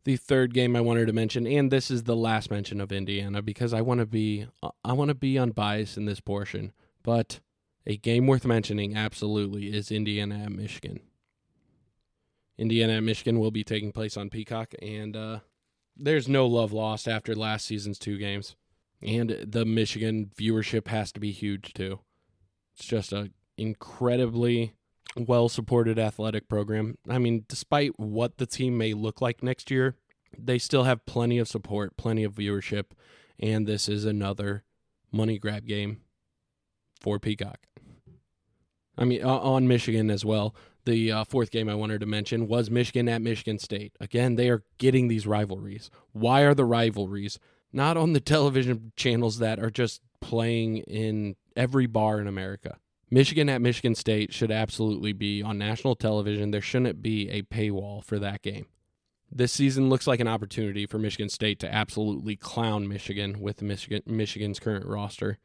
the 0.03 0.17
third 0.17 0.53
game 0.53 0.75
I 0.75 0.81
wanted 0.81 1.07
to 1.07 1.13
mention, 1.13 1.45
and 1.45 1.71
this 1.71 1.91
is 1.91 2.03
the 2.03 2.15
last 2.15 2.49
mention 2.49 2.81
of 2.81 2.91
Indiana 2.91 3.41
because 3.41 3.73
I 3.73 3.81
want 3.81 3.99
to 3.99 4.05
be 4.05 4.47
I 4.83 4.93
want 4.93 5.09
to 5.09 5.15
be 5.15 5.37
unbiased 5.37 5.97
in 5.97 6.05
this 6.05 6.19
portion, 6.19 6.71
but 7.03 7.39
a 7.85 7.97
game 7.97 8.27
worth 8.27 8.45
mentioning 8.45 8.95
absolutely 8.95 9.67
is 9.67 9.91
Indiana 9.91 10.43
at 10.45 10.51
Michigan. 10.51 11.01
Indiana 12.57 12.93
at 12.93 13.03
Michigan 13.03 13.39
will 13.39 13.51
be 13.51 13.63
taking 13.63 13.91
place 13.91 14.17
on 14.17 14.29
Peacock, 14.29 14.73
and 14.81 15.15
uh, 15.15 15.39
there's 15.95 16.27
no 16.27 16.45
love 16.47 16.71
lost 16.71 17.07
after 17.07 17.35
last 17.35 17.65
season's 17.65 17.99
two 17.99 18.17
games, 18.17 18.55
and 19.01 19.29
the 19.47 19.65
Michigan 19.65 20.31
viewership 20.37 20.87
has 20.87 21.11
to 21.11 21.19
be 21.19 21.31
huge 21.31 21.73
too. 21.73 21.99
It's 22.75 22.85
just 22.85 23.11
a 23.13 23.31
incredibly 23.57 24.73
well 25.17 25.49
supported 25.49 25.99
athletic 25.99 26.47
program. 26.47 26.97
I 27.09 27.17
mean, 27.17 27.45
despite 27.47 27.99
what 27.99 28.37
the 28.37 28.45
team 28.45 28.77
may 28.77 28.93
look 28.93 29.21
like 29.21 29.43
next 29.43 29.69
year, 29.71 29.95
they 30.37 30.57
still 30.57 30.83
have 30.83 31.05
plenty 31.05 31.37
of 31.37 31.47
support, 31.47 31.97
plenty 31.97 32.23
of 32.23 32.33
viewership, 32.33 32.85
and 33.39 33.67
this 33.67 33.89
is 33.89 34.05
another 34.05 34.63
money 35.11 35.37
grab 35.37 35.65
game 35.65 36.01
for 37.01 37.19
Peacock. 37.19 37.67
I 38.97 39.05
mean, 39.05 39.23
on 39.23 39.67
Michigan 39.67 40.09
as 40.09 40.23
well. 40.23 40.55
The 40.85 41.11
uh, 41.11 41.23
fourth 41.23 41.51
game 41.51 41.69
I 41.69 41.75
wanted 41.75 41.99
to 42.01 42.05
mention 42.07 42.47
was 42.47 42.71
Michigan 42.71 43.07
at 43.07 43.21
Michigan 43.21 43.59
State. 43.59 43.95
Again, 43.99 44.35
they 44.35 44.49
are 44.49 44.63
getting 44.77 45.07
these 45.07 45.27
rivalries. 45.27 45.91
Why 46.11 46.41
are 46.41 46.55
the 46.55 46.65
rivalries 46.65 47.39
not 47.71 47.97
on 47.97 48.13
the 48.13 48.19
television 48.19 48.91
channels 48.95 49.37
that 49.39 49.59
are 49.59 49.69
just 49.69 50.01
playing 50.21 50.77
in 50.79 51.35
every 51.55 51.85
bar 51.85 52.19
in 52.19 52.27
America? 52.27 52.77
Michigan 53.13 53.49
at 53.49 53.61
Michigan 53.61 53.93
State 53.93 54.33
should 54.33 54.51
absolutely 54.51 55.11
be 55.11 55.43
on 55.43 55.57
national 55.57 55.95
television. 55.95 56.51
There 56.51 56.61
shouldn't 56.61 57.01
be 57.01 57.29
a 57.29 57.41
paywall 57.41 58.01
for 58.03 58.17
that 58.19 58.41
game. 58.41 58.67
This 59.29 59.51
season 59.51 59.89
looks 59.89 60.07
like 60.07 60.21
an 60.21 60.29
opportunity 60.29 60.85
for 60.85 60.97
Michigan 60.97 61.27
State 61.27 61.59
to 61.59 61.73
absolutely 61.73 62.37
clown 62.37 62.87
Michigan 62.87 63.41
with 63.41 63.61
Michigan 63.61 64.01
Michigan's 64.05 64.59
current 64.59 64.85
roster. 64.85 65.37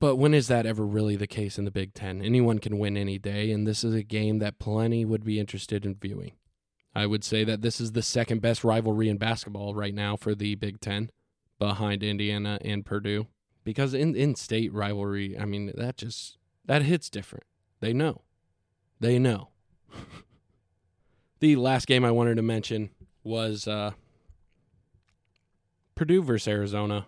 But 0.00 0.16
when 0.16 0.34
is 0.34 0.48
that 0.48 0.66
ever 0.66 0.86
really 0.86 1.16
the 1.16 1.26
case 1.26 1.58
in 1.58 1.64
the 1.64 1.70
Big 1.70 1.92
Ten? 1.92 2.22
Anyone 2.22 2.58
can 2.58 2.78
win 2.78 2.96
any 2.96 3.18
day, 3.18 3.50
and 3.50 3.66
this 3.66 3.82
is 3.82 3.94
a 3.94 4.02
game 4.02 4.38
that 4.38 4.58
plenty 4.58 5.04
would 5.04 5.24
be 5.24 5.40
interested 5.40 5.84
in 5.84 5.96
viewing. 5.96 6.32
I 6.94 7.06
would 7.06 7.24
say 7.24 7.42
that 7.44 7.62
this 7.62 7.80
is 7.80 7.92
the 7.92 8.02
second 8.02 8.40
best 8.40 8.64
rivalry 8.64 9.08
in 9.08 9.18
basketball 9.18 9.74
right 9.74 9.94
now 9.94 10.16
for 10.16 10.34
the 10.34 10.54
Big 10.54 10.80
Ten, 10.80 11.10
behind 11.58 12.02
Indiana 12.02 12.58
and 12.64 12.84
Purdue. 12.84 13.26
Because 13.64 13.92
in 13.92 14.14
in 14.14 14.36
state 14.36 14.72
rivalry, 14.72 15.38
I 15.38 15.44
mean 15.44 15.72
that 15.76 15.96
just 15.96 16.37
that 16.68 16.82
hits 16.82 17.08
different. 17.08 17.44
They 17.80 17.92
know. 17.92 18.20
They 19.00 19.18
know. 19.18 19.48
the 21.40 21.56
last 21.56 21.86
game 21.86 22.04
I 22.04 22.10
wanted 22.10 22.36
to 22.36 22.42
mention 22.42 22.90
was 23.24 23.66
uh, 23.66 23.92
Purdue 25.94 26.22
versus 26.22 26.46
Arizona. 26.46 27.06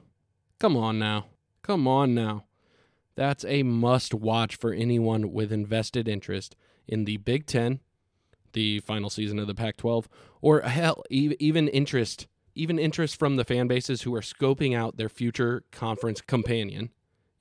Come 0.59 0.77
on 0.77 0.99
now. 0.99 1.27
Come 1.63 1.87
on 1.87 2.15
now. 2.15 2.47
That's 3.17 3.45
a 3.45 3.63
must 3.63 4.15
watch 4.15 4.57
for 4.57 4.73
anyone 4.73 5.31
with 5.31 5.53
invested 5.53 6.09
interest 6.09 6.57
in 6.89 7.05
the 7.05 7.19
Big 7.19 7.45
Ten, 7.45 7.81
the 8.55 8.81
final 8.81 9.11
season 9.11 9.39
of 9.39 9.47
the 9.47 9.55
Pac 9.55 9.77
12, 9.77 10.09
or 10.41 10.63
hell, 10.63 11.05
even 11.11 11.69
interest. 11.69 12.27
Even 12.55 12.79
interest 12.79 13.19
from 13.19 13.37
the 13.37 13.45
fan 13.45 13.69
bases 13.69 14.03
who 14.03 14.15
are 14.15 14.23
scoping 14.23 14.75
out 14.75 14.97
their 14.97 15.09
future 15.11 15.65
conference 15.71 16.21
companion 16.23 16.91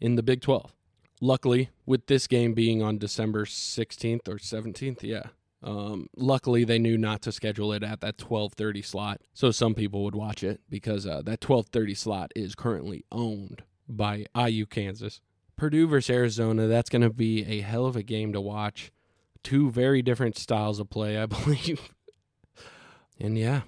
in 0.01 0.15
the 0.15 0.24
Big 0.24 0.41
12 0.41 0.74
Luckily, 1.22 1.70
with 1.86 2.07
this 2.07 2.28
game 2.28 2.53
being 2.53 2.82
on 2.82 2.97
December 2.97 3.45
16th 3.45 4.28
or 4.28 4.38
17th, 4.38 5.03
yeah. 5.03 5.24
Um, 5.61 6.07
luckily, 6.15 6.63
they 6.63 6.80
knew 6.80 6.97
not 6.97 7.22
to 7.24 7.32
schedule 7.34 7.74
it 7.74 7.84
at 7.84 7.99
that 7.99 8.17
12:30 8.17 8.86
slot, 8.86 9.22
so 9.34 9.51
some 9.51 9.76
people 9.76 10.03
would 10.05 10.15
watch 10.15 10.41
it 10.43 10.61
because 10.70 11.05
uh, 11.05 11.22
that 11.24 11.41
12:30 11.41 11.97
slot 11.97 12.32
is 12.36 12.55
currently 12.55 13.03
owned 13.11 13.63
by 13.88 14.26
IU 14.34 14.65
Kansas. 14.65 15.20
Purdue 15.57 15.88
versus 15.88 16.09
Arizona, 16.09 16.67
that's 16.67 16.89
going 16.89 17.01
to 17.01 17.09
be 17.09 17.43
a 17.45 17.59
hell 17.59 17.86
of 17.86 17.97
a 17.97 18.03
game 18.03 18.32
to 18.32 18.39
watch. 18.39 18.91
Two 19.43 19.70
very 19.70 20.01
different 20.01 20.38
styles 20.38 20.80
of 20.80 20.89
play, 20.89 21.17
I 21.17 21.26
believe. 21.26 21.93
and 23.20 23.38
yeah, 23.38 23.61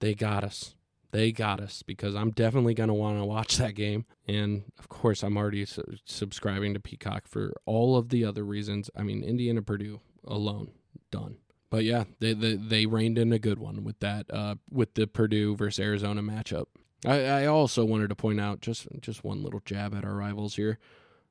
they 0.00 0.14
got 0.14 0.44
us. 0.44 0.74
They 1.10 1.32
got 1.32 1.60
us 1.60 1.82
because 1.82 2.14
I'm 2.14 2.32
definitely 2.32 2.74
going 2.74 2.88
to 2.88 2.94
want 2.94 3.18
to 3.18 3.24
watch 3.24 3.56
that 3.56 3.74
game. 3.74 4.04
And 4.26 4.64
of 4.78 4.88
course, 4.88 5.22
I'm 5.22 5.36
already 5.36 5.64
su- 5.64 5.96
subscribing 6.04 6.74
to 6.74 6.80
Peacock 6.80 7.26
for 7.26 7.54
all 7.64 7.96
of 7.96 8.10
the 8.10 8.24
other 8.24 8.44
reasons. 8.44 8.90
I 8.94 9.02
mean, 9.02 9.22
Indiana 9.24 9.62
Purdue 9.62 10.00
alone, 10.26 10.72
done. 11.10 11.38
But 11.70 11.84
yeah, 11.84 12.04
they 12.18 12.32
they, 12.34 12.54
they 12.54 12.86
reined 12.86 13.18
in 13.18 13.32
a 13.32 13.38
good 13.38 13.58
one 13.58 13.84
with 13.84 14.00
that 14.00 14.26
uh, 14.30 14.56
with 14.70 14.94
the 14.94 15.06
Purdue 15.06 15.56
versus 15.56 15.80
Arizona 15.80 16.22
matchup. 16.22 16.66
I, 17.06 17.24
I 17.24 17.46
also 17.46 17.84
wanted 17.84 18.08
to 18.08 18.14
point 18.14 18.40
out 18.40 18.60
just 18.60 18.86
just 19.00 19.24
one 19.24 19.42
little 19.42 19.60
jab 19.64 19.94
at 19.94 20.04
our 20.04 20.14
rivals 20.14 20.56
here. 20.56 20.78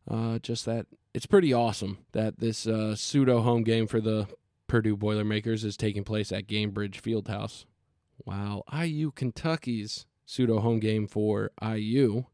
Uh, 0.10 0.40
just 0.40 0.66
that 0.66 0.86
it's 1.14 1.26
pretty 1.26 1.54
awesome 1.54 2.00
that 2.14 2.40
this 2.40 2.68
uh, 2.68 2.96
pseudo 2.96 3.42
home 3.42 3.64
game 3.64 3.88
for 3.88 4.00
the 4.00 4.28
Purdue 4.68 4.96
Boilermakers 4.96 5.64
is 5.64 5.76
taking 5.76 6.04
place 6.04 6.32
at 6.32 6.48
Gainbridge 6.48 7.02
Fieldhouse. 7.02 7.66
Wow, 8.28 8.64
IU 8.78 9.12
Kentucky's 9.12 10.06
pseudo 10.26 10.60
home 10.60 10.82
game 10.82 11.08
for 11.08 11.52
IU 11.64 12.26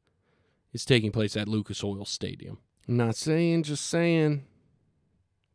is 0.74 0.86
taking 0.86 1.12
place 1.12 1.38
at 1.38 1.48
Lucas 1.48 1.84
Oil 1.84 2.04
Stadium. 2.04 2.58
I'm 2.88 2.98
not 2.98 3.16
saying, 3.16 3.62
just 3.62 3.86
saying, 3.86 4.44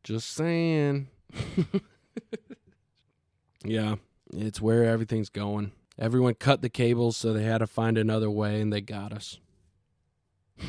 just 0.05 0.31
saying. 0.31 1.09
yeah, 3.65 3.97
it's 4.33 4.61
where 4.61 4.85
everything's 4.85 5.29
going. 5.29 5.73
Everyone 5.99 6.35
cut 6.35 6.63
the 6.63 6.69
cables, 6.69 7.17
so 7.17 7.33
they 7.33 7.43
had 7.43 7.59
to 7.59 7.67
find 7.67 7.99
another 7.99 8.31
way, 8.31 8.61
and 8.61 8.73
they 8.73 8.81
got 8.81 9.13
us. 9.13 9.41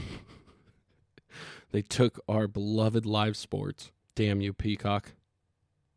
they 1.72 1.84
took 1.84 2.20
our 2.28 2.48
beloved 2.48 3.06
live 3.06 3.38
sports. 3.38 3.92
Damn 4.16 4.42
you, 4.42 4.52
Peacock. 4.52 5.12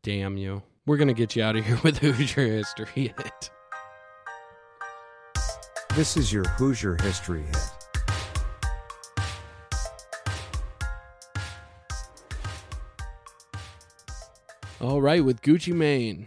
Damn 0.03 0.37
you. 0.37 0.61
We're 0.85 0.97
going 0.97 1.07
to 1.07 1.15
get 1.15 1.35
you 1.35 1.41
out 1.41 1.55
of 1.55 1.65
here 1.65 1.79
with 1.83 1.97
Hoosier 1.97 2.45
History 2.45 3.15
Hit. 3.17 3.49
This 5.95 6.17
is 6.17 6.33
your 6.33 6.43
Hoosier 6.43 6.97
History 7.03 7.43
Hit. 7.43 7.57
All 14.81 15.03
right, 15.03 15.23
with 15.23 15.43
Gucci 15.43 15.71
Mane 15.71 16.25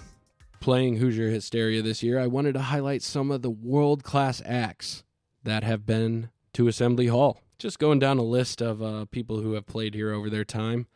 playing 0.61 0.99
Hoosier 0.99 1.31
Hysteria 1.31 1.83
this 1.83 2.01
year, 2.01 2.21
I 2.21 2.29
wanted 2.29 2.53
to 2.53 2.61
highlight 2.61 3.03
some 3.03 3.33
of 3.33 3.43
the 3.43 3.51
world 3.51 4.05
class 4.05 4.41
acts 4.47 5.03
that 5.43 5.64
have 5.64 5.85
been 5.85 6.31
to 6.53 6.69
Assembly 6.69 7.09
Hall. 7.09 7.41
Just 7.59 7.81
going 7.81 7.99
down 7.99 8.19
a 8.19 8.23
list 8.23 8.62
of 8.62 8.81
uh, 8.81 9.07
people 9.07 9.41
who 9.41 9.55
have 9.55 9.67
played 9.67 9.95
here 9.95 10.12
over 10.12 10.31
their 10.31 10.45
time. 10.45 10.87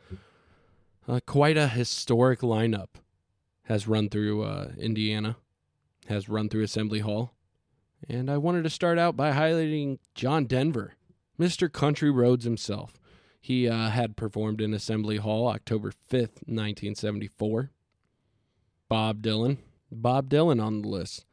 Uh, 1.09 1.19
quite 1.27 1.57
a 1.57 1.67
historic 1.67 2.39
lineup 2.39 2.91
has 3.65 3.89
run 3.89 4.09
through 4.09 4.45
uh, 4.45 4.69
Indiana, 4.79 5.39
has 6.07 6.29
run 6.29 6.49
through 6.49 6.63
Assembly 6.63 7.01
Hall. 7.01 7.35
And 8.09 8.31
I 8.31 8.39
wanted 8.39 8.65
to 8.65 8.71
start 8.71 8.99
out 8.99 9.17
by 9.17 9.33
highlighting 9.33 9.99
John 10.15 10.47
Denver, 10.47 10.95
Mr. 11.39 11.71
Country 11.71 12.11
Roads 12.11 12.45
himself. 12.45 12.99
He 13.41 13.69
uh, 13.69 13.91
had 13.91 14.17
performed 14.17 14.61
in 14.61 14.75
Assembly 14.75 15.17
Hall 15.17 15.49
October 15.49 15.91
5th, 15.91 16.43
1974. 16.47 17.71
Bob 18.89 19.23
Dylan. 19.23 19.59
Bob 19.91 20.29
Dylan 20.29 20.63
on 20.63 20.83
the 20.83 20.89
list. 20.89 21.25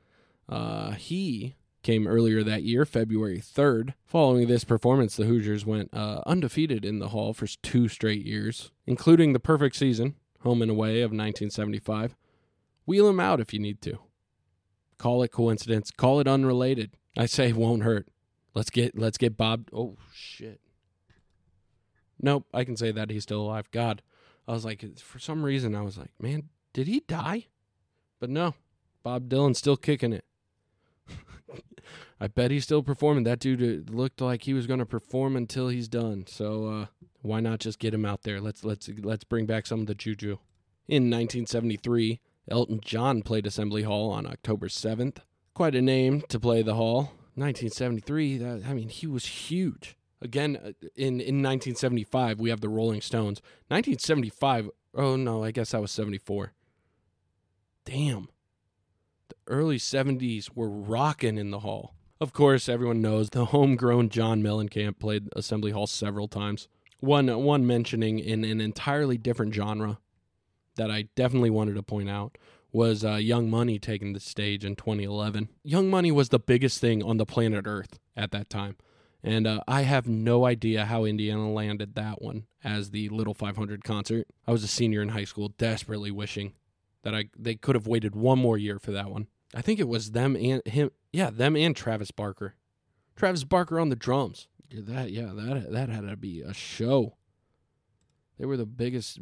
Uh, 0.48 0.92
he 0.92 1.56
came 1.84 2.08
earlier 2.08 2.44
that 2.44 2.64
year, 2.64 2.86
February 2.86 3.40
3rd. 3.40 3.94
Following 4.06 4.48
this 4.48 4.64
performance, 4.64 5.16
the 5.16 5.26
Hoosiers 5.26 5.66
went 5.66 5.94
uh, 5.94 6.22
undefeated 6.26 6.86
in 6.86 7.00
the 7.00 7.10
Hall 7.10 7.34
for 7.34 7.48
two 7.48 7.88
straight 7.88 8.26
years, 8.26 8.72
including 8.86 9.34
the 9.34 9.40
perfect 9.40 9.76
season, 9.76 10.16
home 10.42 10.62
and 10.62 10.72
away, 10.72 11.02
of 11.02 11.12
1975. 11.12 12.16
Wheel 12.86 13.10
him 13.10 13.20
out 13.20 13.40
if 13.40 13.54
you 13.54 13.60
need 13.60 13.82
to. 13.82 14.00
Call 14.98 15.24
it 15.24 15.32
coincidence. 15.32 15.92
Call 15.92 16.20
it 16.20 16.28
unrelated. 16.28 16.92
I 17.18 17.26
say 17.26 17.52
won't 17.52 17.84
hurt. 17.84 18.08
Let's 18.54 18.70
get 18.70 18.98
let's 18.98 19.18
get 19.18 19.38
Bob. 19.38 19.70
Oh 19.74 19.98
shit. 20.14 20.60
Nope, 22.20 22.46
I 22.54 22.64
can 22.64 22.76
say 22.76 22.92
that 22.92 23.12
he's 23.12 23.24
still 23.24 23.42
alive. 23.42 23.70
God, 23.72 24.02
I 24.48 24.54
was 24.54 24.66
like, 24.66 24.84
for 24.98 25.20
some 25.20 25.44
reason, 25.44 25.76
I 25.76 25.82
was 25.82 25.98
like, 25.98 26.12
man, 26.20 26.50
did 26.74 26.88
he 26.88 27.02
die? 27.02 27.46
But 28.20 28.32
no, 28.32 28.56
Bob 29.04 29.30
Dylan's 29.30 29.60
still 29.60 29.78
kicking 29.78 30.14
it. 30.14 30.26
I 32.20 32.28
bet 32.28 32.50
he's 32.50 32.64
still 32.64 32.82
performing. 32.82 33.24
That 33.24 33.40
dude 33.40 33.92
looked 33.92 34.22
like 34.22 34.44
he 34.44 34.54
was 34.54 34.66
going 34.66 34.80
to 34.80 34.86
perform 34.86 35.36
until 35.36 35.68
he's 35.68 35.88
done. 35.88 36.26
So 36.28 36.68
uh, 36.68 36.86
why 37.22 37.40
not 37.40 37.60
just 37.60 37.78
get 37.78 37.94
him 37.94 38.06
out 38.06 38.24
there? 38.24 38.42
Let's 38.42 38.64
let's 38.64 38.90
let's 39.02 39.24
bring 39.24 39.46
back 39.46 39.68
some 39.68 39.82
of 39.82 39.88
the 39.88 39.96
juju. 39.96 40.38
In 40.88 41.04
1973, 41.04 42.22
Elton 42.50 42.80
John 42.84 43.22
played 43.22 43.46
Assembly 43.46 43.84
Hall 43.84 44.10
on 44.12 44.26
October 44.26 44.68
7th. 44.68 45.18
Quite 45.54 45.76
a 45.76 45.82
name 45.82 46.24
to 46.30 46.40
play 46.40 46.62
the 46.62 46.76
hall. 46.76 47.12
1973, 47.36 48.38
that, 48.38 48.64
I 48.68 48.74
mean, 48.74 48.90
he 48.90 49.06
was 49.06 49.26
huge. 49.26 49.96
Again, 50.22 50.56
uh, 50.56 50.72
in, 50.96 51.20
in 51.22 51.44
1975, 51.44 52.40
we 52.40 52.50
have 52.50 52.62
the 52.62 52.70
Rolling 52.70 53.02
Stones. 53.02 53.42
1975, 53.68 54.70
oh 54.96 55.16
no, 55.16 55.44
I 55.44 55.52
guess 55.52 55.72
that 55.72 55.82
was 55.82 55.92
74. 55.92 56.54
Damn. 57.86 58.30
The 59.30 59.36
early 59.46 59.78
70s 59.78 60.50
were 60.56 60.70
rocking 60.70 61.38
in 61.38 61.52
the 61.52 61.60
hall. 61.60 61.94
Of 62.20 62.34
course, 62.34 62.68
everyone 62.68 63.02
knows 63.02 63.30
the 63.30 63.46
homegrown 63.46 64.10
John 64.10 64.42
Mellencamp 64.42 64.98
played 64.98 65.30
Assembly 65.36 65.72
Hall 65.72 65.86
several 65.86 66.28
times. 66.28 66.68
One, 67.00 67.28
one 67.44 67.68
mentioning 67.68 68.18
in 68.18 68.44
an 68.44 68.60
entirely 68.60 69.20
different 69.20 69.54
genre 69.54 70.00
that 70.78 70.90
I 70.90 71.10
definitely 71.16 71.50
wanted 71.50 71.76
to 71.76 71.84
point 71.84 72.10
out 72.10 72.38
was 72.72 73.04
uh, 73.04 73.16
Young 73.16 73.50
Money 73.50 73.80
taking 73.80 74.14
the 74.14 74.20
stage 74.20 74.64
in 74.66 74.76
2011. 74.76 75.50
Young 75.64 75.90
Money 75.90 76.12
was 76.12 76.30
the 76.30 76.40
biggest 76.40 76.80
thing 76.80 77.04
on 77.04 77.18
the 77.18 77.26
planet 77.26 77.66
Earth 77.68 78.00
at 78.16 78.32
that 78.32 78.50
time. 78.50 78.78
And 79.24 79.48
uh, 79.48 79.62
I 79.68 79.82
have 79.82 80.08
no 80.08 80.46
idea 80.46 80.86
how 80.86 81.04
Indiana 81.04 81.52
landed 81.52 81.96
that 81.96 82.22
one 82.22 82.46
as 82.64 82.92
the 82.92 83.10
Little 83.10 83.34
500 83.34 83.84
concert. 83.84 84.28
I 84.46 84.52
was 84.52 84.64
a 84.64 84.68
senior 84.68 85.02
in 85.02 85.10
high 85.10 85.24
school, 85.24 85.50
desperately 85.58 86.12
wishing 86.12 86.54
that 87.04 87.16
I 87.16 87.30
they 87.38 87.56
could 87.56 87.76
have 87.76 87.88
waited 87.88 88.16
one 88.16 88.40
more 88.40 88.58
year 88.58 88.80
for 88.80 88.92
that 88.92 89.10
one. 89.10 89.28
I 89.56 89.62
think 89.62 89.80
it 89.80 89.88
was 89.88 90.12
them 90.12 90.36
and 90.36 90.62
him, 90.68 90.92
yeah, 91.12 91.30
them 91.30 91.56
and 91.56 91.76
Travis 91.76 92.12
Barker. 92.12 92.56
Travis 93.16 93.44
Barker 93.44 93.80
on 93.80 93.90
the 93.90 93.96
drums. 93.96 94.48
That 94.72 95.12
yeah, 95.12 95.32
that 95.34 95.72
that 95.72 95.90
had 95.90 96.08
to 96.08 96.18
be 96.18 96.42
a 96.42 96.54
show. 96.54 97.16
They 98.38 98.46
were 98.46 98.58
the 98.58 98.66
biggest 98.66 99.20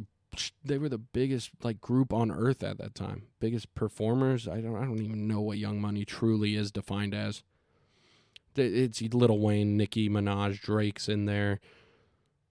they 0.64 0.78
were 0.78 0.90
the 0.90 0.98
biggest 0.98 1.52
like 1.64 1.82
group 1.82 2.14
on 2.14 2.32
earth 2.32 2.64
at 2.64 2.78
that 2.78 2.96
time. 2.96 3.24
Biggest 3.40 3.74
performers. 3.76 4.48
I 4.48 4.62
don't 4.62 4.76
I 4.76 4.86
don't 4.86 5.02
even 5.02 5.28
know 5.28 5.42
what 5.42 5.58
Young 5.58 5.80
Money 5.80 6.06
truly 6.06 6.56
is 6.56 6.72
defined 6.72 7.14
as. 7.14 7.44
It's 8.56 9.02
Lil 9.02 9.38
Wayne, 9.38 9.76
Nicki 9.76 10.10
Minaj, 10.10 10.62
Drake's 10.62 11.10
in 11.10 11.26
there. 11.26 11.60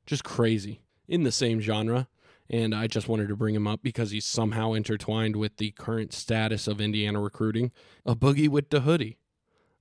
Just 0.06 0.24
crazy. 0.24 0.80
In 1.08 1.22
the 1.22 1.32
same 1.32 1.60
genre. 1.60 2.08
And 2.50 2.74
I 2.74 2.86
just 2.86 3.08
wanted 3.08 3.28
to 3.28 3.36
bring 3.36 3.54
him 3.54 3.66
up 3.66 3.82
because 3.82 4.10
he's 4.10 4.26
somehow 4.26 4.74
intertwined 4.74 5.36
with 5.36 5.56
the 5.56 5.70
current 5.70 6.12
status 6.12 6.68
of 6.68 6.80
Indiana 6.80 7.20
recruiting. 7.20 7.72
A 8.04 8.14
boogie 8.14 8.50
with 8.50 8.68
the 8.68 8.80
hoodie. 8.80 9.16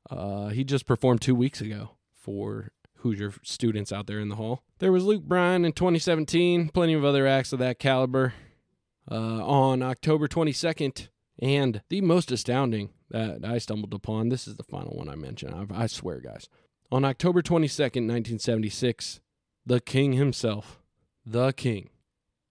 Uh, 0.10 0.48
he 0.50 0.64
just 0.64 0.86
performed 0.86 1.22
two 1.22 1.36
weeks 1.36 1.60
ago 1.60 1.92
for 2.14 2.72
Hoosier 3.04 3.34
students 3.44 3.92
out 3.92 4.08
there 4.08 4.20
in 4.20 4.30
the 4.30 4.36
hall. 4.36 4.64
There 4.80 4.92
was 4.92 5.04
Luke 5.04 5.24
Bryan 5.24 5.66
in 5.66 5.74
2017, 5.74 6.70
plenty 6.70 6.94
of 6.94 7.06
other 7.06 7.28
acts 7.28 7.54
of 7.54 7.60
that 7.60 7.78
caliber. 7.80 8.34
Uh, 9.12 9.46
on 9.46 9.84
October 9.84 10.30
22nd, 10.30 11.10
and 11.40 11.82
the 11.90 12.00
most 12.00 12.32
astounding 12.32 12.92
that 13.10 13.44
I 13.44 13.58
stumbled 13.58 13.94
upon, 13.94 14.30
this 14.30 14.48
is 14.48 14.56
the 14.56 14.64
final 14.64 14.96
one 14.96 15.10
I 15.10 15.16
mentioned. 15.16 15.54
I, 15.54 15.84
I 15.84 15.88
swear, 15.88 16.22
guys. 16.22 16.48
On 16.92 17.04
October 17.04 17.42
22nd, 17.42 18.08
1976, 18.08 19.20
the 19.66 19.82
King 19.82 20.14
himself, 20.14 20.80
the 21.26 21.52
King, 21.52 21.90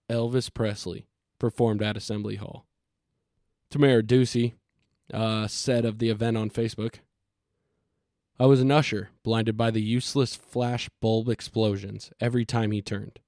Elvis 0.09 0.53
Presley, 0.53 1.07
performed 1.39 1.81
at 1.81 1.97
Assembly 1.97 2.35
Hall. 2.35 2.65
Tamara 3.71 4.03
Ducey 4.03 4.53
uh, 5.11 5.47
said 5.47 5.85
of 5.85 5.97
the 5.97 6.09
event 6.09 6.37
on 6.37 6.51
Facebook, 6.51 6.99
I 8.39 8.47
was 8.47 8.61
an 8.61 8.71
usher, 8.71 9.09
blinded 9.23 9.55
by 9.55 9.69
the 9.69 9.81
useless 9.81 10.35
flash 10.35 10.89
bulb 10.99 11.29
explosions 11.29 12.11
every 12.19 12.45
time 12.45 12.71
he 12.71 12.81
turned. 12.81 13.19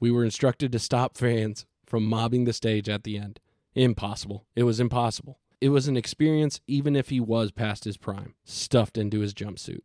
We 0.00 0.10
were 0.10 0.24
instructed 0.24 0.72
to 0.72 0.78
stop 0.78 1.16
fans 1.16 1.66
from 1.84 2.06
mobbing 2.06 2.44
the 2.44 2.54
stage 2.54 2.88
at 2.88 3.04
the 3.04 3.18
end. 3.18 3.40
Impossible. 3.74 4.46
It 4.56 4.62
was 4.62 4.80
impossible. 4.80 5.38
It 5.60 5.68
was 5.68 5.86
an 5.86 5.96
experience 5.96 6.60
even 6.66 6.96
if 6.96 7.10
he 7.10 7.20
was 7.20 7.52
past 7.52 7.84
his 7.84 7.98
prime, 7.98 8.34
stuffed 8.44 8.96
into 8.96 9.20
his 9.20 9.34
jumpsuit. 9.34 9.82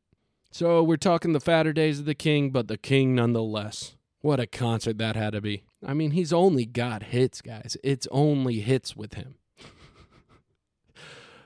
So 0.50 0.82
we're 0.82 0.96
talking 0.96 1.34
the 1.34 1.42
fatter 1.42 1.74
days 1.74 2.00
of 2.00 2.06
the 2.06 2.16
king, 2.16 2.52
but 2.52 2.70
the 2.70 2.78
king 2.78 3.14
nonetheless. 3.14 3.98
What 4.22 4.40
a 4.40 4.48
concert 4.48 4.98
that 5.00 5.18
had 5.18 5.34
to 5.34 5.42
be. 5.42 5.64
I 5.86 5.94
mean, 5.94 6.12
he's 6.12 6.32
only 6.32 6.66
got 6.66 7.04
hits, 7.04 7.42
guys. 7.42 7.76
It's 7.84 8.08
only 8.10 8.62
hits 8.62 8.96
with 8.96 9.16
him. 9.16 9.36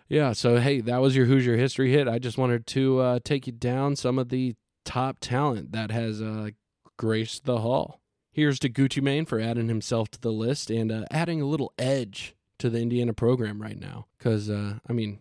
Yeah, 0.09 0.33
so 0.33 0.59
hey, 0.59 0.81
that 0.81 1.01
was 1.01 1.15
your 1.15 1.27
Hoosier 1.27 1.55
history 1.55 1.91
hit. 1.91 2.07
I 2.07 2.17
just 2.17 2.37
wanted 2.37 2.65
to 2.67 2.99
uh, 2.99 3.19
take 3.23 3.45
you 3.45 3.53
down 3.53 3.95
some 3.95 4.17
of 4.17 4.29
the 4.29 4.55
top 4.83 5.19
talent 5.19 5.71
that 5.71 5.91
has 5.91 6.19
uh, 6.19 6.49
graced 6.97 7.45
the 7.45 7.59
hall. 7.59 8.01
Here's 8.31 8.57
to 8.59 8.69
Gucci 8.69 9.03
Mane 9.03 9.25
for 9.25 9.39
adding 9.39 9.67
himself 9.67 10.09
to 10.11 10.19
the 10.19 10.31
list 10.31 10.71
and 10.71 10.91
uh, 10.91 11.05
adding 11.11 11.41
a 11.41 11.45
little 11.45 11.73
edge 11.77 12.35
to 12.57 12.71
the 12.71 12.79
Indiana 12.81 13.13
program 13.13 13.61
right 13.61 13.79
now. 13.79 14.07
Because, 14.17 14.49
uh, 14.49 14.79
I 14.87 14.93
mean, 14.93 15.19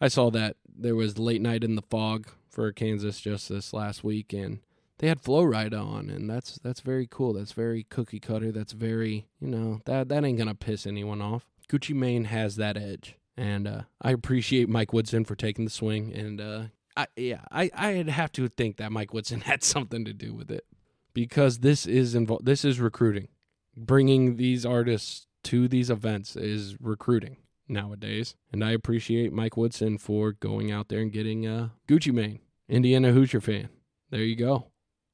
I 0.00 0.06
saw 0.06 0.30
that 0.30 0.56
there 0.68 0.94
was 0.94 1.18
late 1.18 1.42
night 1.42 1.64
in 1.64 1.74
the 1.74 1.82
Phog 1.82 2.28
for 2.48 2.70
Kansas 2.72 3.20
just 3.20 3.48
this 3.48 3.72
last 3.72 4.04
week, 4.04 4.32
and 4.32 4.60
they 4.98 5.08
had 5.08 5.20
Flo 5.20 5.42
Rida 5.42 5.84
on, 5.84 6.08
and 6.08 6.28
that's 6.28 6.58
that's 6.62 6.80
very 6.80 7.06
cool. 7.10 7.32
That's 7.32 7.52
very 7.52 7.84
cookie 7.84 8.20
cutter. 8.20 8.52
That's 8.52 8.72
very 8.72 9.26
you 9.40 9.48
know 9.48 9.80
that 9.86 10.08
that 10.08 10.24
ain't 10.24 10.38
gonna 10.38 10.54
piss 10.54 10.86
anyone 10.86 11.20
off. 11.20 11.46
Gucci 11.68 11.94
Mane 11.94 12.24
has 12.24 12.56
that 12.56 12.76
edge, 12.76 13.16
and 13.40 13.66
uh, 13.66 13.82
I 14.02 14.10
appreciate 14.10 14.68
Mike 14.68 14.92
Woodson 14.92 15.24
for 15.24 15.34
taking 15.34 15.64
the 15.64 15.70
swing. 15.70 16.12
And 16.12 16.40
uh, 16.40 16.62
I 16.94 17.06
yeah, 17.16 17.40
I 17.50 17.70
I'd 17.74 18.10
have 18.10 18.32
to 18.32 18.48
think 18.48 18.76
that 18.76 18.92
Mike 18.92 19.14
Woodson 19.14 19.40
had 19.42 19.64
something 19.64 20.04
to 20.04 20.12
do 20.12 20.34
with 20.34 20.50
it 20.50 20.66
because 21.14 21.60
this 21.60 21.86
is. 21.86 22.16
This 22.42 22.64
is 22.64 22.78
recruiting. 22.80 23.28
Bringing 23.76 24.36
these 24.36 24.66
artists 24.66 25.26
to 25.44 25.68
these 25.68 25.88
events 25.88 26.36
is 26.36 26.76
recruiting 26.80 27.38
nowadays. 27.66 28.34
And 28.52 28.62
I 28.62 28.72
appreciate 28.72 29.32
Mike 29.32 29.56
Woodson 29.56 29.96
for 29.96 30.32
going 30.32 30.70
out 30.70 30.88
there 30.88 31.00
and 31.00 31.12
getting 31.12 31.44
Gucci 31.88 32.12
Mane, 32.12 32.40
Indiana 32.68 33.12
Hoosier 33.12 33.40
fan. 33.40 33.70
There 34.10 34.20
you 34.20 34.36
go. 34.36 34.66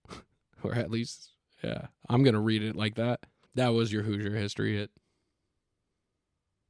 or 0.65 0.75
at 0.75 0.91
least, 0.91 1.31
yeah, 1.63 1.89
I'm 2.09 2.25
going 2.25 2.35
to 2.35 2.41
read 2.41 2.63
it 2.63 2.75
like 2.75 2.97
that. 2.97 3.21
That 3.55 3.69
was 3.69 3.93
your 3.93 4.03
Hoosier 4.03 4.35
history 4.35 4.77
hit. 4.77 4.91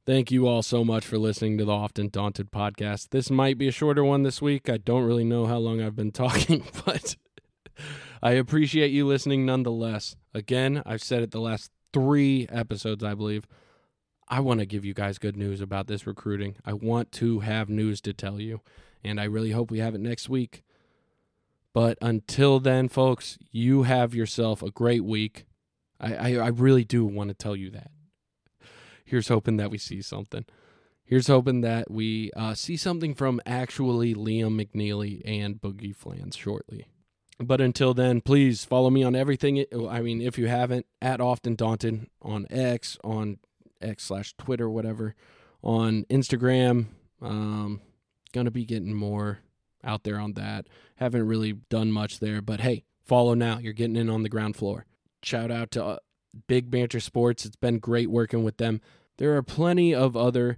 Thank 0.07 0.31
you 0.31 0.47
all 0.47 0.63
so 0.63 0.85
much 0.85 1.05
for 1.05 1.17
listening 1.17 1.57
to 1.57 1.65
the 1.65 1.73
Often 1.73 2.11
Daunted 2.11 2.49
podcast. 2.49 3.09
This 3.09 3.29
might 3.29 3.57
be 3.57 3.67
a 3.67 3.73
shorter 3.73 4.05
one 4.05 4.23
this 4.23 4.41
week. 4.41 4.69
I 4.69 4.77
don't 4.77 5.03
really 5.03 5.25
know 5.25 5.47
how 5.47 5.57
long 5.57 5.81
I've 5.81 5.97
been 5.97 6.11
talking, 6.13 6.63
but 6.85 7.17
I 8.23 8.31
appreciate 8.31 8.91
you 8.91 9.05
listening 9.05 9.45
nonetheless. 9.45 10.15
Again, 10.33 10.81
I've 10.85 11.03
said 11.03 11.23
it 11.23 11.31
the 11.31 11.41
last 11.41 11.71
three 11.91 12.47
episodes, 12.49 13.03
I 13.03 13.15
believe. 13.15 13.47
I 14.29 14.39
want 14.39 14.61
to 14.61 14.65
give 14.65 14.85
you 14.85 14.93
guys 14.93 15.17
good 15.17 15.35
news 15.35 15.59
about 15.59 15.87
this 15.87 16.07
recruiting. 16.07 16.55
I 16.63 16.71
want 16.71 17.11
to 17.13 17.41
have 17.41 17.67
news 17.67 17.99
to 18.03 18.13
tell 18.13 18.39
you, 18.39 18.61
and 19.03 19.19
I 19.19 19.25
really 19.25 19.51
hope 19.51 19.69
we 19.69 19.79
have 19.79 19.93
it 19.93 19.99
next 19.99 20.29
week. 20.29 20.63
But 21.73 21.97
until 22.01 22.61
then, 22.61 22.87
folks, 22.87 23.37
you 23.51 23.83
have 23.83 24.15
yourself 24.15 24.63
a 24.63 24.71
great 24.71 25.03
week. 25.03 25.47
I, 25.99 26.15
I, 26.15 26.35
I 26.35 26.47
really 26.47 26.85
do 26.85 27.03
want 27.03 27.27
to 27.27 27.33
tell 27.33 27.57
you 27.57 27.69
that. 27.71 27.91
Here's 29.07 29.29
hoping 29.29 29.55
that 29.55 29.71
we 29.71 29.77
see 29.77 30.01
something. 30.01 30.43
Here's 31.05 31.27
hoping 31.27 31.61
that 31.61 31.89
we 31.89 32.29
uh, 32.35 32.53
see 32.53 32.75
something 32.75 33.15
from 33.15 33.39
actually 33.45 34.13
Liam 34.13 34.61
McNeeley 34.61 35.21
and 35.23 35.61
Boogie 35.61 35.95
Fland 35.95 36.35
shortly. 36.35 36.87
But 37.39 37.61
until 37.61 37.93
then, 37.93 38.19
please 38.19 38.65
follow 38.65 38.89
me 38.89 39.03
on 39.03 39.15
everything. 39.15 39.63
I 39.89 40.01
mean, 40.01 40.21
if 40.21 40.37
you 40.37 40.47
haven't, 40.47 40.87
at 41.01 41.21
Often 41.21 41.55
Daunted 41.55 42.07
on 42.21 42.47
X, 42.49 42.97
on 43.01 43.37
X 43.81 44.03
slash 44.03 44.33
Twitter, 44.37 44.69
whatever, 44.69 45.15
on 45.63 46.03
Instagram. 46.09 46.87
Um, 47.21 47.79
gonna 48.33 48.51
be 48.51 48.65
getting 48.65 48.93
more 48.93 49.39
out 49.85 50.03
there 50.03 50.19
on 50.19 50.33
that. 50.33 50.67
Haven't 50.97 51.25
really 51.25 51.53
done 51.53 51.93
much 51.93 52.19
there, 52.19 52.41
but 52.41 52.59
hey, 52.59 52.83
follow 53.05 53.33
now. 53.33 53.59
You're 53.59 53.71
getting 53.71 53.95
in 53.95 54.09
on 54.09 54.23
the 54.23 54.29
ground 54.29 54.57
floor. 54.57 54.85
Shout 55.23 55.49
out 55.49 55.71
to 55.71 55.85
uh, 55.85 55.97
Big 56.47 56.69
Banter 56.69 56.99
Sports. 56.99 57.45
It's 57.45 57.55
been 57.55 57.79
great 57.79 58.09
working 58.09 58.43
with 58.43 58.57
them. 58.57 58.81
There 59.17 59.35
are 59.35 59.43
plenty 59.43 59.95
of 59.95 60.15
other 60.15 60.57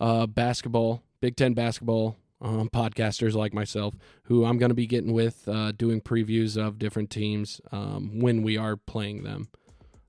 uh, 0.00 0.26
basketball, 0.26 1.02
Big 1.20 1.36
Ten 1.36 1.54
basketball 1.54 2.16
um, 2.40 2.68
podcasters 2.68 3.34
like 3.34 3.52
myself 3.52 3.94
who 4.24 4.44
I'm 4.44 4.58
going 4.58 4.70
to 4.70 4.74
be 4.74 4.86
getting 4.86 5.12
with, 5.12 5.48
uh, 5.48 5.72
doing 5.72 6.00
previews 6.00 6.56
of 6.56 6.78
different 6.78 7.10
teams 7.10 7.60
um, 7.72 8.20
when 8.20 8.42
we 8.42 8.56
are 8.56 8.76
playing 8.76 9.24
them. 9.24 9.48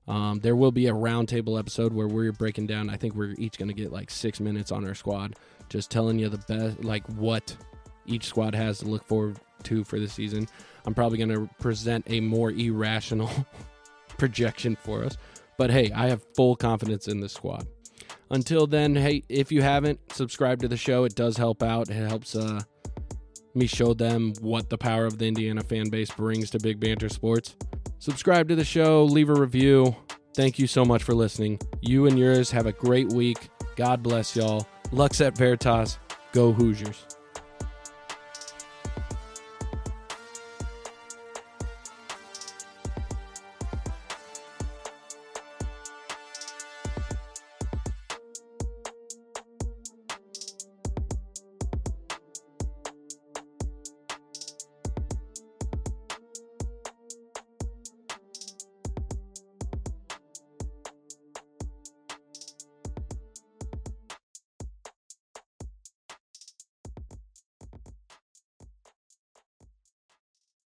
Um, 0.08 0.40
there 0.40 0.56
will 0.56 0.72
be 0.72 0.88
a 0.88 0.92
roundtable 0.92 1.58
episode 1.58 1.92
where 1.92 2.08
we're 2.08 2.32
breaking 2.32 2.66
down. 2.66 2.90
I 2.90 2.96
think 2.96 3.14
we're 3.14 3.34
each 3.38 3.58
going 3.58 3.68
to 3.68 3.74
get 3.74 3.92
like 3.92 4.10
six 4.10 4.40
minutes 4.40 4.72
on 4.72 4.86
our 4.86 4.94
squad, 4.94 5.36
just 5.68 5.90
telling 5.90 6.18
you 6.18 6.28
the 6.28 6.38
best, 6.38 6.82
like 6.82 7.06
what 7.10 7.56
each 8.06 8.24
squad 8.24 8.54
has 8.54 8.78
to 8.80 8.86
look 8.86 9.04
forward 9.04 9.38
to 9.64 9.84
for 9.84 10.00
the 10.00 10.08
season. 10.08 10.48
I'm 10.84 10.94
probably 10.94 11.18
going 11.18 11.30
to 11.30 11.48
present 11.60 12.04
a 12.08 12.20
more 12.20 12.50
irrational 12.50 13.30
projection 14.18 14.74
for 14.74 15.04
us, 15.04 15.16
but 15.58 15.70
hey, 15.70 15.92
I 15.92 16.08
have 16.08 16.24
full 16.34 16.56
confidence 16.56 17.06
in 17.06 17.20
the 17.20 17.28
squad. 17.28 17.66
Until 18.30 18.66
then, 18.66 18.94
hey, 18.94 19.24
if 19.28 19.50
you 19.50 19.62
haven't 19.62 19.98
subscribed 20.12 20.62
to 20.62 20.68
the 20.68 20.76
show, 20.76 21.04
it 21.04 21.14
does 21.14 21.36
help 21.36 21.62
out. 21.62 21.90
It 21.90 21.94
helps 21.94 22.36
uh, 22.36 22.60
me 23.54 23.66
show 23.66 23.94
them 23.94 24.32
what 24.40 24.70
the 24.70 24.78
power 24.78 25.04
of 25.04 25.18
the 25.18 25.26
Indiana 25.26 25.62
fan 25.62 25.90
base 25.90 26.10
brings 26.10 26.50
to 26.50 26.58
Big 26.58 26.78
Banter 26.78 27.08
Sports 27.08 27.56
subscribe 28.00 28.48
to 28.48 28.56
the 28.56 28.64
show, 28.64 29.04
leave 29.04 29.30
a 29.30 29.34
review. 29.34 29.94
Thank 30.34 30.58
you 30.58 30.66
so 30.66 30.84
much 30.84 31.04
for 31.04 31.14
listening. 31.14 31.60
You 31.80 32.06
and 32.06 32.18
yours 32.18 32.50
have 32.50 32.66
a 32.66 32.72
great 32.72 33.12
week. 33.12 33.48
God 33.76 34.02
bless 34.02 34.34
y'all. 34.34 34.66
Lux 34.90 35.20
et 35.20 35.38
Veritas. 35.38 35.98
Go 36.32 36.52
Hoosiers. 36.52 37.06